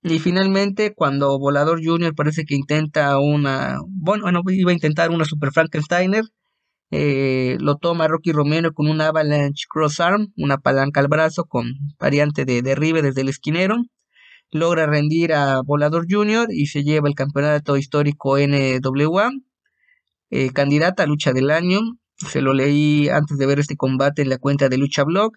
Y 0.02 0.20
finalmente, 0.20 0.94
cuando 0.94 1.38
Volador 1.40 1.82
Jr. 1.84 2.16
parece 2.16 2.46
que 2.46 2.56
intenta 2.56 3.20
una. 3.20 3.80
Bueno, 3.88 4.30
iba 4.48 4.72
a 4.72 4.74
intentar 4.74 5.12
una 5.12 5.26
Super 5.26 5.52
Frankensteiner. 5.52 6.24
Eh, 6.92 7.58
lo 7.60 7.76
toma 7.78 8.08
Rocky 8.08 8.32
Romero 8.32 8.74
con 8.74 8.88
un 8.88 9.02
Avalanche 9.02 9.66
Cross 9.70 10.00
Arm, 10.00 10.34
una 10.38 10.58
palanca 10.58 11.02
al 11.02 11.08
brazo 11.08 11.46
con 11.46 11.74
variante 12.00 12.46
de 12.46 12.62
derribe 12.62 13.02
desde 13.02 13.22
el 13.22 13.30
esquinero. 13.30 13.76
Logra 14.52 14.88
rendir 14.88 15.34
a 15.34 15.62
Volador 15.62 16.06
Jr. 16.10 16.48
y 16.52 16.68
se 16.68 16.84
lleva 16.84 17.08
el 17.08 17.16
campeonato 17.16 17.78
histórico 17.78 18.38
NWA. 18.38 19.32
Eh, 20.32 20.52
candidata 20.52 21.04
a 21.04 21.06
lucha 21.06 21.34
del 21.34 21.52
año. 21.52 21.80
Se 22.18 22.42
lo 22.42 22.54
leí 22.54 23.10
antes 23.10 23.38
de 23.38 23.46
ver 23.46 23.60
este 23.60 23.76
combate 23.76 24.22
en 24.24 24.30
la 24.30 24.38
cuenta 24.38 24.68
de 24.70 24.78
Lucha 24.78 25.04
Blog 25.04 25.34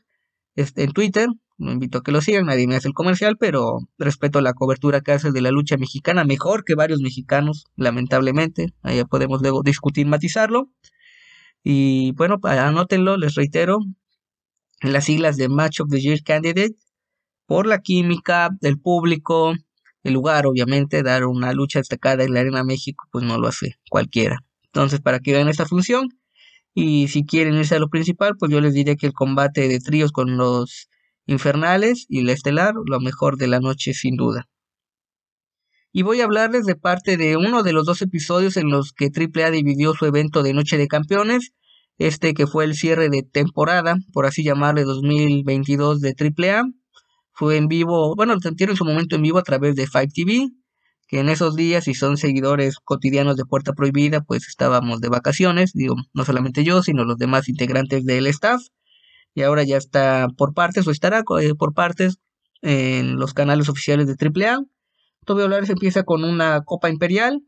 este, 0.56 0.84
en 0.84 0.92
Twitter. 0.92 1.28
No 1.58 1.72
invito 1.72 1.98
a 1.98 2.02
que 2.02 2.10
lo 2.10 2.20
sigan, 2.20 2.46
nadie 2.46 2.66
me 2.66 2.74
hace 2.74 2.88
el 2.88 2.94
comercial, 2.94 3.36
pero 3.38 3.78
respeto 3.98 4.40
la 4.40 4.54
cobertura 4.54 5.00
que 5.00 5.12
hace 5.12 5.30
de 5.30 5.40
la 5.42 5.50
lucha 5.50 5.76
mexicana, 5.76 6.24
mejor 6.24 6.64
que 6.64 6.74
varios 6.74 7.00
mexicanos, 7.00 7.66
lamentablemente. 7.76 8.74
Allá 8.82 9.04
podemos 9.04 9.42
luego 9.42 9.62
discutir, 9.62 10.06
matizarlo. 10.06 10.70
Y 11.62 12.12
bueno, 12.12 12.38
anótenlo, 12.42 13.16
les 13.16 13.34
reitero, 13.34 13.78
las 14.80 15.04
siglas 15.04 15.36
de 15.36 15.48
Match 15.48 15.80
of 15.80 15.90
the 15.90 16.00
Year 16.00 16.22
Candidate, 16.24 16.74
por 17.46 17.66
la 17.66 17.80
química 17.80 18.50
del 18.60 18.78
público, 18.78 19.54
el 20.02 20.12
lugar, 20.14 20.46
obviamente, 20.46 21.02
dar 21.02 21.26
una 21.26 21.52
lucha 21.52 21.78
destacada 21.78 22.24
en 22.24 22.34
la 22.34 22.40
Arena 22.40 22.64
México, 22.64 23.06
pues 23.12 23.24
no 23.24 23.38
lo 23.38 23.48
hace 23.48 23.76
cualquiera. 23.88 24.38
Entonces, 24.66 25.00
para 25.00 25.20
que 25.20 25.32
vean 25.32 25.48
esta 25.48 25.66
función, 25.66 26.08
y 26.74 27.08
si 27.08 27.24
quieren 27.24 27.54
irse 27.54 27.76
a 27.76 27.78
lo 27.78 27.88
principal, 27.88 28.36
pues 28.38 28.50
yo 28.50 28.60
les 28.60 28.74
diré 28.74 28.96
que 28.96 29.06
el 29.06 29.12
combate 29.12 29.68
de 29.68 29.78
tríos 29.78 30.12
con 30.12 30.36
los 30.36 30.88
infernales 31.26 32.06
y 32.08 32.22
la 32.22 32.32
estelar, 32.32 32.74
lo 32.86 33.00
mejor 33.00 33.36
de 33.36 33.48
la 33.48 33.60
noche 33.60 33.94
sin 33.94 34.16
duda. 34.16 34.48
Y 35.92 36.02
voy 36.02 36.22
a 36.22 36.24
hablarles 36.24 36.64
de 36.64 36.74
parte 36.74 37.18
de 37.18 37.36
uno 37.36 37.62
de 37.62 37.74
los 37.74 37.84
dos 37.84 38.00
episodios 38.00 38.56
en 38.56 38.70
los 38.70 38.92
que 38.92 39.10
AAA 39.14 39.50
dividió 39.50 39.92
su 39.92 40.06
evento 40.06 40.42
de 40.42 40.54
Noche 40.54 40.78
de 40.78 40.88
Campeones, 40.88 41.52
este 41.98 42.32
que 42.32 42.46
fue 42.46 42.64
el 42.64 42.74
cierre 42.74 43.10
de 43.10 43.22
temporada, 43.22 43.96
por 44.12 44.24
así 44.24 44.42
llamarle 44.42 44.84
2022 44.84 46.00
de 46.00 46.14
AAA. 46.18 46.64
Fue 47.32 47.56
en 47.56 47.68
vivo, 47.68 48.14
bueno, 48.14 48.34
lo 48.34 48.40
en 48.44 48.76
su 48.76 48.84
momento 48.84 49.16
en 49.16 49.22
vivo 49.22 49.38
a 49.38 49.42
través 49.42 49.74
de 49.74 49.86
Five 49.86 50.08
TV, 50.14 50.48
que 51.08 51.20
en 51.20 51.28
esos 51.28 51.56
días, 51.56 51.84
si 51.84 51.94
son 51.94 52.16
seguidores 52.16 52.76
cotidianos 52.78 53.36
de 53.36 53.44
Puerta 53.44 53.72
Prohibida, 53.72 54.22
pues 54.22 54.48
estábamos 54.48 55.00
de 55.00 55.08
vacaciones, 55.08 55.72
digo, 55.72 55.96
no 56.14 56.24
solamente 56.24 56.64
yo, 56.64 56.82
sino 56.82 57.04
los 57.04 57.18
demás 57.18 57.48
integrantes 57.48 58.04
del 58.04 58.26
staff 58.26 58.62
y 59.34 59.42
ahora 59.42 59.62
ya 59.62 59.76
está 59.76 60.28
por 60.36 60.54
partes 60.54 60.86
o 60.86 60.90
estará 60.90 61.22
eh, 61.40 61.54
por 61.54 61.74
partes 61.74 62.18
en 62.60 63.16
los 63.16 63.34
canales 63.34 63.68
oficiales 63.68 64.06
de 64.06 64.16
AAA. 64.18 64.60
Hablar 65.26 65.66
se 65.66 65.72
empieza 65.72 66.02
con 66.04 66.24
una 66.24 66.62
Copa 66.64 66.90
Imperial. 66.90 67.42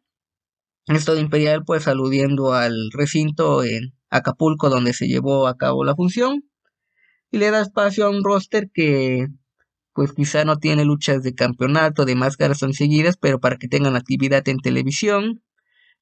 Esto 0.87 1.15
de 1.15 1.21
Imperial 1.21 1.65
pues 1.65 1.89
aludiendo 1.89 2.53
al 2.53 2.91
recinto 2.93 3.65
en 3.65 3.95
Acapulco 4.11 4.71
donde 4.71 4.93
se 4.93 5.07
llevó 5.07 5.47
a 5.47 5.57
cabo 5.57 5.85
la 5.85 5.95
función. 5.95 6.45
Y 7.31 7.39
le 7.39 7.51
da 7.51 7.61
espacio 7.61 8.07
a 8.07 8.11
un 8.11 8.23
roster 8.23 8.71
que 8.73 9.27
pues 9.95 10.13
quizá 10.13 10.45
no 10.45 10.59
tiene 10.59 10.85
luchas 10.85 11.23
de 11.23 11.35
campeonato, 11.35 12.05
de 12.05 12.17
máscaras 12.17 12.59
son 12.59 12.75
seguidas, 12.75 13.17
pero 13.17 13.39
para 13.39 13.57
que 13.57 13.69
tengan 13.69 13.95
actividad 13.97 14.47
en 14.49 14.59
televisión. 14.59 15.43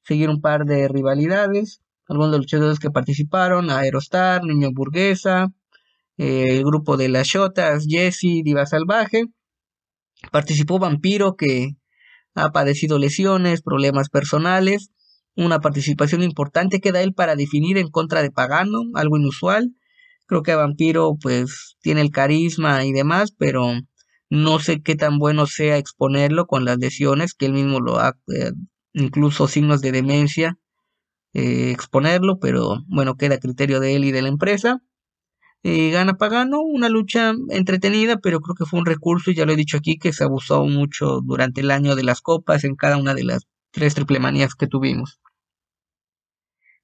Seguir 0.03 0.31
un 0.31 0.41
par 0.41 0.65
de 0.65 0.89
rivalidades. 0.89 1.83
Algunos 2.09 2.33
de 2.33 2.39
los 2.39 2.45
luchadores 2.47 2.79
que 2.79 2.91
participaron, 2.91 3.71
Aerostar, 3.71 4.45
Niño 4.45 4.71
Burguesa, 4.73 5.49
eh, 6.17 6.57
el 6.57 6.65
grupo 6.65 6.97
de 6.97 7.11
las 7.11 7.29
Shotas, 7.29 7.85
Jesse, 7.87 8.43
Diva 8.43 8.67
Salvaje. 8.67 9.27
Participó 10.31 10.79
Vampiro, 10.79 11.37
que 11.37 11.77
ha 12.35 12.51
padecido 12.51 12.99
lesiones, 12.99 13.61
problemas 13.61 14.09
personales. 14.09 14.91
Una 15.37 15.61
participación 15.61 16.23
importante 16.23 16.81
que 16.81 16.93
da 16.93 17.03
él 17.03 17.13
para 17.13 17.37
definir 17.37 17.77
en 17.77 17.89
contra 17.89 18.23
de 18.23 18.31
Pagano, 18.31 18.85
algo 18.95 19.19
inusual. 19.19 19.75
Creo 20.27 20.43
que 20.43 20.55
Vampiro 20.55 21.17
pues 21.21 21.77
tiene 21.83 22.01
el 22.01 22.11
carisma 22.11 22.85
y 22.85 22.93
demás, 22.93 23.33
pero 23.37 23.73
no 24.31 24.59
sé 24.61 24.83
qué 24.83 24.95
tan 24.95 25.19
bueno 25.19 25.47
sea 25.47 25.77
exponerlo 25.77 26.47
con 26.47 26.65
las 26.65 26.79
lesiones, 26.79 27.35
que 27.35 27.47
él 27.47 27.53
mismo 27.53 27.81
lo 27.81 27.99
ha, 27.99 28.17
eh, 28.35 28.53
incluso 28.95 29.49
signos 29.49 29.83
de 29.83 29.93
demencia, 29.93 30.59
eh, 31.35 31.71
exponerlo, 31.71 32.39
pero 32.39 32.83
bueno, 32.87 33.17
queda 33.17 33.37
a 33.37 33.41
criterio 33.41 33.81
de 33.81 33.97
él 33.97 34.05
y 34.05 34.13
de 34.13 34.23
la 34.23 34.29
empresa. 34.29 34.83
Eh, 35.65 35.91
gana 35.91 36.15
Pagano, 36.15 36.61
una 36.61 36.89
lucha 36.89 37.35
entretenida, 37.51 38.17
pero 38.19 38.41
creo 38.41 38.55
que 38.55 38.65
fue 38.65 38.81
un 38.81 38.87
recurso, 38.87 39.31
y 39.31 39.35
ya 39.35 39.47
lo 39.47 39.53
he 39.53 39.57
dicho 39.57 39.77
aquí, 39.77 39.99
que 39.99 40.13
se 40.13 40.25
abusó 40.25 40.65
mucho 40.67 41.21
durante 41.23 41.61
el 41.61 41.71
año 41.71 41.95
de 41.95 42.03
las 42.03 42.21
copas 42.21 42.65
en 42.65 42.75
cada 42.75 42.97
una 42.97 43.15
de 43.15 43.25
las 43.25 43.47
tres 43.71 43.95
triple 43.95 44.19
manías 44.19 44.55
que 44.55 44.67
tuvimos. 44.67 45.21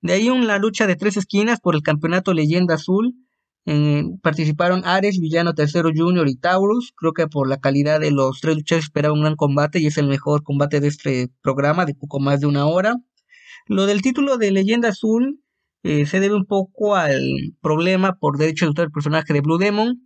De 0.01 0.12
ahí 0.12 0.29
una 0.31 0.59
lucha 0.59 0.87
de 0.87 0.94
tres 0.94 1.16
esquinas 1.16 1.61
por 1.61 1.74
el 1.74 1.83
campeonato 1.83 2.33
Leyenda 2.33 2.74
Azul. 2.74 3.14
Participaron 4.22 4.83
Ares, 4.85 5.18
Villano 5.20 5.54
Tercero 5.54 5.90
Junior 5.94 6.28
y 6.28 6.37
Taurus. 6.37 6.92
Creo 6.96 7.12
que 7.12 7.26
por 7.26 7.48
la 7.48 7.59
calidad 7.59 8.00
de 8.00 8.11
los 8.11 8.40
tres 8.40 8.57
luchadores 8.57 8.87
esperaba 8.87 9.14
un 9.14 9.20
gran 9.22 9.37
combate 9.37 9.78
y 9.81 9.87
es 9.87 9.98
el 9.98 10.09
mejor 10.09 10.42
combate 10.42 10.81
de 10.81 10.88
este 10.88 11.28
programa 11.42 11.85
de 11.85 11.94
poco 11.94 12.20
más 12.20 12.40
de 12.40 12.46
una 12.46 12.66
hora. 12.66 12.96
Lo 13.66 13.87
del 13.87 14.00
título 14.02 14.38
de 14.38 14.50
Leyenda 14.50 14.88
Azul 14.88 15.40
eh, 15.83 16.07
se 16.07 16.20
debe 16.20 16.35
un 16.35 16.46
poco 16.46 16.96
al 16.96 17.20
problema 17.61 18.14
por 18.18 18.38
derecho 18.38 18.64
de 18.64 18.68
autor 18.68 18.87
del 18.87 18.92
personaje 18.92 19.33
de 19.33 19.40
Blue 19.40 19.59
Demon. 19.59 20.02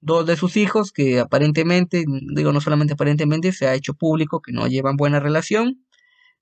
Dos 0.00 0.26
de 0.26 0.36
sus 0.36 0.56
hijos 0.56 0.92
que 0.92 1.20
aparentemente, 1.20 2.04
digo 2.34 2.52
no 2.52 2.60
solamente 2.60 2.94
aparentemente, 2.94 3.52
se 3.52 3.66
ha 3.66 3.74
hecho 3.74 3.94
público 3.94 4.42
que 4.42 4.52
no 4.52 4.66
llevan 4.66 4.96
buena 4.96 5.20
relación. 5.20 5.83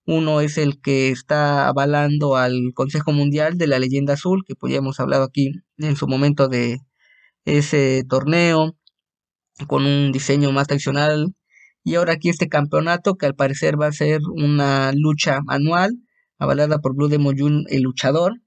Uno 0.05 0.41
es 0.41 0.59
el 0.59 0.81
que 0.81 1.11
está 1.11 1.69
avalando 1.69 2.37
al 2.37 2.73
Consejo 2.75 3.13
Mundial 3.13 3.57
de 3.57 3.69
la 3.69 3.79
Leyenda 3.79 4.15
Azul, 4.15 4.43
que 4.47 4.57
pues 4.57 4.73
ya 4.73 4.79
hemos 4.79 4.99
hablado 4.99 5.25
aquí 5.25 5.53
en 5.79 5.97
su 5.97 6.09
momento 6.09 6.49
de 6.49 6.79
ese 7.45 8.05
torneo, 8.09 8.77
con 9.69 9.87
un 9.87 10.13
diseño 10.13 10.51
más 10.53 10.67
tradicional. 10.67 11.35
Y 11.85 11.97
ahora 11.97 12.15
aquí 12.15 12.29
este 12.29 12.49
campeonato, 12.49 13.15
que 13.15 13.27
al 13.27 13.35
parecer 13.35 13.81
va 13.81 13.87
a 13.89 13.93
ser 13.93 14.21
una 14.35 14.93
lucha 14.93 15.41
anual, 15.49 15.93
avalada 16.39 16.79
por 16.79 16.95
Blue 16.97 17.09
Demon 17.09 17.65
el 17.69 17.83
luchador, 17.83 18.41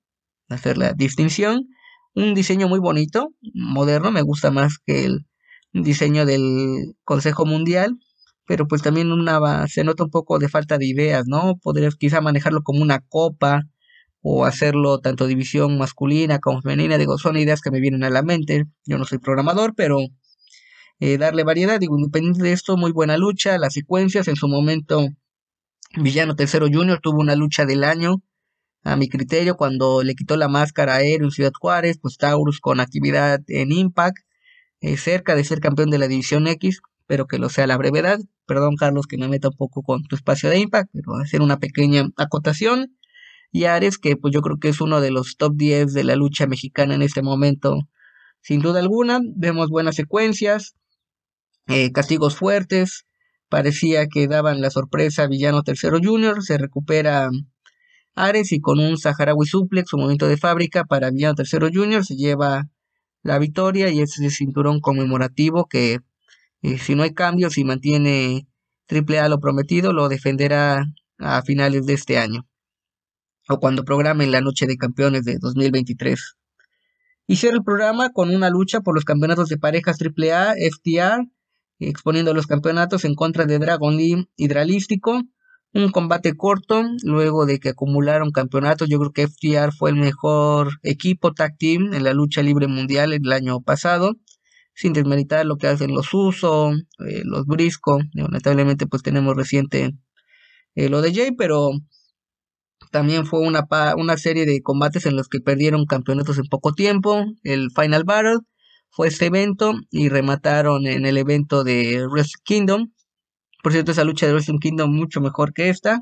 hacer 0.49 0.77
la 0.77 0.93
distinción. 0.93 1.67
Un 2.13 2.33
diseño 2.33 2.67
muy 2.67 2.79
bonito, 2.79 3.29
moderno, 3.53 4.11
me 4.11 4.21
gusta 4.21 4.51
más 4.51 4.77
que 4.85 5.05
el 5.05 5.25
diseño 5.73 6.25
del 6.25 6.95
Consejo 7.03 7.45
Mundial, 7.45 7.97
pero 8.45 8.67
pues 8.67 8.81
también 8.81 9.11
una, 9.11 9.67
se 9.67 9.83
nota 9.83 10.03
un 10.03 10.11
poco 10.11 10.39
de 10.39 10.49
falta 10.49 10.77
de 10.77 10.85
ideas, 10.85 11.25
¿no? 11.27 11.57
Podrías 11.61 11.95
quizá 11.95 12.21
manejarlo 12.21 12.61
como 12.63 12.81
una 12.81 12.99
copa 12.99 13.63
o 14.21 14.45
hacerlo 14.45 14.99
tanto 14.99 15.27
división 15.27 15.77
masculina 15.77 16.39
como 16.39 16.61
femenina, 16.61 16.97
digo, 16.97 17.17
son 17.17 17.37
ideas 17.37 17.61
que 17.61 17.71
me 17.71 17.79
vienen 17.79 18.03
a 18.03 18.09
la 18.09 18.23
mente, 18.23 18.65
yo 18.85 18.97
no 18.97 19.05
soy 19.05 19.19
programador, 19.19 19.75
pero 19.75 19.99
eh, 20.99 21.17
darle 21.17 21.43
variedad, 21.43 21.79
digo, 21.79 21.97
independiente 21.97 22.41
de 22.41 22.51
esto, 22.51 22.77
muy 22.77 22.91
buena 22.91 23.17
lucha, 23.17 23.57
las 23.57 23.73
secuencias, 23.73 24.27
en 24.27 24.35
su 24.35 24.47
momento 24.47 25.07
Villano 25.97 26.35
Tercero 26.35 26.67
Junior 26.71 26.99
tuvo 27.01 27.19
una 27.19 27.35
lucha 27.35 27.65
del 27.65 27.83
año, 27.83 28.23
a 28.83 28.95
mi 28.95 29.09
criterio, 29.09 29.57
cuando 29.57 30.03
le 30.03 30.15
quitó 30.15 30.37
la 30.37 30.47
máscara 30.47 30.95
a 30.95 31.01
en 31.03 31.31
Ciudad 31.31 31.51
Juárez, 31.59 31.97
pues 32.01 32.17
Taurus 32.17 32.59
con 32.59 32.79
actividad 32.79 33.41
en 33.47 33.71
Impact, 33.71 34.17
eh, 34.81 34.97
cerca 34.97 35.35
de 35.35 35.43
ser 35.43 35.59
campeón 35.59 35.89
de 35.89 35.97
la 35.97 36.07
División 36.07 36.47
X, 36.47 36.81
pero 37.07 37.27
que 37.27 37.37
lo 37.37 37.49
sea 37.49 37.67
la 37.67 37.77
brevedad. 37.77 38.19
Perdón, 38.45 38.75
Carlos, 38.75 39.07
que 39.07 39.17
me 39.17 39.27
meta 39.27 39.49
un 39.49 39.55
poco 39.55 39.81
con 39.83 40.03
tu 40.03 40.15
espacio 40.15 40.49
de 40.49 40.59
Impact, 40.59 40.89
pero 40.93 41.15
hacer 41.15 41.41
una 41.41 41.59
pequeña 41.59 42.09
acotación. 42.17 42.97
Y 43.51 43.65
Ares, 43.65 43.97
que 43.97 44.17
pues 44.17 44.33
yo 44.33 44.41
creo 44.41 44.57
que 44.57 44.69
es 44.69 44.81
uno 44.81 45.01
de 45.01 45.11
los 45.11 45.37
top 45.37 45.53
10 45.55 45.93
de 45.93 46.03
la 46.03 46.15
lucha 46.15 46.47
mexicana 46.47 46.95
en 46.95 47.01
este 47.01 47.21
momento, 47.21 47.77
sin 48.41 48.61
duda 48.61 48.79
alguna. 48.79 49.19
Vemos 49.35 49.69
buenas 49.69 49.95
secuencias, 49.95 50.75
eh, 51.67 51.91
castigos 51.91 52.35
fuertes. 52.35 53.05
Parecía 53.49 54.07
que 54.07 54.27
daban 54.27 54.61
la 54.61 54.71
sorpresa 54.71 55.23
a 55.23 55.27
Villano 55.27 55.63
Tercero 55.63 55.99
Junior. 56.03 56.43
Se 56.43 56.57
recupera 56.57 57.29
Ares 58.15 58.51
y 58.53 58.61
con 58.61 58.79
un 58.79 58.97
Saharaui 58.97 59.45
Suplex, 59.45 59.93
un 59.93 60.01
momento 60.01 60.27
de 60.27 60.37
fábrica 60.37 60.85
para 60.85 61.11
Villano 61.11 61.35
Tercero 61.35 61.67
Junior, 61.73 62.05
se 62.05 62.15
lleva 62.15 62.63
la 63.23 63.39
victoria 63.39 63.89
y 63.89 64.01
ese 64.01 64.29
cinturón 64.29 64.79
conmemorativo 64.79 65.65
que 65.65 65.99
eh, 66.65 66.79
si 66.79 66.95
no 66.95 67.03
hay 67.03 67.13
cambios 67.13 67.57
y 67.57 67.63
mantiene 67.63 68.47
AAA 68.89 69.29
lo 69.29 69.39
prometido 69.39 69.93
lo 69.93 70.09
defenderá 70.09 70.85
a 71.19 71.41
finales 71.43 71.85
de 71.85 71.93
este 71.93 72.17
año 72.17 72.47
o 73.47 73.59
cuando 73.59 73.85
programen 73.85 74.31
la 74.31 74.41
noche 74.41 74.65
de 74.65 74.77
campeones 74.77 75.23
de 75.25 75.37
2023. 75.37 76.35
Hicieron 77.27 77.59
el 77.59 77.63
programa 77.63 78.09
con 78.09 78.33
una 78.33 78.49
lucha 78.49 78.81
por 78.81 78.95
los 78.95 79.05
campeonatos 79.05 79.49
de 79.49 79.57
parejas 79.57 79.97
AAA, 80.01 80.55
FTR, 80.55 81.27
exponiendo 81.79 82.33
los 82.33 82.47
campeonatos 82.47 83.05
en 83.05 83.15
contra 83.15 83.45
de 83.45 83.59
Dragon 83.59 83.95
Lee 83.95 84.27
Hidralístico. 84.35 85.21
Un 85.73 85.91
combate 85.91 86.35
corto, 86.37 86.83
luego 87.03 87.45
de 87.45 87.59
que 87.59 87.69
acumularon 87.69 88.31
campeonatos. 88.31 88.87
Yo 88.89 88.97
creo 88.99 89.11
que 89.11 89.27
FTR 89.27 89.73
fue 89.73 89.89
el 89.89 89.97
mejor 89.97 90.79
equipo 90.83 91.33
tag 91.33 91.57
team 91.57 91.93
en 91.93 92.03
la 92.05 92.13
lucha 92.13 92.41
libre 92.41 92.67
mundial 92.67 93.11
el 93.11 93.31
año 93.33 93.59
pasado. 93.59 94.15
Sin 94.75 94.93
desmeritar 94.93 95.45
lo 95.45 95.57
que 95.57 95.67
hacen 95.67 95.93
los 95.93 96.13
Uso, 96.13 96.73
eh, 96.73 97.21
los 97.23 97.45
Brisco. 97.45 97.99
Lamentablemente, 98.13 98.87
pues 98.87 99.01
tenemos 99.01 99.35
reciente 99.35 99.95
eh, 100.75 100.89
lo 100.89 101.01
de 101.01 101.13
Jay, 101.13 101.31
pero 101.31 101.71
también 102.91 103.25
fue 103.25 103.39
una, 103.39 103.65
una 103.97 104.17
serie 104.17 104.45
de 104.45 104.61
combates 104.61 105.05
en 105.05 105.15
los 105.15 105.27
que 105.27 105.39
perdieron 105.39 105.85
campeonatos 105.85 106.37
en 106.37 106.45
poco 106.45 106.73
tiempo. 106.73 107.25
El 107.43 107.69
Final 107.71 108.03
Battle 108.03 108.39
fue 108.89 109.07
este 109.07 109.25
evento 109.25 109.73
y 109.91 110.09
remataron 110.09 110.87
en 110.87 111.05
el 111.05 111.17
evento 111.17 111.63
de 111.63 112.05
Wrestle 112.07 112.41
Kingdom. 112.43 112.91
Por 113.63 113.71
cierto, 113.71 113.91
esa 113.91 114.03
lucha 114.03 114.27
de 114.27 114.33
Wrestle 114.33 114.59
Kingdom 114.59 114.93
mucho 114.93 115.21
mejor 115.21 115.53
que 115.53 115.69
esta. 115.69 116.01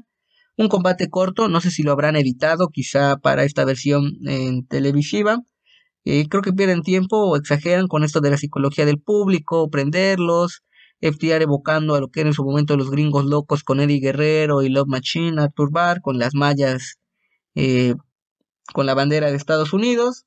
Un 0.56 0.68
combate 0.68 1.10
corto, 1.10 1.48
no 1.48 1.62
sé 1.62 1.72
si 1.72 1.82
lo 1.82 1.92
habrán 1.92 2.16
editado, 2.16 2.70
quizá 2.70 3.18
para 3.18 3.44
esta 3.44 3.66
versión 3.66 4.12
en 4.28 4.68
televisiva. 4.68 5.40
Eh, 6.06 6.28
creo 6.30 6.42
que 6.42 6.54
pierden 6.54 6.82
tiempo 6.84 7.18
o 7.18 7.38
exageran 7.38 7.88
con 7.88 8.04
esto 8.04 8.20
de 8.22 8.32
la 8.32 8.38
psicología 8.38 8.86
del 8.86 9.00
público, 9.00 9.70
prenderlos, 9.70 10.64
FTR 11.02 11.44
evocando 11.44 11.96
a 11.96 12.00
lo 12.00 12.10
que 12.10 12.22
era 12.22 12.30
en 12.30 12.34
su 12.34 12.44
momento 12.44 12.78
los 12.78 12.90
gringos 12.90 13.26
locos 13.26 13.64
con 13.64 13.80
Eddie 13.80 14.00
Guerrero 14.00 14.62
y 14.64 14.70
Love 14.70 14.88
Machine, 14.88 15.42
Arthur 15.42 15.72
Barr, 15.72 16.02
con 16.02 16.18
las 16.18 16.34
mallas, 16.34 17.00
eh, 17.56 17.96
con 18.74 18.86
la 18.86 18.94
bandera 18.94 19.30
de 19.30 19.38
Estados 19.38 19.74
Unidos. 19.74 20.26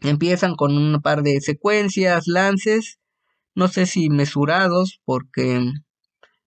Empiezan 0.00 0.54
con 0.54 0.76
un 0.76 1.00
par 1.02 1.22
de 1.22 1.40
secuencias, 1.40 2.26
lances, 2.26 2.98
no 3.54 3.68
sé 3.68 3.86
si 3.86 4.10
mesurados, 4.10 5.00
porque 5.04 5.72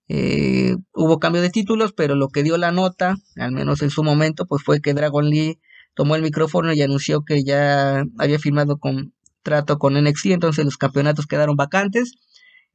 eh, 0.07 0.75
hubo 0.93 1.19
cambio 1.19 1.41
de 1.41 1.49
títulos, 1.49 1.93
pero 1.93 2.15
lo 2.15 2.29
que 2.29 2.43
dio 2.43 2.57
la 2.57 2.71
nota, 2.71 3.15
al 3.37 3.51
menos 3.51 3.81
en 3.81 3.89
su 3.89 4.03
momento, 4.03 4.45
pues 4.45 4.63
fue 4.63 4.81
que 4.81 4.93
Dragon 4.93 5.29
Lee 5.29 5.59
tomó 5.93 6.15
el 6.15 6.21
micrófono 6.21 6.73
y 6.73 6.81
anunció 6.81 7.23
que 7.23 7.43
ya 7.43 8.03
había 8.17 8.39
firmado 8.39 8.77
contrato 8.77 9.77
con 9.77 10.01
NXT, 10.01 10.27
entonces 10.27 10.65
los 10.65 10.77
campeonatos 10.77 11.27
quedaron 11.27 11.55
vacantes 11.55 12.13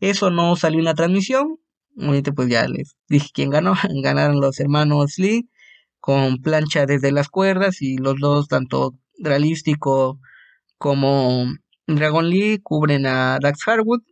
eso 0.01 0.31
no 0.31 0.57
salió 0.57 0.79
en 0.79 0.85
la 0.85 0.95
transmisión. 0.95 1.59
Ahorita 1.99 2.33
pues 2.33 2.49
ya 2.49 2.67
les 2.69 2.97
dije 3.09 3.29
quién 3.33 3.51
ganó. 3.51 3.75
Ganaron 4.03 4.41
los 4.41 4.61
hermanos 4.61 5.19
Lee 5.19 5.49
con 6.01 6.41
plancha 6.43 6.87
desde 6.87 7.12
las 7.12 7.29
cuerdas 7.29 7.83
y 7.83 7.97
los 7.97 8.17
dos, 8.21 8.49
tanto 8.49 8.95
Realístico 9.19 10.21
como 10.79 11.47
Dragon 11.87 12.29
Lee, 12.29 12.61
cubren 12.62 13.07
a 13.07 13.39
Dax 13.41 13.67
Harwood. 13.67 14.03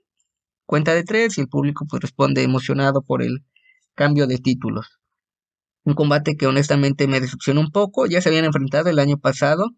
Cuenta 0.66 0.94
de 0.94 1.04
tres 1.04 1.36
y 1.36 1.42
el 1.42 1.48
público 1.48 1.86
pues 1.88 2.00
responde 2.02 2.42
emocionado 2.42 3.02
por 3.02 3.22
el 3.22 3.44
cambio 3.94 4.26
de 4.26 4.38
títulos. 4.38 4.98
Un 5.84 5.94
combate 5.94 6.36
que 6.36 6.46
honestamente 6.46 7.06
me 7.08 7.20
decepcionó 7.20 7.60
un 7.60 7.70
poco. 7.70 8.06
Ya 8.06 8.20
se 8.20 8.28
habían 8.30 8.44
enfrentado 8.46 8.88
el 8.90 8.98
año 8.98 9.18
pasado 9.18 9.70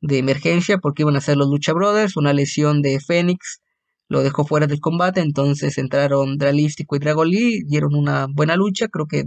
de 0.00 0.18
emergencia 0.18 0.78
porque 0.78 1.02
iban 1.02 1.16
a 1.16 1.20
ser 1.20 1.36
los 1.36 1.48
Lucha 1.48 1.72
Brothers. 1.72 2.16
Una 2.16 2.32
lesión 2.32 2.82
de 2.82 3.00
Fénix 3.00 3.60
lo 4.08 4.22
dejó 4.22 4.46
fuera 4.46 4.66
del 4.66 4.80
combate, 4.80 5.20
entonces 5.20 5.78
entraron 5.78 6.38
Dralístico 6.38 6.96
y 6.96 7.00
Dragoli, 7.00 7.62
dieron 7.66 7.94
una 7.94 8.26
buena 8.32 8.56
lucha, 8.56 8.88
creo 8.88 9.06
que 9.06 9.24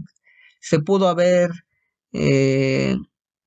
se 0.61 0.80
pudo 0.80 1.09
haber 1.09 1.51
eh, 2.13 2.95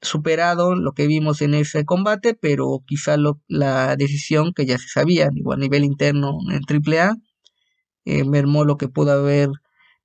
superado 0.03 0.74
lo 0.74 0.93
que 0.93 1.07
vimos 1.07 1.43
en 1.43 1.55
ese 1.55 1.85
combate, 1.85 2.35
pero 2.35 2.83
quizá 2.87 3.16
la 3.49 3.97
decisión 3.97 4.53
que 4.55 4.66
ya 4.66 4.78
se 4.78 4.89
sabía 4.89 5.26
a 5.28 5.57
nivel 5.57 5.85
interno 5.85 6.39
en 6.51 6.61
AAA 6.68 7.16
eh, 8.05 8.24
mermó 8.24 8.64
lo 8.64 8.76
que 8.76 8.89
pudo 8.89 9.12
haber 9.12 9.49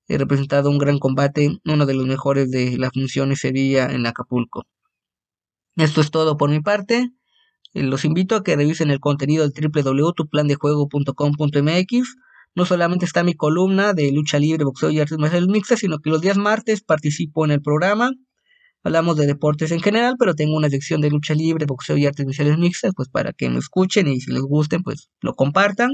representado 0.07 0.69
un 0.69 0.77
gran 0.77 0.99
combate, 0.99 1.59
uno 1.65 1.85
de 1.85 1.93
los 1.93 2.05
mejores 2.05 2.49
de 2.49 2.77
la 2.77 2.89
función 2.91 3.31
ese 3.31 3.51
día 3.51 3.87
en 3.87 4.05
Acapulco. 4.05 4.65
Esto 5.75 6.01
es 6.01 6.11
todo 6.11 6.37
por 6.37 6.49
mi 6.49 6.61
parte. 6.61 7.09
Eh, 7.73 7.83
los 7.83 8.05
invito 8.05 8.35
a 8.35 8.43
que 8.43 8.55
revisen 8.55 8.89
el 8.89 8.99
contenido 8.99 9.47
del 9.47 9.53
www.tuplandejuego.com.mx. 9.53 12.15
No 12.55 12.65
solamente 12.65 13.05
está 13.05 13.23
mi 13.23 13.35
columna 13.35 13.93
de 13.93 14.11
lucha 14.11 14.39
libre, 14.39 14.63
boxeo 14.63 14.89
y 14.89 14.99
artes 14.99 15.19
marciales 15.19 15.49
mixtas, 15.49 15.79
sino 15.79 15.99
que 15.99 16.09
los 16.09 16.21
días 16.21 16.37
martes 16.37 16.81
participo 16.81 17.45
en 17.45 17.51
el 17.51 17.61
programa. 17.61 18.11
Hablamos 18.83 19.17
de 19.17 19.27
deportes 19.27 19.71
en 19.71 19.81
general, 19.81 20.15
pero 20.17 20.33
tengo 20.33 20.55
una 20.55 20.69
sección 20.69 21.01
de 21.01 21.11
lucha 21.11 21.35
libre, 21.35 21.65
boxeo 21.67 21.97
y 21.97 22.05
artes 22.05 22.25
marciales 22.25 22.57
mixtas, 22.57 22.93
pues 22.95 23.09
para 23.09 23.33
que 23.33 23.49
me 23.49 23.59
escuchen 23.59 24.07
y 24.07 24.21
si 24.21 24.31
les 24.31 24.41
gusten, 24.41 24.81
pues 24.81 25.09
lo 25.21 25.35
compartan. 25.35 25.89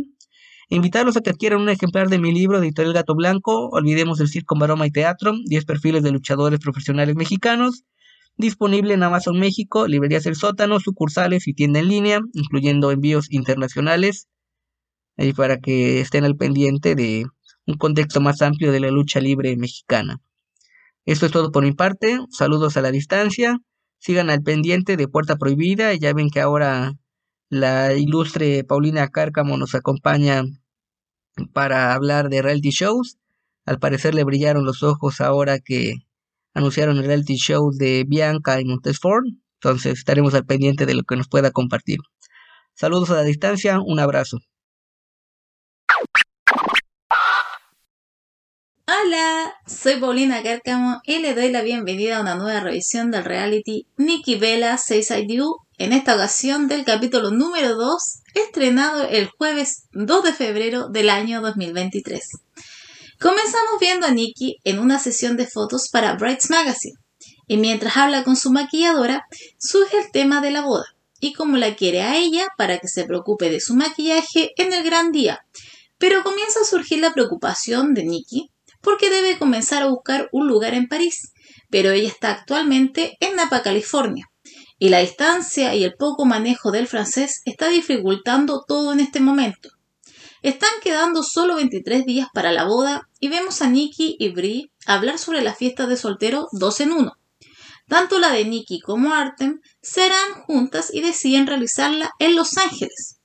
Invitarlos 0.73 1.15
a 1.15 1.21
que 1.21 1.29
adquieran 1.29 1.61
un 1.61 1.69
ejemplar 1.69 2.09
de 2.09 2.17
mi 2.17 2.31
libro 2.31 2.57
Editorial 2.57 2.95
Gato 2.95 3.13
Blanco, 3.13 3.69
Olvidemos 3.69 4.19
el 4.19 4.27
Circo, 4.27 4.55
Maroma 4.55 4.87
y 4.87 4.91
Teatro, 4.91 5.35
10 5.45 5.65
perfiles 5.65 6.01
de 6.01 6.09
luchadores 6.09 6.59
profesionales 6.59 7.15
mexicanos 7.15 7.83
disponible 8.37 8.95
en 8.95 9.03
Amazon 9.03 9.37
México, 9.37 9.87
librerías 9.87 10.25
El 10.25 10.35
Sótano, 10.35 10.79
sucursales 10.79 11.47
y 11.47 11.53
tienda 11.53 11.79
en 11.79 11.89
línea, 11.89 12.21
incluyendo 12.33 12.89
envíos 12.89 13.31
internacionales, 13.31 14.27
para 15.35 15.59
que 15.59 16.01
estén 16.01 16.25
al 16.25 16.37
pendiente 16.37 16.95
de 16.95 17.27
un 17.67 17.75
contexto 17.75 18.19
más 18.19 18.41
amplio 18.41 18.71
de 18.71 18.79
la 18.79 18.89
lucha 18.89 19.19
libre 19.19 19.55
mexicana. 19.55 20.21
Esto 21.05 21.27
es 21.27 21.31
todo 21.31 21.51
por 21.51 21.63
mi 21.63 21.73
parte, 21.73 22.17
saludos 22.31 22.77
a 22.77 22.81
la 22.81 22.89
distancia, 22.89 23.59
sigan 23.99 24.31
al 24.31 24.41
pendiente 24.41 24.97
de 24.97 25.07
Puerta 25.07 25.35
Prohibida, 25.35 25.93
ya 25.93 26.13
ven 26.13 26.31
que 26.31 26.39
ahora 26.39 26.93
la 27.49 27.93
ilustre 27.93 28.63
Paulina 28.63 29.07
Cárcamo 29.09 29.55
nos 29.57 29.75
acompaña 29.75 30.43
para 31.53 31.93
hablar 31.93 32.29
de 32.29 32.41
reality 32.41 32.69
shows, 32.69 33.17
al 33.65 33.79
parecer 33.79 34.13
le 34.13 34.23
brillaron 34.23 34.65
los 34.65 34.83
ojos 34.83 35.21
ahora 35.21 35.59
que 35.59 35.95
anunciaron 36.53 36.97
el 36.97 37.05
reality 37.05 37.35
show 37.35 37.71
de 37.71 38.03
Bianca 38.07 38.59
y 38.59 38.65
Montesfort, 38.65 39.25
entonces 39.55 39.97
estaremos 39.99 40.33
al 40.33 40.45
pendiente 40.45 40.85
de 40.85 40.93
lo 40.95 41.03
que 41.03 41.15
nos 41.15 41.27
pueda 41.27 41.51
compartir. 41.51 41.99
Saludos 42.75 43.09
a 43.11 43.15
la 43.15 43.23
distancia, 43.23 43.79
un 43.79 43.99
abrazo. 43.99 44.39
Hola, 49.05 49.53
soy 49.67 49.99
Paulina 49.99 50.41
Cárcamo 50.43 51.01
y 51.03 51.17
le 51.17 51.33
doy 51.33 51.51
la 51.51 51.61
bienvenida 51.61 52.17
a 52.17 52.21
una 52.21 52.35
nueva 52.35 52.61
revisión 52.61 53.11
del 53.11 53.25
reality 53.25 53.85
Nikki 53.97 54.35
Vela 54.35 54.77
6 54.77 55.11
I 55.11 55.35
Do, 55.35 55.57
en 55.77 55.91
esta 55.91 56.15
ocasión 56.15 56.69
del 56.69 56.85
capítulo 56.85 57.31
número 57.31 57.75
2, 57.75 57.97
estrenado 58.35 59.03
el 59.03 59.27
jueves 59.27 59.87
2 59.91 60.23
de 60.23 60.31
febrero 60.31 60.87
del 60.87 61.09
año 61.09 61.41
2023. 61.41 62.29
Comenzamos 63.19 63.79
viendo 63.81 64.07
a 64.07 64.11
Nikki 64.11 64.59
en 64.63 64.79
una 64.79 64.99
sesión 64.99 65.35
de 65.35 65.47
fotos 65.47 65.89
para 65.91 66.15
Brights 66.15 66.49
Magazine, 66.49 66.97
y 67.47 67.57
mientras 67.57 67.97
habla 67.97 68.23
con 68.23 68.37
su 68.37 68.51
maquilladora, 68.51 69.25
surge 69.57 69.97
el 69.97 70.11
tema 70.11 70.39
de 70.39 70.51
la 70.51 70.61
boda, 70.61 70.85
y 71.19 71.33
cómo 71.33 71.57
la 71.57 71.75
quiere 71.75 72.03
a 72.03 72.15
ella 72.15 72.47
para 72.57 72.77
que 72.77 72.87
se 72.87 73.03
preocupe 73.03 73.49
de 73.49 73.59
su 73.59 73.75
maquillaje 73.75 74.53
en 74.55 74.71
el 74.71 74.83
gran 74.83 75.11
día. 75.11 75.45
Pero 75.97 76.23
comienza 76.23 76.61
a 76.61 76.65
surgir 76.65 76.99
la 76.99 77.13
preocupación 77.13 77.93
de 77.93 78.03
Nikki, 78.03 78.52
porque 78.83 79.09
debe 79.09 79.39
comenzar 79.39 79.81
a 79.81 79.87
buscar 79.87 80.29
un 80.31 80.47
lugar 80.47 80.73
en 80.73 80.87
París, 80.87 81.33
pero 81.71 81.91
ella 81.91 82.09
está 82.09 82.31
actualmente 82.31 83.17
en 83.21 83.37
Napa, 83.37 83.63
California, 83.63 84.29
y 84.77 84.89
la 84.89 84.99
distancia 84.99 85.73
y 85.73 85.85
el 85.85 85.93
poco 85.93 86.25
manejo 86.25 86.69
del 86.69 86.87
francés 86.87 87.41
está 87.45 87.69
dificultando 87.69 88.63
todo 88.67 88.91
en 88.91 88.99
este 88.99 89.21
momento. 89.21 89.69
Están 90.41 90.69
quedando 90.83 91.23
solo 91.23 91.55
23 91.55 92.05
días 92.05 92.27
para 92.33 92.51
la 92.51 92.65
boda 92.65 93.09
y 93.21 93.29
vemos 93.29 93.61
a 93.61 93.69
Nicky 93.69 94.17
y 94.19 94.29
Brie 94.29 94.71
hablar 94.85 95.17
sobre 95.17 95.41
la 95.41 95.55
fiesta 95.55 95.87
de 95.87 95.95
soltero 95.95 96.49
dos 96.51 96.81
en 96.81 96.91
uno. 96.91 97.13
Tanto 97.87 98.19
la 98.19 98.31
de 98.31 98.43
Nicky 98.43 98.81
como 98.81 99.13
Artem 99.13 99.61
serán 99.81 100.33
juntas 100.45 100.89
y 100.93 100.99
deciden 100.99 101.47
realizarla 101.47 102.11
en 102.19 102.35
Los 102.35 102.57
Ángeles. 102.57 103.19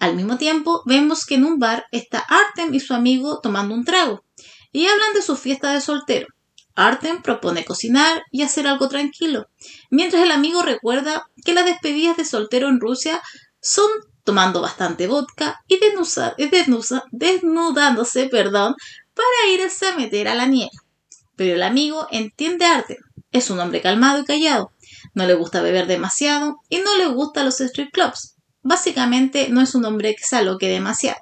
Al 0.00 0.16
mismo 0.16 0.36
tiempo, 0.38 0.82
vemos 0.86 1.24
que 1.24 1.36
en 1.36 1.44
un 1.44 1.58
bar 1.60 1.86
está 1.92 2.18
Artem 2.18 2.74
y 2.74 2.80
su 2.80 2.94
amigo 2.94 3.38
tomando 3.40 3.74
un 3.74 3.84
trago 3.84 4.24
y 4.72 4.86
hablan 4.86 5.14
de 5.14 5.22
su 5.22 5.36
fiesta 5.36 5.72
de 5.72 5.80
soltero. 5.80 6.26
Artem 6.74 7.22
propone 7.22 7.64
cocinar 7.64 8.22
y 8.30 8.42
hacer 8.42 8.66
algo 8.68 8.88
tranquilo, 8.88 9.48
mientras 9.90 10.22
el 10.22 10.30
amigo 10.30 10.62
recuerda 10.62 11.26
que 11.44 11.54
las 11.54 11.64
despedidas 11.64 12.16
de 12.16 12.24
soltero 12.24 12.68
en 12.68 12.80
Rusia 12.80 13.20
son 13.60 13.90
tomando 14.28 14.60
bastante 14.60 15.06
vodka 15.06 15.64
y 15.66 15.80
desnudándose 17.10 18.28
perdón, 18.28 18.74
para 19.14 19.52
irse 19.52 19.88
a 19.88 19.96
meter 19.96 20.28
a 20.28 20.34
la 20.34 20.46
nieve. 20.46 20.70
Pero 21.34 21.54
el 21.54 21.62
amigo 21.62 22.06
entiende 22.10 22.66
arte. 22.66 22.98
Es 23.32 23.48
un 23.48 23.58
hombre 23.58 23.80
calmado 23.80 24.20
y 24.20 24.24
callado. 24.24 24.70
No 25.14 25.26
le 25.26 25.34
gusta 25.34 25.62
beber 25.62 25.86
demasiado 25.86 26.58
y 26.68 26.78
no 26.78 26.96
le 26.96 27.06
gustan 27.06 27.46
los 27.46 27.60
street 27.60 27.88
clubs. 27.90 28.36
Básicamente 28.62 29.48
no 29.48 29.62
es 29.62 29.74
un 29.74 29.86
hombre 29.86 30.14
que 30.14 30.24
se 30.24 30.36
aloque 30.36 30.68
demasiado. 30.68 31.20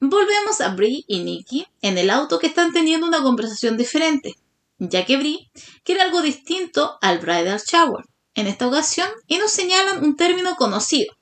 Volvemos 0.00 0.60
a 0.60 0.68
Brie 0.76 1.02
y 1.08 1.24
Nikki 1.24 1.66
en 1.82 1.98
el 1.98 2.10
auto 2.10 2.38
que 2.38 2.46
están 2.46 2.72
teniendo 2.72 3.04
una 3.04 3.20
conversación 3.20 3.76
diferente, 3.76 4.34
ya 4.78 5.04
que 5.04 5.16
Brie 5.16 5.50
quiere 5.82 6.02
algo 6.02 6.22
distinto 6.22 6.98
al 7.00 7.18
bridal 7.18 7.60
shower 7.60 8.04
en 8.34 8.46
esta 8.46 8.68
ocasión 8.68 9.08
y 9.26 9.38
nos 9.38 9.50
señalan 9.50 10.04
un 10.04 10.14
término 10.14 10.54
conocido. 10.54 11.12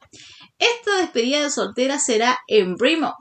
Esta 0.59 0.99
despedida 0.99 1.43
de 1.43 1.51
soltera 1.51 1.99
será 1.99 2.39
en 2.49 2.75
Brie 2.75 2.99
Mode. 2.99 3.15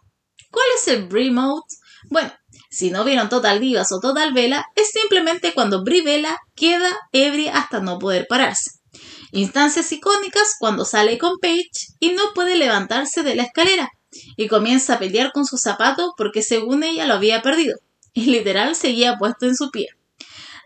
¿Cuál 0.51 0.65
es 0.75 0.89
el 0.89 1.07
Brie 1.07 1.31
Mode? 1.31 1.63
Bueno, 2.09 2.33
si 2.69 2.91
no 2.91 3.05
vieron 3.05 3.29
Total 3.29 3.61
Divas 3.61 3.93
o 3.93 4.01
Total 4.01 4.33
Vela, 4.33 4.65
es 4.75 4.89
simplemente 4.91 5.53
cuando 5.53 5.85
Brie 5.85 6.01
Vela 6.01 6.37
queda 6.53 6.93
ebria 7.13 7.57
hasta 7.57 7.79
no 7.79 7.97
poder 7.97 8.27
pararse. 8.27 8.71
Instancias 9.31 9.89
icónicas 9.93 10.55
cuando 10.59 10.83
sale 10.83 11.17
con 11.17 11.37
Paige 11.39 11.69
y 12.01 12.11
no 12.11 12.33
puede 12.33 12.57
levantarse 12.57 13.23
de 13.23 13.35
la 13.35 13.43
escalera 13.43 13.89
y 14.35 14.47
comienza 14.47 14.95
a 14.95 14.99
pelear 14.99 15.31
con 15.31 15.45
su 15.45 15.57
zapato 15.57 16.13
porque 16.17 16.41
según 16.41 16.83
ella 16.83 17.05
lo 17.05 17.15
había 17.15 17.41
perdido 17.41 17.77
y 18.13 18.25
literal 18.25 18.75
seguía 18.75 19.17
puesto 19.17 19.45
en 19.45 19.55
su 19.55 19.69
pie. 19.71 19.87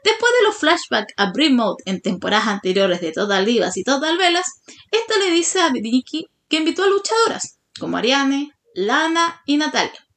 Después 0.03 0.31
de 0.39 0.45
los 0.45 0.55
flashbacks 0.55 1.13
a 1.17 1.31
Brie 1.31 1.49
Mode 1.49 1.83
en 1.85 2.01
temporadas 2.01 2.47
anteriores 2.47 3.01
de 3.01 3.11
Total 3.11 3.43
Divas 3.43 3.75
y 3.75 3.83
Total 3.83 4.17
Velas, 4.17 4.45
esta 4.91 5.17
le 5.17 5.31
dice 5.31 5.59
a 5.59 5.69
Nikki 5.69 6.27
que 6.47 6.57
invitó 6.57 6.83
a 6.83 6.87
luchadoras 6.87 7.59
como 7.79 7.97
Ariane, 7.97 8.53
Lana 8.73 9.41
y 9.45 9.57
Natalia. 9.57 10.07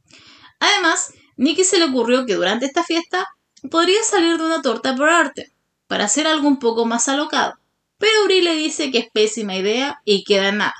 Además, 0.60 1.14
Nikki 1.36 1.64
se 1.64 1.78
le 1.78 1.86
ocurrió 1.86 2.26
que 2.26 2.34
durante 2.34 2.66
esta 2.66 2.84
fiesta 2.84 3.26
podría 3.70 4.02
salir 4.02 4.38
de 4.38 4.44
una 4.44 4.62
torta 4.62 4.94
por 4.94 5.08
arte, 5.08 5.52
para 5.86 6.04
hacer 6.04 6.26
algo 6.26 6.48
un 6.48 6.58
poco 6.58 6.84
más 6.84 7.08
alocado. 7.08 7.54
Pero 7.98 8.24
Brie 8.24 8.42
le 8.42 8.54
dice 8.54 8.90
que 8.90 8.98
es 8.98 9.06
pésima 9.12 9.56
idea 9.56 10.00
y 10.04 10.24
queda 10.24 10.48
en 10.48 10.58
nada. 10.58 10.74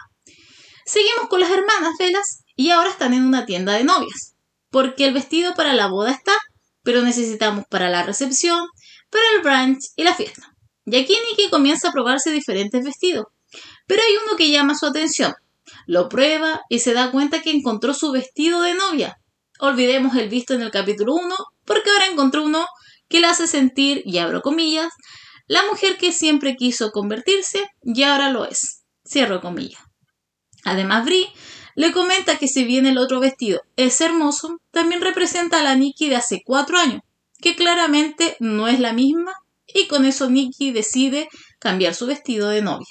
Seguimos 0.85 1.29
con 1.29 1.41
las 1.41 1.51
hermanas 1.51 1.93
Velas 1.99 2.42
y 2.57 2.71
ahora 2.71 2.91
están 2.91 3.15
en 3.15 3.25
una 3.25 3.47
tienda 3.47 3.75
de 3.75 3.85
novias, 3.85 4.35
porque 4.71 5.05
el 5.05 5.15
vestido 5.15 5.55
para 5.55 5.75
la 5.75 5.89
boda 5.89 6.11
está, 6.11 6.33
pero 6.83 7.03
necesitamos 7.03 7.65
para 7.69 7.89
la 7.89 8.03
recepción, 8.03 8.67
para 9.11 9.25
el 9.37 9.43
brunch 9.43 9.91
y 9.97 10.05
la 10.05 10.15
fiesta. 10.15 10.55
Y 10.85 10.97
aquí 10.97 11.17
Nikki 11.31 11.51
comienza 11.51 11.89
a 11.89 11.93
probarse 11.93 12.31
diferentes 12.31 12.85
vestidos, 12.85 13.27
pero 13.87 14.03
hay 14.03 14.17
uno 14.27 14.37
que 14.37 14.51
llama 14.51 14.75
su 14.75 14.87
atención. 14.87 15.35
Lo 15.87 16.09
prueba 16.09 16.63
y 16.69 16.81
se 16.81 16.93
da 16.93 17.11
cuenta 17.11 17.43
que 17.43 17.51
encontró 17.51 17.95
su 17.95 18.13
vestido 18.13 18.63
de 18.63 18.75
novia. 18.75 19.19
Olvidemos 19.59 20.17
el 20.17 20.29
visto 20.29 20.55
en 20.55 20.63
el 20.63 20.71
capítulo 20.71 21.15
1, 21.15 21.35
porque 21.65 21.91
ahora 21.91 22.07
encontró 22.07 22.45
uno 22.45 22.67
que 23.09 23.21
la 23.21 23.31
hace 23.31 23.47
sentir, 23.47 24.03
y 24.05 24.19
abro 24.19 24.43
comillas, 24.43 24.93
la 25.47 25.65
mujer 25.67 25.99
que 25.99 26.13
siempre 26.13 26.57
quiso 26.57 26.91
convertirse 26.91 27.69
y 27.83 28.03
ahora 28.05 28.31
lo 28.31 28.47
es. 28.47 28.85
Cierro 29.07 29.41
comillas. 29.41 29.83
Además, 30.65 31.05
Brie 31.05 31.29
le 31.75 31.93
comenta 31.93 32.37
que 32.37 32.49
si 32.49 32.65
bien 32.65 32.87
el 32.87 32.99
otro 32.99 33.21
vestido 33.21 33.63
es 33.77 34.01
hermoso, 34.01 34.59
también 34.71 35.01
representa 35.01 35.61
a 35.61 35.63
la 35.63 35.75
Nikki 35.75 36.09
de 36.09 36.17
hace 36.17 36.43
cuatro 36.45 36.79
años, 36.79 37.03
que 37.41 37.57
claramente 37.57 38.37
no 38.41 38.69
es 38.69 38.81
la 38.81 38.93
misma, 38.93 39.35
y 39.67 39.87
con 39.89 40.05
eso 40.05 40.29
Nikki 40.29 40.73
decide 40.73 41.29
cambiar 41.59 41.95
su 41.95 42.07
vestido 42.07 42.49
de 42.49 42.63
novia. 42.63 42.87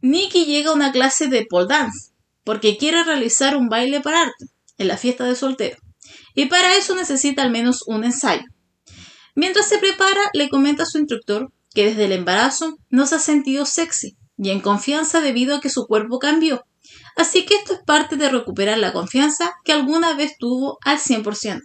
Nikki 0.00 0.46
llega 0.46 0.70
a 0.70 0.74
una 0.74 0.92
clase 0.92 1.28
de 1.28 1.46
pole 1.48 1.66
dance, 1.68 2.12
porque 2.44 2.76
quiere 2.76 3.04
realizar 3.04 3.56
un 3.56 3.68
baile 3.68 4.00
para 4.00 4.22
arte 4.22 4.46
en 4.78 4.88
la 4.88 4.96
fiesta 4.96 5.24
de 5.24 5.36
soltero, 5.36 5.76
y 6.34 6.46
para 6.46 6.76
eso 6.76 6.94
necesita 6.94 7.42
al 7.42 7.50
menos 7.50 7.82
un 7.86 8.04
ensayo. 8.04 8.44
Mientras 9.34 9.68
se 9.68 9.78
prepara, 9.78 10.20
le 10.34 10.48
comenta 10.48 10.82
a 10.82 10.86
su 10.86 10.98
instructor 10.98 11.52
que 11.74 11.86
desde 11.86 12.04
el 12.04 12.12
embarazo 12.12 12.76
no 12.90 13.06
se 13.06 13.14
ha 13.14 13.18
sentido 13.18 13.64
sexy 13.64 14.16
y 14.36 14.50
en 14.50 14.60
confianza 14.60 15.20
debido 15.20 15.56
a 15.56 15.60
que 15.60 15.70
su 15.70 15.86
cuerpo 15.86 16.18
cambió. 16.18 16.64
Así 17.16 17.44
que 17.44 17.54
esto 17.56 17.74
es 17.74 17.80
parte 17.84 18.16
de 18.16 18.28
recuperar 18.28 18.78
la 18.78 18.92
confianza 18.92 19.54
que 19.64 19.72
alguna 19.72 20.14
vez 20.14 20.36
tuvo 20.38 20.78
al 20.84 20.98
100%. 20.98 21.60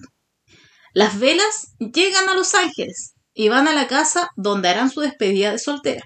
Las 0.94 1.20
velas 1.20 1.74
llegan 1.80 2.28
a 2.28 2.34
Los 2.34 2.56
Ángeles 2.56 3.14
y 3.34 3.50
van 3.50 3.68
a 3.68 3.74
la 3.74 3.88
casa 3.88 4.32
donde 4.36 4.70
harán 4.70 4.90
su 4.90 5.02
despedida 5.02 5.52
de 5.52 5.60
soltera 5.60 6.04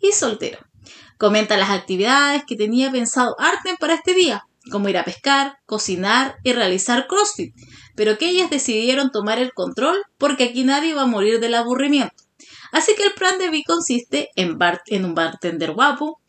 y 0.00 0.12
soltero. 0.12 0.58
Comenta 1.18 1.56
las 1.56 1.70
actividades 1.70 2.42
que 2.46 2.56
tenía 2.56 2.90
pensado 2.90 3.36
Arten 3.38 3.76
para 3.78 3.94
este 3.94 4.12
día, 4.14 4.42
como 4.70 4.88
ir 4.88 4.98
a 4.98 5.04
pescar, 5.04 5.58
cocinar 5.66 6.36
y 6.42 6.52
realizar 6.52 7.06
CrossFit, 7.06 7.54
pero 7.94 8.18
que 8.18 8.28
ellas 8.28 8.50
decidieron 8.50 9.10
tomar 9.10 9.38
el 9.38 9.52
control 9.52 10.02
porque 10.18 10.44
aquí 10.44 10.64
nadie 10.64 10.94
va 10.94 11.02
a 11.02 11.06
morir 11.06 11.38
del 11.38 11.54
aburrimiento. 11.54 12.24
Así 12.72 12.94
que 12.96 13.04
el 13.04 13.14
plan 13.14 13.38
de 13.38 13.50
Vi 13.50 13.62
consiste 13.62 14.30
en, 14.34 14.58
en 14.86 15.04
un 15.04 15.14
bartender 15.14 15.72
guapo, 15.72 16.20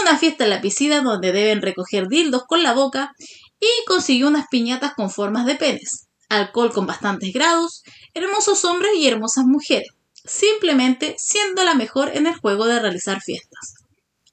una 0.00 0.18
fiesta 0.18 0.44
en 0.44 0.50
la 0.50 0.60
piscina 0.60 1.02
donde 1.02 1.32
deben 1.32 1.62
recoger 1.62 2.08
dildos 2.08 2.44
con 2.46 2.62
la 2.62 2.72
boca 2.72 3.12
y 3.60 3.68
consiguió 3.86 4.28
unas 4.28 4.46
piñatas 4.50 4.94
con 4.94 5.10
formas 5.10 5.46
de 5.46 5.56
penes, 5.56 6.06
alcohol 6.28 6.72
con 6.72 6.86
bastantes 6.86 7.32
grados, 7.32 7.82
hermosos 8.14 8.64
hombres 8.64 8.92
y 8.96 9.06
hermosas 9.06 9.44
mujeres, 9.44 9.88
simplemente 10.24 11.14
siendo 11.18 11.64
la 11.64 11.74
mejor 11.74 12.10
en 12.14 12.26
el 12.26 12.36
juego 12.36 12.66
de 12.66 12.80
realizar 12.80 13.20
fiestas. 13.20 13.74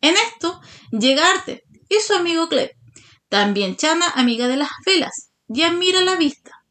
En 0.02 0.16
esto 0.16 0.60
llega 0.92 1.32
Arte 1.32 1.64
y 1.90 2.00
su 2.00 2.14
amigo 2.14 2.50
Cleb, 2.50 2.72
también 3.30 3.76
Chana, 3.76 4.08
amiga 4.16 4.48
de 4.48 4.58
las 4.58 4.70
velas, 4.86 5.30
y 5.48 5.64
admira 5.64 6.02
la 6.02 6.16
vista 6.16 6.62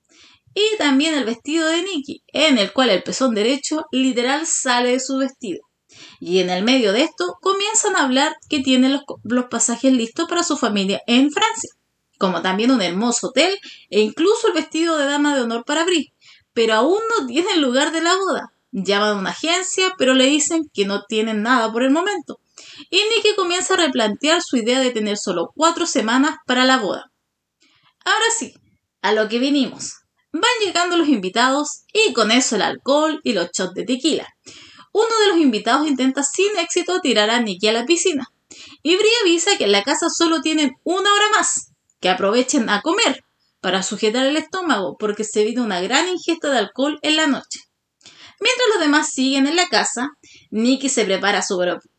y 0.54 0.76
también 0.78 1.14
el 1.14 1.24
vestido 1.24 1.68
de 1.68 1.82
Nikki, 1.82 2.22
en 2.28 2.58
el 2.58 2.72
cual 2.72 2.90
el 2.90 3.02
pezón 3.02 3.34
derecho 3.34 3.86
literal 3.92 4.46
sale 4.46 4.92
de 4.92 5.00
su 5.00 5.16
vestido. 5.18 5.69
Y 6.20 6.40
en 6.40 6.50
el 6.50 6.62
medio 6.62 6.92
de 6.92 7.02
esto 7.02 7.38
comienzan 7.40 7.96
a 7.96 8.04
hablar 8.04 8.36
que 8.50 8.60
tiene 8.60 8.90
los, 8.90 9.44
pasajes 9.46 9.92
listos 9.92 10.28
para 10.28 10.44
su 10.44 10.58
familia 10.58 11.00
en 11.06 11.30
Francia, 11.30 11.70
como 12.18 12.42
también 12.42 12.70
un 12.70 12.82
hermoso 12.82 13.28
hotel 13.28 13.58
e 13.88 14.00
incluso 14.00 14.48
el 14.48 14.52
vestido 14.52 14.98
de 14.98 15.06
dama 15.06 15.34
de 15.34 15.40
honor 15.40 15.64
para 15.64 15.84
Brie, 15.84 16.12
pero 16.52 16.74
aún 16.74 17.00
no 17.18 17.26
tiene 17.26 17.54
el 17.54 17.62
lugar 17.62 17.90
de 17.90 18.02
la 18.02 18.14
boda. 18.16 18.52
Llaman 18.70 19.08
a 19.08 19.18
una 19.18 19.30
agencia, 19.30 19.94
pero 19.96 20.14
le 20.14 20.26
dicen 20.26 20.70
que 20.72 20.84
no 20.84 21.04
tienen 21.06 21.42
nada 21.42 21.72
por 21.72 21.82
el 21.82 21.90
momento. 21.90 22.38
Y 22.90 22.96
Nikki 22.96 23.34
comienza 23.34 23.74
a 23.74 23.78
replantear 23.78 24.42
su 24.42 24.58
idea 24.58 24.78
de 24.78 24.90
tener 24.90 25.16
solo 25.16 25.50
cuatro 25.54 25.86
semanas 25.86 26.36
para 26.46 26.64
la 26.64 26.78
boda. 26.78 27.10
Ahora 28.04 28.26
sí, 28.38 28.54
a 29.02 29.12
lo 29.12 29.28
que 29.28 29.38
vinimos. 29.38 29.94
Van 30.32 30.44
llegando 30.64 30.96
los 30.96 31.08
invitados 31.08 31.84
y 31.92 32.12
con 32.12 32.30
eso 32.30 32.56
el 32.56 32.62
alcohol 32.62 33.20
y 33.24 33.32
los 33.32 33.50
shots 33.52 33.74
de 33.74 33.84
tequila. 33.84 34.28
Uno 34.92 35.18
de 35.20 35.28
los 35.28 35.38
invitados 35.38 35.86
intenta 35.86 36.22
sin 36.22 36.56
éxito 36.58 37.00
tirar 37.00 37.30
a 37.30 37.40
Nicky 37.40 37.68
a 37.68 37.72
la 37.72 37.86
piscina. 37.86 38.26
Y 38.82 38.96
Brie 38.96 39.10
avisa 39.22 39.56
que 39.56 39.64
en 39.64 39.72
la 39.72 39.84
casa 39.84 40.08
solo 40.08 40.40
tienen 40.40 40.72
una 40.84 41.12
hora 41.12 41.26
más, 41.36 41.72
que 42.00 42.08
aprovechen 42.08 42.68
a 42.68 42.82
comer 42.82 43.24
para 43.60 43.82
sujetar 43.82 44.26
el 44.26 44.36
estómago 44.36 44.96
porque 44.98 45.24
se 45.24 45.44
viene 45.44 45.60
una 45.60 45.80
gran 45.80 46.08
ingesta 46.08 46.50
de 46.50 46.58
alcohol 46.58 46.98
en 47.02 47.16
la 47.16 47.26
noche. 47.26 47.60
Mientras 48.40 48.68
los 48.70 48.80
demás 48.80 49.10
siguen 49.10 49.46
en 49.46 49.56
la 49.56 49.68
casa, 49.68 50.08
Nicky 50.50 50.88
se 50.88 51.04
prepara 51.04 51.44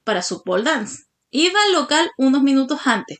para 0.03 0.23
su 0.23 0.43
pole 0.43 0.63
dance 0.63 1.03
y 1.29 1.49
va 1.49 1.63
al 1.63 1.73
local 1.73 2.09
unos 2.17 2.41
minutos 2.41 2.79
antes, 2.85 3.19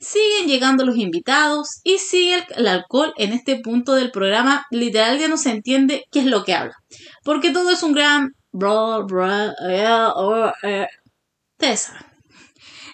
Siguen 0.00 0.48
llegando 0.48 0.84
los 0.84 0.96
invitados 0.96 1.80
y 1.84 1.98
sigue 1.98 2.44
el, 2.56 2.66
alcohol 2.66 3.12
en 3.16 3.32
este 3.32 3.60
punto 3.60 3.94
del 3.94 4.10
programa. 4.10 4.66
Literal 4.70 5.18
ya 5.18 5.28
no 5.28 5.36
se 5.36 5.50
entiende 5.50 6.06
qué 6.10 6.20
es 6.20 6.26
lo 6.26 6.44
que 6.44 6.54
habla. 6.54 6.74
Porque 7.24 7.50
todo 7.50 7.70
es 7.70 7.82
un 7.82 7.92
gran... 7.92 8.34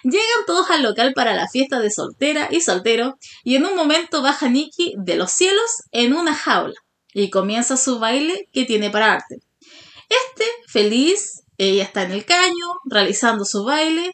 Llegan 0.03 0.45
todos 0.45 0.69
al 0.69 0.83
local 0.83 1.13
para 1.13 1.33
la 1.33 1.47
fiesta 1.47 1.79
de 1.79 1.91
soltera 1.91 2.47
y 2.51 2.61
soltero 2.61 3.17
y 3.43 3.55
en 3.55 3.65
un 3.65 3.75
momento 3.75 4.21
baja 4.21 4.47
Nikki 4.47 4.95
de 4.97 5.15
los 5.15 5.31
cielos 5.31 5.83
en 5.91 6.13
una 6.13 6.33
jaula 6.33 6.75
y 7.13 7.29
comienza 7.29 7.77
su 7.77 7.99
baile 7.99 8.47
que 8.53 8.65
tiene 8.65 8.89
para 8.89 9.13
arte. 9.13 9.37
Este, 10.07 10.45
feliz, 10.67 11.43
ella 11.57 11.83
está 11.83 12.03
en 12.03 12.11
el 12.11 12.25
caño 12.25 12.67
realizando 12.85 13.43
su 13.43 13.65
baile, 13.65 14.11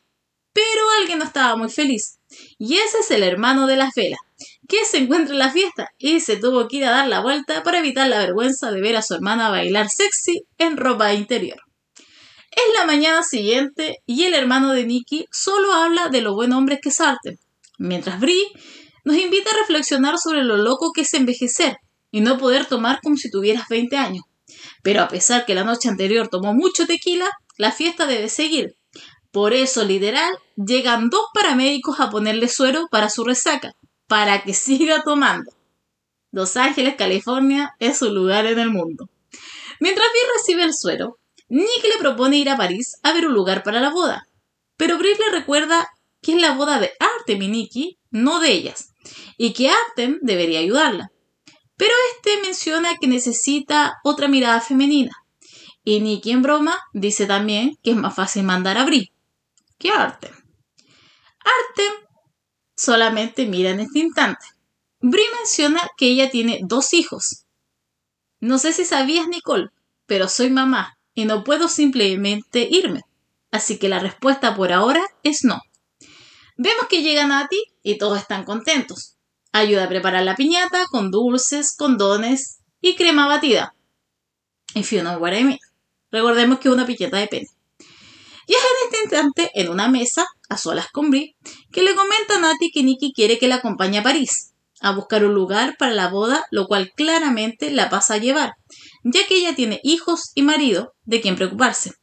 pero 0.53 0.81
alguien 0.99 1.19
no 1.19 1.25
estaba 1.25 1.55
muy 1.55 1.69
feliz 1.69 2.19
y 2.57 2.77
ese 2.77 2.99
es 2.99 3.11
el 3.11 3.23
hermano 3.23 3.67
de 3.67 3.75
las 3.75 3.93
velas, 3.95 4.19
que 4.67 4.85
se 4.85 4.97
encuentra 4.97 5.33
en 5.33 5.39
la 5.39 5.51
fiesta 5.51 5.89
y 5.97 6.19
se 6.19 6.37
tuvo 6.37 6.67
que 6.67 6.77
ir 6.77 6.85
a 6.85 6.91
dar 6.91 7.07
la 7.07 7.21
vuelta 7.21 7.63
para 7.63 7.79
evitar 7.79 8.07
la 8.07 8.19
vergüenza 8.19 8.71
de 8.71 8.81
ver 8.81 8.95
a 8.95 9.01
su 9.01 9.13
hermana 9.13 9.49
bailar 9.49 9.89
sexy 9.89 10.45
en 10.57 10.77
ropa 10.77 11.13
interior. 11.13 11.59
Es 12.51 12.63
la 12.77 12.85
mañana 12.85 13.23
siguiente 13.23 13.99
y 14.05 14.23
el 14.23 14.33
hermano 14.33 14.73
de 14.73 14.85
Nicky 14.85 15.25
solo 15.31 15.73
habla 15.73 16.09
de 16.09 16.21
lo 16.21 16.35
buen 16.35 16.53
hombre 16.53 16.79
que 16.81 16.89
es 16.89 16.99
mientras 17.79 18.19
Brie 18.19 18.45
nos 19.03 19.17
invita 19.17 19.49
a 19.51 19.57
reflexionar 19.57 20.17
sobre 20.17 20.43
lo 20.43 20.57
loco 20.57 20.91
que 20.93 21.01
es 21.01 21.13
envejecer 21.13 21.77
y 22.11 22.21
no 22.21 22.37
poder 22.37 22.65
tomar 22.65 22.99
como 23.01 23.17
si 23.17 23.29
tuvieras 23.29 23.67
20 23.69 23.97
años. 23.97 24.23
Pero 24.83 25.01
a 25.01 25.07
pesar 25.07 25.45
que 25.45 25.55
la 25.55 25.63
noche 25.63 25.89
anterior 25.89 26.27
tomó 26.27 26.53
mucho 26.53 26.85
tequila, 26.85 27.29
la 27.57 27.71
fiesta 27.71 28.05
debe 28.05 28.29
seguir 28.29 28.75
por 29.33 29.55
eso, 29.55 29.83
literal, 29.83 30.31
llegan 30.55 31.09
dos 31.09 31.25
paramédicos 31.33 31.99
a 31.99 32.11
ponerle 32.11 32.47
suero 32.47 32.87
para 32.91 33.09
su 33.09 33.23
resaca, 33.23 33.73
para 34.13 34.43
que 34.43 34.53
siga 34.53 35.01
tomando. 35.01 35.51
Los 36.31 36.55
Ángeles, 36.55 36.93
California, 36.95 37.73
es 37.79 37.97
su 37.97 38.13
lugar 38.13 38.45
en 38.45 38.59
el 38.59 38.69
mundo. 38.69 39.09
Mientras 39.79 40.07
Brie 40.11 40.33
recibe 40.37 40.63
el 40.65 40.75
suero, 40.75 41.17
Nick 41.49 41.83
le 41.83 41.97
propone 41.97 42.37
ir 42.37 42.51
a 42.51 42.55
París 42.55 42.99
a 43.01 43.11
ver 43.11 43.25
un 43.25 43.33
lugar 43.33 43.63
para 43.63 43.79
la 43.79 43.89
boda. 43.89 44.27
Pero 44.77 44.99
Brie 44.99 45.17
le 45.17 45.35
recuerda 45.35 45.87
que 46.21 46.35
es 46.35 46.39
la 46.39 46.51
boda 46.51 46.79
de 46.79 46.91
Artemis 46.99 47.49
Nicky, 47.49 47.97
no 48.11 48.39
de 48.39 48.51
ellas, 48.51 48.93
y 49.35 49.51
que 49.53 49.71
Artem 49.71 50.19
debería 50.21 50.59
ayudarla. 50.59 51.11
Pero 51.75 51.93
este 52.15 52.39
menciona 52.39 52.97
que 53.01 53.07
necesita 53.07 53.95
otra 54.03 54.27
mirada 54.27 54.61
femenina. 54.61 55.25
Y 55.83 56.01
Nicky 56.01 56.29
en 56.29 56.43
broma 56.43 56.77
dice 56.93 57.25
también 57.25 57.79
que 57.81 57.89
es 57.89 57.97
más 57.97 58.13
fácil 58.13 58.43
mandar 58.43 58.77
a 58.77 58.85
Bri 58.85 59.11
que 59.79 59.89
Artem. 59.89 60.35
Artem 61.39 62.02
solamente 62.83 63.45
mira 63.45 63.69
en 63.69 63.79
este 63.79 63.99
instante. 63.99 64.45
Bri 64.99 65.21
menciona 65.37 65.81
que 65.97 66.07
ella 66.07 66.29
tiene 66.29 66.59
dos 66.63 66.93
hijos. 66.93 67.45
No 68.39 68.57
sé 68.57 68.73
si 68.73 68.83
sabías, 68.83 69.27
Nicole, 69.27 69.69
pero 70.05 70.27
soy 70.27 70.49
mamá 70.49 70.97
y 71.13 71.25
no 71.25 71.43
puedo 71.43 71.69
simplemente 71.69 72.67
irme. 72.69 73.01
Así 73.51 73.77
que 73.77 73.87
la 73.87 73.99
respuesta 73.99 74.55
por 74.55 74.73
ahora 74.73 75.01
es 75.23 75.43
no. 75.43 75.61
Vemos 76.57 76.87
que 76.89 77.01
llega 77.01 77.25
Nati 77.25 77.57
y 77.83 77.97
todos 77.97 78.19
están 78.19 78.43
contentos. 78.43 79.15
Ayuda 79.53 79.85
a 79.85 79.89
preparar 79.89 80.23
la 80.23 80.35
piñata 80.35 80.85
con 80.91 81.09
dulces, 81.09 81.75
condones 81.77 82.59
y 82.81 82.95
crema 82.95 83.27
batida. 83.27 83.75
If 84.75 84.91
you 84.91 85.01
know 85.01 85.17
what 85.19 85.33
I 85.33 85.43
mean. 85.43 85.59
Recordemos 86.11 86.59
que 86.59 86.67
es 86.67 86.73
una 86.73 86.85
piñata 86.85 87.17
de 87.17 87.27
pene. 87.27 87.47
Y 88.47 88.53
es 88.53 88.59
en 88.59 88.85
este 88.85 89.03
instante, 89.03 89.51
en 89.53 89.69
una 89.69 89.87
mesa, 89.87 90.25
a 90.49 90.57
solas 90.57 90.87
con 90.91 91.09
Brie, 91.09 91.35
que 91.71 91.81
le 91.81 91.95
comenta 91.95 92.35
a 92.35 92.39
Nati 92.39 92.71
que 92.71 92.83
Nicky 92.83 93.13
quiere 93.13 93.39
que 93.39 93.47
la 93.47 93.55
acompañe 93.55 93.99
a 93.99 94.03
París, 94.03 94.53
a 94.81 94.91
buscar 94.91 95.23
un 95.25 95.33
lugar 95.33 95.75
para 95.77 95.93
la 95.93 96.09
boda, 96.09 96.45
lo 96.51 96.67
cual 96.67 96.91
claramente 96.95 97.71
la 97.71 97.89
pasa 97.89 98.15
a 98.15 98.17
llevar, 98.17 98.53
ya 99.03 99.25
que 99.27 99.35
ella 99.35 99.55
tiene 99.55 99.79
hijos 99.83 100.31
y 100.35 100.41
marido 100.41 100.93
de 101.03 101.21
quien 101.21 101.35
preocuparse. 101.35 101.93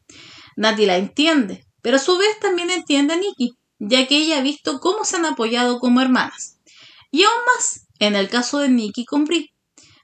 Nati 0.57 0.87
la 0.87 0.97
entiende, 0.97 1.67
pero 1.83 1.97
a 1.97 2.01
su 2.01 2.17
vez 2.19 2.39
también 2.41 2.71
entiende 2.71 3.15
a 3.15 3.17
Nicky, 3.17 3.53
ya 3.79 4.07
que 4.07 4.17
ella 4.17 4.39
ha 4.39 4.43
visto 4.43 4.79
cómo 4.79 5.05
se 5.05 5.17
han 5.17 5.27
apoyado 5.27 5.79
como 5.79 6.01
hermanas 6.01 6.61
y 7.11 7.25
aún 7.25 7.45
más 7.55 7.87
en 7.99 8.17
el 8.17 8.29
caso 8.29 8.59
de 8.59 8.69
Nicky 8.69 9.05
con 9.05 9.25
Brie. 9.25 9.49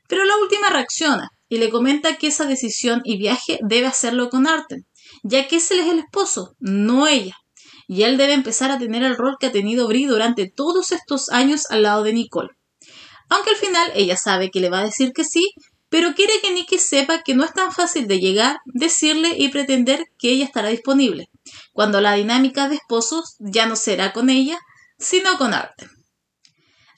Pero 0.08 0.24
la 0.24 0.36
última 0.38 0.68
reacciona 0.70 1.28
y 1.48 1.58
le 1.58 1.70
comenta 1.70 2.16
que 2.16 2.28
esa 2.28 2.46
decisión 2.46 3.00
y 3.04 3.18
viaje 3.18 3.58
debe 3.62 3.86
hacerlo 3.86 4.28
con 4.28 4.46
Artem, 4.46 4.84
ya 5.28 5.48
que 5.48 5.56
él 5.56 5.62
es 5.62 5.70
el 5.70 5.98
esposo, 5.98 6.54
no 6.60 7.06
ella. 7.06 7.36
Y 7.88 8.02
él 8.02 8.16
debe 8.16 8.32
empezar 8.32 8.70
a 8.70 8.78
tener 8.78 9.02
el 9.02 9.16
rol 9.16 9.36
que 9.38 9.46
ha 9.46 9.52
tenido 9.52 9.88
Brie 9.88 10.06
durante 10.06 10.48
todos 10.48 10.92
estos 10.92 11.28
años 11.30 11.70
al 11.70 11.82
lado 11.82 12.02
de 12.02 12.12
Nicole. 12.12 12.50
Aunque 13.28 13.50
al 13.50 13.56
final 13.56 13.90
ella 13.94 14.16
sabe 14.16 14.50
que 14.50 14.60
le 14.60 14.70
va 14.70 14.80
a 14.80 14.84
decir 14.84 15.12
que 15.12 15.24
sí, 15.24 15.52
pero 15.88 16.14
quiere 16.14 16.32
que 16.42 16.52
Nicky 16.52 16.78
sepa 16.78 17.22
que 17.22 17.34
no 17.34 17.44
es 17.44 17.52
tan 17.52 17.72
fácil 17.72 18.06
de 18.06 18.20
llegar, 18.20 18.58
decirle 18.66 19.34
y 19.36 19.48
pretender 19.48 20.04
que 20.18 20.30
ella 20.30 20.44
estará 20.44 20.68
disponible, 20.68 21.28
cuando 21.72 22.00
la 22.00 22.14
dinámica 22.14 22.68
de 22.68 22.76
esposos 22.76 23.36
ya 23.38 23.66
no 23.66 23.76
será 23.76 24.12
con 24.12 24.30
ella, 24.30 24.58
sino 24.98 25.38
con 25.38 25.54
Artem. 25.54 25.88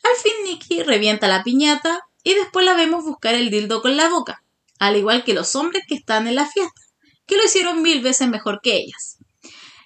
Al 0.02 0.16
fin 0.22 0.32
Nikki 0.44 0.82
revienta 0.82 1.28
la 1.28 1.42
piñata 1.42 2.00
y 2.22 2.34
después 2.34 2.64
la 2.64 2.74
vemos 2.74 3.04
buscar 3.04 3.34
el 3.34 3.50
dildo 3.50 3.82
con 3.82 3.96
la 3.96 4.08
boca, 4.08 4.42
al 4.78 4.96
igual 4.96 5.24
que 5.24 5.34
los 5.34 5.54
hombres 5.54 5.82
que 5.86 5.94
están 5.94 6.26
en 6.26 6.34
la 6.34 6.46
fiesta, 6.46 6.80
que 7.28 7.36
lo 7.36 7.44
hicieron 7.44 7.82
mil 7.82 8.00
veces 8.00 8.28
mejor 8.28 8.60
que 8.62 8.76
ellas. 8.76 9.18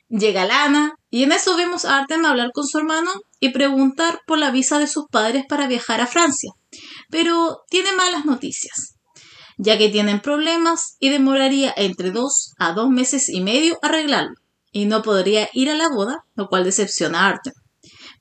Llega 0.08 0.46
Lana 0.46 0.94
y 1.10 1.24
en 1.24 1.32
eso 1.32 1.56
vemos 1.56 1.84
a 1.84 1.98
Artem 1.98 2.24
hablar 2.24 2.52
con 2.52 2.66
su 2.66 2.78
hermano 2.78 3.10
y 3.40 3.50
preguntar 3.50 4.20
por 4.26 4.38
la 4.38 4.50
visa 4.50 4.78
de 4.78 4.86
sus 4.86 5.06
padres 5.10 5.44
para 5.48 5.66
viajar 5.66 6.00
a 6.00 6.06
Francia, 6.06 6.52
pero 7.10 7.64
tiene 7.68 7.92
malas 7.92 8.24
noticias, 8.24 8.94
ya 9.58 9.76
que 9.76 9.88
tienen 9.88 10.20
problemas 10.20 10.96
y 11.00 11.08
demoraría 11.08 11.74
entre 11.76 12.10
dos 12.10 12.52
a 12.58 12.72
dos 12.72 12.88
meses 12.88 13.28
y 13.28 13.40
medio 13.40 13.78
arreglarlo, 13.82 14.36
y 14.70 14.86
no 14.86 15.02
podría 15.02 15.48
ir 15.52 15.70
a 15.70 15.74
la 15.74 15.88
boda, 15.88 16.24
lo 16.34 16.48
cual 16.48 16.64
decepciona 16.64 17.20
a 17.20 17.28
Artem 17.28 17.54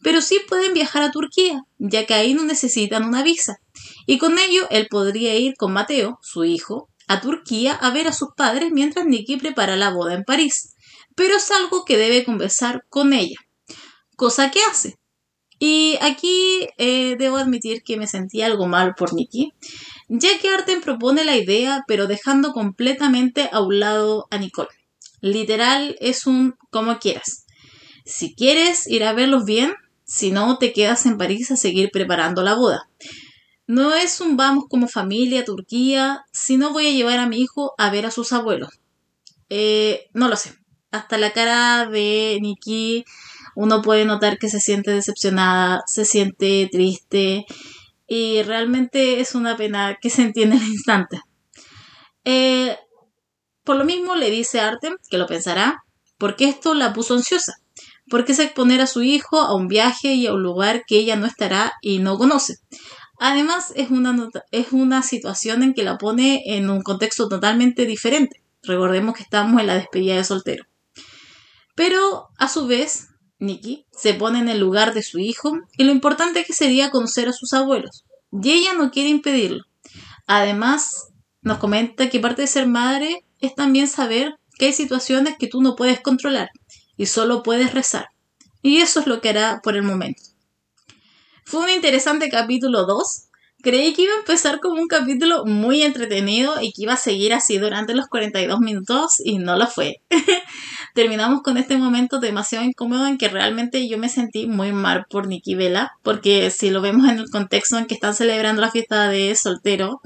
pero 0.02 0.22
sí 0.22 0.40
pueden 0.48 0.74
viajar 0.74 1.04
a 1.04 1.12
Turquía, 1.12 1.64
ya 1.78 2.06
que 2.06 2.14
ahí 2.14 2.34
no 2.34 2.44
necesitan 2.44 3.06
una 3.06 3.24
visa. 3.24 3.58
Y 4.06 4.18
con 4.18 4.38
ello 4.40 4.68
él 4.70 4.88
podría 4.90 5.36
ir 5.36 5.54
con 5.56 5.74
Mateo, 5.74 6.20
su 6.22 6.44
hijo, 6.44 6.90
a 7.12 7.22
Turquía 7.22 7.74
a 7.74 7.92
ver 7.92 8.08
a 8.08 8.14
sus 8.14 8.30
padres 8.36 8.72
mientras 8.72 9.06
Nicky 9.06 9.38
prepara 9.38 9.76
la 9.76 9.90
boda 9.90 10.14
en 10.14 10.24
París. 10.24 10.76
Pero 11.16 11.36
es 11.36 11.52
algo 11.52 11.84
que 11.84 11.98
debe 11.98 12.24
conversar 12.24 12.86
con 12.90 13.14
ella, 13.14 13.38
cosa 14.16 14.50
que 14.50 14.62
hace. 14.64 14.96
Y 15.60 15.98
aquí 16.02 16.68
eh, 16.78 17.16
debo 17.20 17.38
admitir 17.38 17.84
que 17.84 17.98
me 17.98 18.08
sentí 18.08 18.42
algo 18.42 18.68
mal 18.68 18.96
por 18.96 19.14
Nicky, 19.14 19.52
ya 20.08 20.40
que 20.40 20.50
Arten 20.50 20.82
propone 20.82 21.24
la 21.24 21.38
idea, 21.38 21.84
pero 21.88 22.08
dejando 22.08 22.54
completamente 22.54 23.50
a 23.52 23.62
un 23.62 23.80
lado 23.80 24.26
a 24.32 24.38
Nicole. 24.38 24.70
Literal 25.20 25.98
es 26.00 26.26
un 26.26 26.56
como 26.72 26.98
quieras. 26.98 27.46
Si 28.06 28.34
quieres 28.34 28.88
ir 28.88 29.04
a 29.04 29.14
verlos 29.14 29.46
bien, 29.46 29.74
si 30.04 30.32
no, 30.32 30.58
te 30.58 30.74
quedas 30.74 31.06
en 31.06 31.18
París 31.18 31.52
a 31.52 31.58
seguir 31.58 31.92
preparando 31.92 32.42
la 32.42 32.56
boda. 32.56 32.90
No 33.72 33.94
es 33.94 34.20
un 34.20 34.36
vamos 34.36 34.66
como 34.70 34.90
familia 34.90 35.40
a 35.40 35.46
Turquía, 35.46 36.26
sino 36.34 36.74
voy 36.74 36.88
a 36.88 36.92
llevar 36.92 37.20
a 37.20 37.26
mi 37.26 37.40
hijo 37.40 37.74
a 37.78 37.90
ver 37.90 38.06
a 38.06 38.12
sus 38.12 38.34
abuelos. 38.34 38.82
Eh, 39.48 40.10
no 40.14 40.28
lo 40.28 40.36
sé. 40.36 40.56
Hasta 40.92 41.18
la 41.18 41.32
cara 41.32 41.86
de 41.86 42.38
Nikki 42.42 43.06
uno 43.56 43.82
puede 43.82 44.04
notar 44.04 44.40
que 44.40 44.50
se 44.50 44.60
siente 44.60 44.92
decepcionada, 44.92 45.84
se 45.86 46.04
siente 46.04 46.68
triste 46.70 47.46
y 48.08 48.44
realmente 48.44 49.22
es 49.22 49.36
una 49.36 49.56
pena 49.56 49.98
que 50.02 50.10
se 50.10 50.24
entiende 50.24 50.58
al 50.58 50.68
instante. 50.68 51.22
Eh, 52.26 52.78
por 53.64 53.78
lo 53.78 53.86
mismo 53.86 54.16
le 54.16 54.32
dice 54.32 54.60
a 54.60 54.68
Artem 54.68 54.98
que 55.10 55.18
lo 55.18 55.28
pensará, 55.28 55.86
porque 56.18 56.50
esto 56.50 56.74
la 56.74 56.92
puso 56.92 57.14
ansiosa. 57.14 57.54
¿Por 58.10 58.26
qué 58.26 58.34
se 58.34 58.44
exponer 58.44 58.82
a 58.82 58.88
su 58.88 59.02
hijo 59.02 59.40
a 59.40 59.56
un 59.56 59.70
viaje 59.70 60.16
y 60.16 60.28
a 60.28 60.34
un 60.34 60.44
lugar 60.44 60.84
que 60.86 60.98
ella 60.98 61.16
no 61.16 61.26
estará 61.26 61.72
y 61.82 62.00
no 62.00 62.18
conoce? 62.18 62.58
Además, 63.24 63.72
es 63.76 63.92
una, 63.92 64.30
es 64.50 64.72
una 64.72 65.04
situación 65.04 65.62
en 65.62 65.76
que 65.76 65.84
la 65.84 66.00
pone 66.00 66.42
en 66.44 66.72
un 66.72 66.82
contexto 66.82 67.30
totalmente 67.30 67.86
diferente. 67.86 68.42
Recordemos 68.64 69.16
que 69.16 69.22
estamos 69.22 69.62
en 69.62 69.68
la 69.68 69.76
despedida 69.76 70.16
de 70.16 70.24
soltero. 70.24 70.66
Pero, 71.76 72.30
a 72.40 72.48
su 72.48 72.66
vez, 72.66 73.10
Nikki 73.38 73.86
se 73.92 74.16
pone 74.16 74.40
en 74.40 74.50
el 74.50 74.60
lugar 74.60 74.96
de 74.96 75.04
su 75.04 75.20
hijo 75.20 75.56
y 75.78 75.84
lo 75.84 75.92
importante 75.92 76.44
que 76.46 76.54
sería 76.54 76.90
conocer 76.90 77.30
a 77.30 77.34
sus 77.34 77.54
abuelos. 77.54 78.06
Y 78.32 78.54
ella 78.54 78.74
no 78.74 78.90
quiere 78.90 79.10
impedirlo. 79.10 79.66
Además, 80.26 81.10
nos 81.44 81.60
comenta 81.60 82.10
que 82.10 82.20
parte 82.20 82.42
de 82.42 82.48
ser 82.48 82.66
madre 82.66 83.24
es 83.40 83.54
también 83.54 83.88
saber 83.88 84.34
que 84.58 84.66
hay 84.66 84.74
situaciones 84.74 85.38
que 85.38 85.46
tú 85.46 85.62
no 85.62 85.76
puedes 85.76 86.00
controlar 86.00 86.50
y 86.98 87.06
solo 87.06 87.44
puedes 87.44 87.76
rezar. 87.76 88.08
Y 88.64 88.78
eso 88.78 89.00
es 89.00 89.06
lo 89.06 89.22
que 89.22 89.30
hará 89.30 89.60
por 89.62 89.76
el 89.76 89.84
momento. 89.84 90.31
Fue 91.46 91.62
un 91.62 91.70
interesante 91.70 92.30
capítulo 92.30 92.86
2. 92.86 93.28
Creí 93.64 93.94
que 93.94 94.04
iba 94.04 94.14
a 94.14 94.20
empezar 94.20 94.60
como 94.60 94.82
un 94.82 94.88
capítulo 94.88 95.46
muy 95.46 95.84
entretenido 95.84 96.60
y 96.62 96.72
que 96.74 96.84
iba 96.84 96.94
a 96.94 96.98
seguir 96.98 97.34
así 97.34 97.60
durante 97.60 97.94
los 97.94 98.08
42 98.08 98.60
minutos 98.60 99.20
y 99.24 99.38
no 99.38 99.56
lo 99.56 99.68
fue. 99.68 100.02
Terminamos 100.96 101.42
con 101.42 101.58
este 101.58 101.78
momento 101.78 102.20
demasiado 102.20 102.66
incómodo 102.66 103.06
en 103.06 103.18
que 103.18 103.30
realmente 103.30 103.88
yo 103.88 103.98
me 103.98 104.10
sentí 104.10 104.48
muy 104.48 104.72
mal 104.72 105.06
por 105.10 105.28
Nikki 105.28 105.56
Vela, 105.56 105.92
porque 106.02 106.50
si 106.50 106.72
lo 106.72 106.82
vemos 106.82 107.08
en 107.08 107.20
el 107.20 107.30
contexto 107.30 107.78
en 107.78 107.86
que 107.86 107.94
están 107.94 108.16
celebrando 108.16 108.62
la 108.62 108.72
fiesta 108.72 109.08
de 109.10 109.36
soltero 109.36 110.02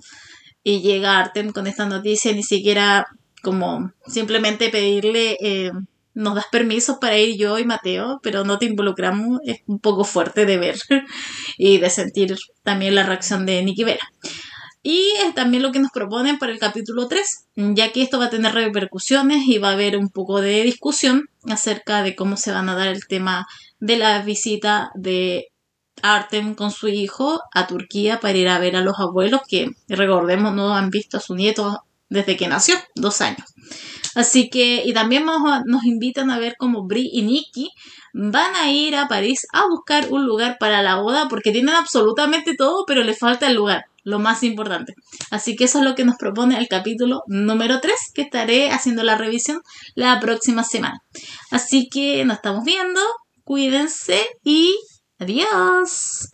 y 0.63 0.81
llega 0.81 1.17
Artem 1.17 1.51
con 1.51 1.67
esta 1.67 1.86
noticia, 1.86 2.33
ni 2.33 2.43
siquiera 2.43 3.07
como 3.41 3.91
simplemente 4.07 4.69
pedirle 4.69 5.38
eh, 5.39 5.71
nos 6.16 6.34
das 6.34 6.47
permisos 6.51 6.97
para 6.99 7.18
ir 7.18 7.38
yo 7.38 7.59
y 7.59 7.66
Mateo, 7.66 8.20
pero 8.24 8.43
no 8.43 8.57
te 8.57 8.66
involucramos, 8.66 9.39
es 9.45 9.59
un 9.68 9.80
poco 9.80 10.03
fuerte 10.03 10.45
de 10.45 10.57
ver 10.57 10.80
y 11.57 11.78
de 11.78 11.89
sentir 11.89 12.36
también 12.63 12.95
la 12.95 13.03
reacción 13.03 13.45
de 13.45 13.61
Nicky 13.63 13.84
Vera. 13.84 14.09
Y 14.82 15.11
es 15.26 15.34
también 15.34 15.63
lo 15.63 15.72
que 15.72 15.80
nos 15.80 15.91
proponen 15.91 16.38
para 16.38 16.51
el 16.51 16.59
capítulo 16.59 17.07
3, 17.07 17.47
ya 17.55 17.91
que 17.91 18.01
esto 18.01 18.20
va 18.20 18.26
a 18.26 18.30
tener 18.30 18.53
repercusiones 18.53 19.47
y 19.47 19.57
va 19.57 19.70
a 19.70 19.74
haber 19.74 19.97
un 19.97 20.09
poco 20.09 20.41
de 20.41 20.61
discusión 20.61 21.28
acerca 21.49 22.03
de 22.03 22.16
cómo 22.16 22.38
se 22.38 22.51
van 22.51 22.70
a 22.70 22.76
dar 22.76 22.88
el 22.88 23.07
tema 23.07 23.47
de 23.80 23.97
la 23.97 24.22
visita 24.22 24.91
de 24.93 25.47
Artem 26.01 26.53
con 26.53 26.72
su 26.72 26.88
hijo 26.88 27.41
a 27.51 27.66
Turquía 27.66 28.20
para 28.20 28.38
ir 28.38 28.47
a 28.47 28.59
ver 28.59 28.76
a 28.76 28.82
los 28.82 28.99
abuelos 28.99 29.41
que, 29.47 29.72
recordemos, 29.88 30.53
no 30.53 30.76
han 30.76 30.91
visto 30.91 31.18
a 31.18 31.22
su 31.22 31.34
nieto 31.34 31.84
desde 32.07 32.38
que 32.38 32.47
nació, 32.47 32.76
dos 32.93 33.22
años. 33.22 33.47
Así 34.16 34.49
que, 34.49 34.84
y 34.86 34.93
también 34.93 35.26
nos, 35.26 35.86
invitan 35.86 36.32
a 36.32 36.39
ver 36.39 36.55
cómo 36.57 36.88
Brie 36.88 37.09
y 37.11 37.22
Nikki 37.22 37.70
van 38.13 38.55
a 38.55 38.72
ir 38.72 38.95
a 38.95 39.09
París 39.09 39.45
a 39.51 39.68
buscar 39.68 40.07
un 40.09 40.26
lugar 40.26 40.57
para 40.57 40.82
la 40.82 40.95
boda 40.95 41.28
porque 41.28 41.51
tienen 41.51 41.76
absolutamente 41.76 42.55
todo, 42.55 42.86
pero 42.88 43.03
les 43.03 43.20
falta 43.20 43.47
el 43.47 43.55
lugar, 43.55 43.86
lo 44.03 44.20
más 44.20 44.41
importante. 44.43 44.95
Así 45.32 45.57
que 45.57 45.66
eso 45.66 45.80
es 45.80 45.84
lo 45.84 45.95
que 45.95 46.05
nos 46.05 46.16
propone 46.16 46.57
el 46.57 46.70
capítulo 46.70 47.24
número 47.28 47.82
3, 47.82 47.93
que 48.13 48.22
estaré 48.22 48.72
haciendo 48.72 49.03
la 49.03 49.18
revisión 49.18 49.61
la 49.95 50.20
próxima 50.22 50.63
semana. 50.63 51.03
Así 51.51 51.89
que 51.89 52.24
nos 52.24 52.38
estamos 52.38 52.63
viendo, 52.63 53.01
cuídense 53.43 54.26
y 54.43 54.76
adiós. 55.20 56.30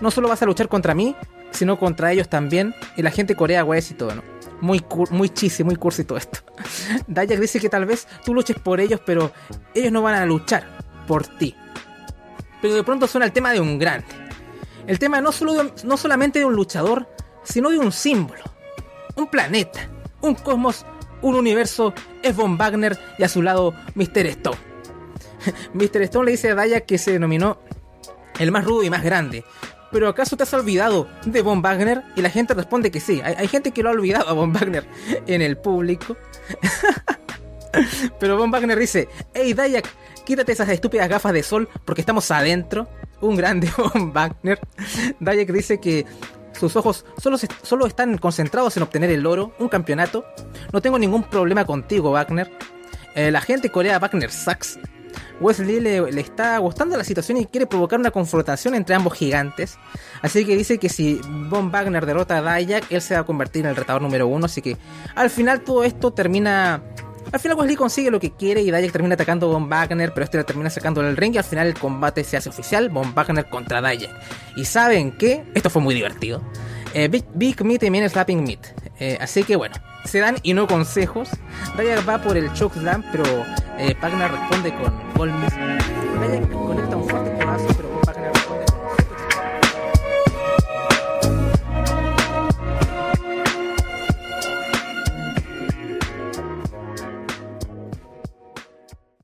No 0.00 0.10
solo 0.10 0.28
vas 0.28 0.42
a 0.42 0.46
luchar 0.46 0.68
contra 0.68 0.94
mí, 0.94 1.16
sino 1.50 1.78
contra 1.78 2.12
ellos 2.12 2.28
también. 2.28 2.74
Y 2.96 3.02
la 3.02 3.10
gente 3.10 3.34
corea 3.34 3.64
weas 3.64 3.90
y 3.90 3.94
todo, 3.94 4.14
¿no? 4.14 4.22
Muy, 4.60 4.84
muy 5.10 5.28
chisi, 5.28 5.64
muy 5.64 5.76
cursi 5.76 6.04
todo 6.04 6.18
esto. 6.18 6.38
Dayak 7.06 7.38
dice 7.38 7.60
que 7.60 7.68
tal 7.68 7.86
vez 7.86 8.06
tú 8.24 8.34
luches 8.34 8.58
por 8.58 8.80
ellos, 8.80 9.00
pero 9.04 9.32
ellos 9.74 9.92
no 9.92 10.02
van 10.02 10.14
a 10.14 10.26
luchar 10.26 10.66
por 11.06 11.26
ti. 11.26 11.54
Pero 12.62 12.74
de 12.74 12.82
pronto 12.82 13.06
suena 13.06 13.26
el 13.26 13.32
tema 13.32 13.52
de 13.52 13.60
un 13.60 13.78
grande. 13.78 14.06
El 14.86 14.98
tema 14.98 15.20
no, 15.20 15.32
solo 15.32 15.72
no 15.84 15.96
solamente 15.96 16.38
de 16.38 16.44
un 16.44 16.54
luchador, 16.54 17.08
sino 17.42 17.70
de 17.70 17.78
un 17.78 17.92
símbolo. 17.92 18.42
Un 19.16 19.28
planeta, 19.28 19.88
un 20.20 20.34
cosmos, 20.34 20.84
un 21.22 21.34
universo. 21.34 21.92
Es 22.22 22.34
Von 22.34 22.56
Wagner 22.56 22.98
y 23.18 23.24
a 23.24 23.28
su 23.28 23.42
lado 23.42 23.74
Mr. 23.94 24.26
Stone. 24.26 24.58
Mr. 25.74 26.02
Stone 26.02 26.26
le 26.26 26.32
dice 26.32 26.50
a 26.50 26.54
Dayak 26.54 26.86
que 26.86 26.98
se 26.98 27.12
denominó 27.12 27.58
el 28.38 28.50
más 28.50 28.64
rudo 28.64 28.82
y 28.82 28.90
más 28.90 29.02
grande. 29.02 29.44
¿Pero 29.94 30.08
acaso 30.08 30.36
te 30.36 30.42
has 30.42 30.52
olvidado 30.52 31.06
de 31.24 31.40
Von 31.40 31.62
Wagner? 31.62 32.02
Y 32.16 32.20
la 32.20 32.28
gente 32.28 32.52
responde 32.52 32.90
que 32.90 32.98
sí. 32.98 33.22
Hay, 33.22 33.46
gente 33.46 33.70
que 33.70 33.80
lo 33.80 33.90
ha 33.90 33.92
olvidado 33.92 34.28
a 34.28 34.32
Von 34.32 34.52
Wagner 34.52 34.84
en 35.28 35.40
el 35.40 35.56
público. 35.56 36.16
Pero 38.18 38.36
Von 38.36 38.50
Wagner 38.50 38.76
dice, 38.76 39.08
hey 39.34 39.54
Dayak, 39.54 39.88
quítate 40.24 40.50
esas 40.50 40.68
estúpidas 40.70 41.08
gafas 41.08 41.32
de 41.32 41.44
sol 41.44 41.68
porque 41.84 42.00
estamos 42.00 42.28
adentro. 42.32 42.88
Un 43.20 43.36
grande 43.36 43.70
Von 43.76 44.12
Wagner. 44.12 44.58
Dayak 45.20 45.52
dice 45.52 45.78
que 45.78 46.04
sus 46.58 46.74
ojos 46.74 47.06
solo, 47.16 47.38
solo 47.62 47.86
están 47.86 48.18
concentrados 48.18 48.76
en 48.76 48.82
obtener 48.82 49.10
el 49.10 49.24
oro, 49.24 49.54
un 49.60 49.68
campeonato. 49.68 50.24
No 50.72 50.82
tengo 50.82 50.98
ningún 50.98 51.22
problema 51.22 51.64
contigo, 51.64 52.10
Wagner. 52.10 52.50
Eh, 53.14 53.30
la 53.30 53.40
gente 53.40 53.70
corea 53.70 54.00
Wagner 54.00 54.32
sucks. 54.32 54.76
Wesley 55.40 55.80
le, 55.80 56.20
está 56.20 56.58
gustando 56.58 56.96
la 56.96 57.04
situación 57.04 57.38
y 57.38 57.46
quiere 57.46 57.66
provocar 57.66 57.98
una 57.98 58.10
confrontación 58.10 58.74
entre 58.74 58.94
ambos 58.94 59.14
gigantes. 59.14 59.78
Así 60.22 60.44
que 60.44 60.56
dice 60.56 60.78
que 60.78 60.88
si 60.88 61.20
Von 61.48 61.70
Wagner 61.70 62.06
derrota 62.06 62.38
a 62.38 62.42
Dayak, 62.42 62.90
él 62.90 63.02
se 63.02 63.14
va 63.14 63.20
a 63.20 63.24
convertir 63.24 63.64
en 63.64 63.70
el 63.70 63.76
retador 63.76 64.02
número 64.02 64.26
uno. 64.26 64.46
Así 64.46 64.62
que 64.62 64.76
al 65.14 65.30
final 65.30 65.62
todo 65.62 65.84
esto 65.84 66.12
termina. 66.12 66.82
Al 67.32 67.40
final 67.40 67.58
Wesley 67.58 67.74
consigue 67.74 68.10
lo 68.10 68.20
que 68.20 68.32
quiere 68.32 68.62
y 68.62 68.70
Dayak 68.70 68.92
termina 68.92 69.14
atacando 69.14 69.48
a 69.48 69.52
Von 69.52 69.68
Wagner, 69.68 70.12
pero 70.12 70.24
este 70.24 70.38
le 70.38 70.44
termina 70.44 70.70
sacando 70.70 71.02
del 71.02 71.16
ring 71.16 71.34
y 71.34 71.38
al 71.38 71.44
final 71.44 71.66
el 71.66 71.74
combate 71.74 72.22
se 72.22 72.36
hace 72.36 72.48
oficial, 72.48 72.90
Von 72.90 73.14
Wagner 73.14 73.48
contra 73.48 73.80
Dayak. 73.80 74.10
Y 74.56 74.64
saben 74.64 75.12
que 75.12 75.44
esto 75.54 75.70
fue 75.70 75.82
muy 75.82 75.94
divertido. 75.94 76.42
Eh, 76.92 77.08
Big, 77.08 77.24
Big 77.34 77.64
Meat 77.64 77.82
y 77.82 77.86
también 77.86 78.08
Slapping 78.08 78.44
Meat. 78.44 78.66
Eh, 79.00 79.18
así 79.20 79.42
que 79.42 79.56
bueno, 79.56 79.74
se 80.04 80.20
dan 80.20 80.36
y 80.42 80.54
no 80.54 80.66
consejos. 80.66 81.30
Dayak 81.76 82.08
va 82.08 82.18
por 82.18 82.36
el 82.36 82.52
Chokeslam, 82.52 83.02
pero 83.10 83.24
eh, 83.78 83.94
Wagner 84.00 84.30
responde 84.30 84.74
con 84.76 84.92
golpes. 85.14 85.54
Dayak 86.20 86.50
conecta 86.50 86.96
un 86.96 87.08
fuerte 87.08 87.33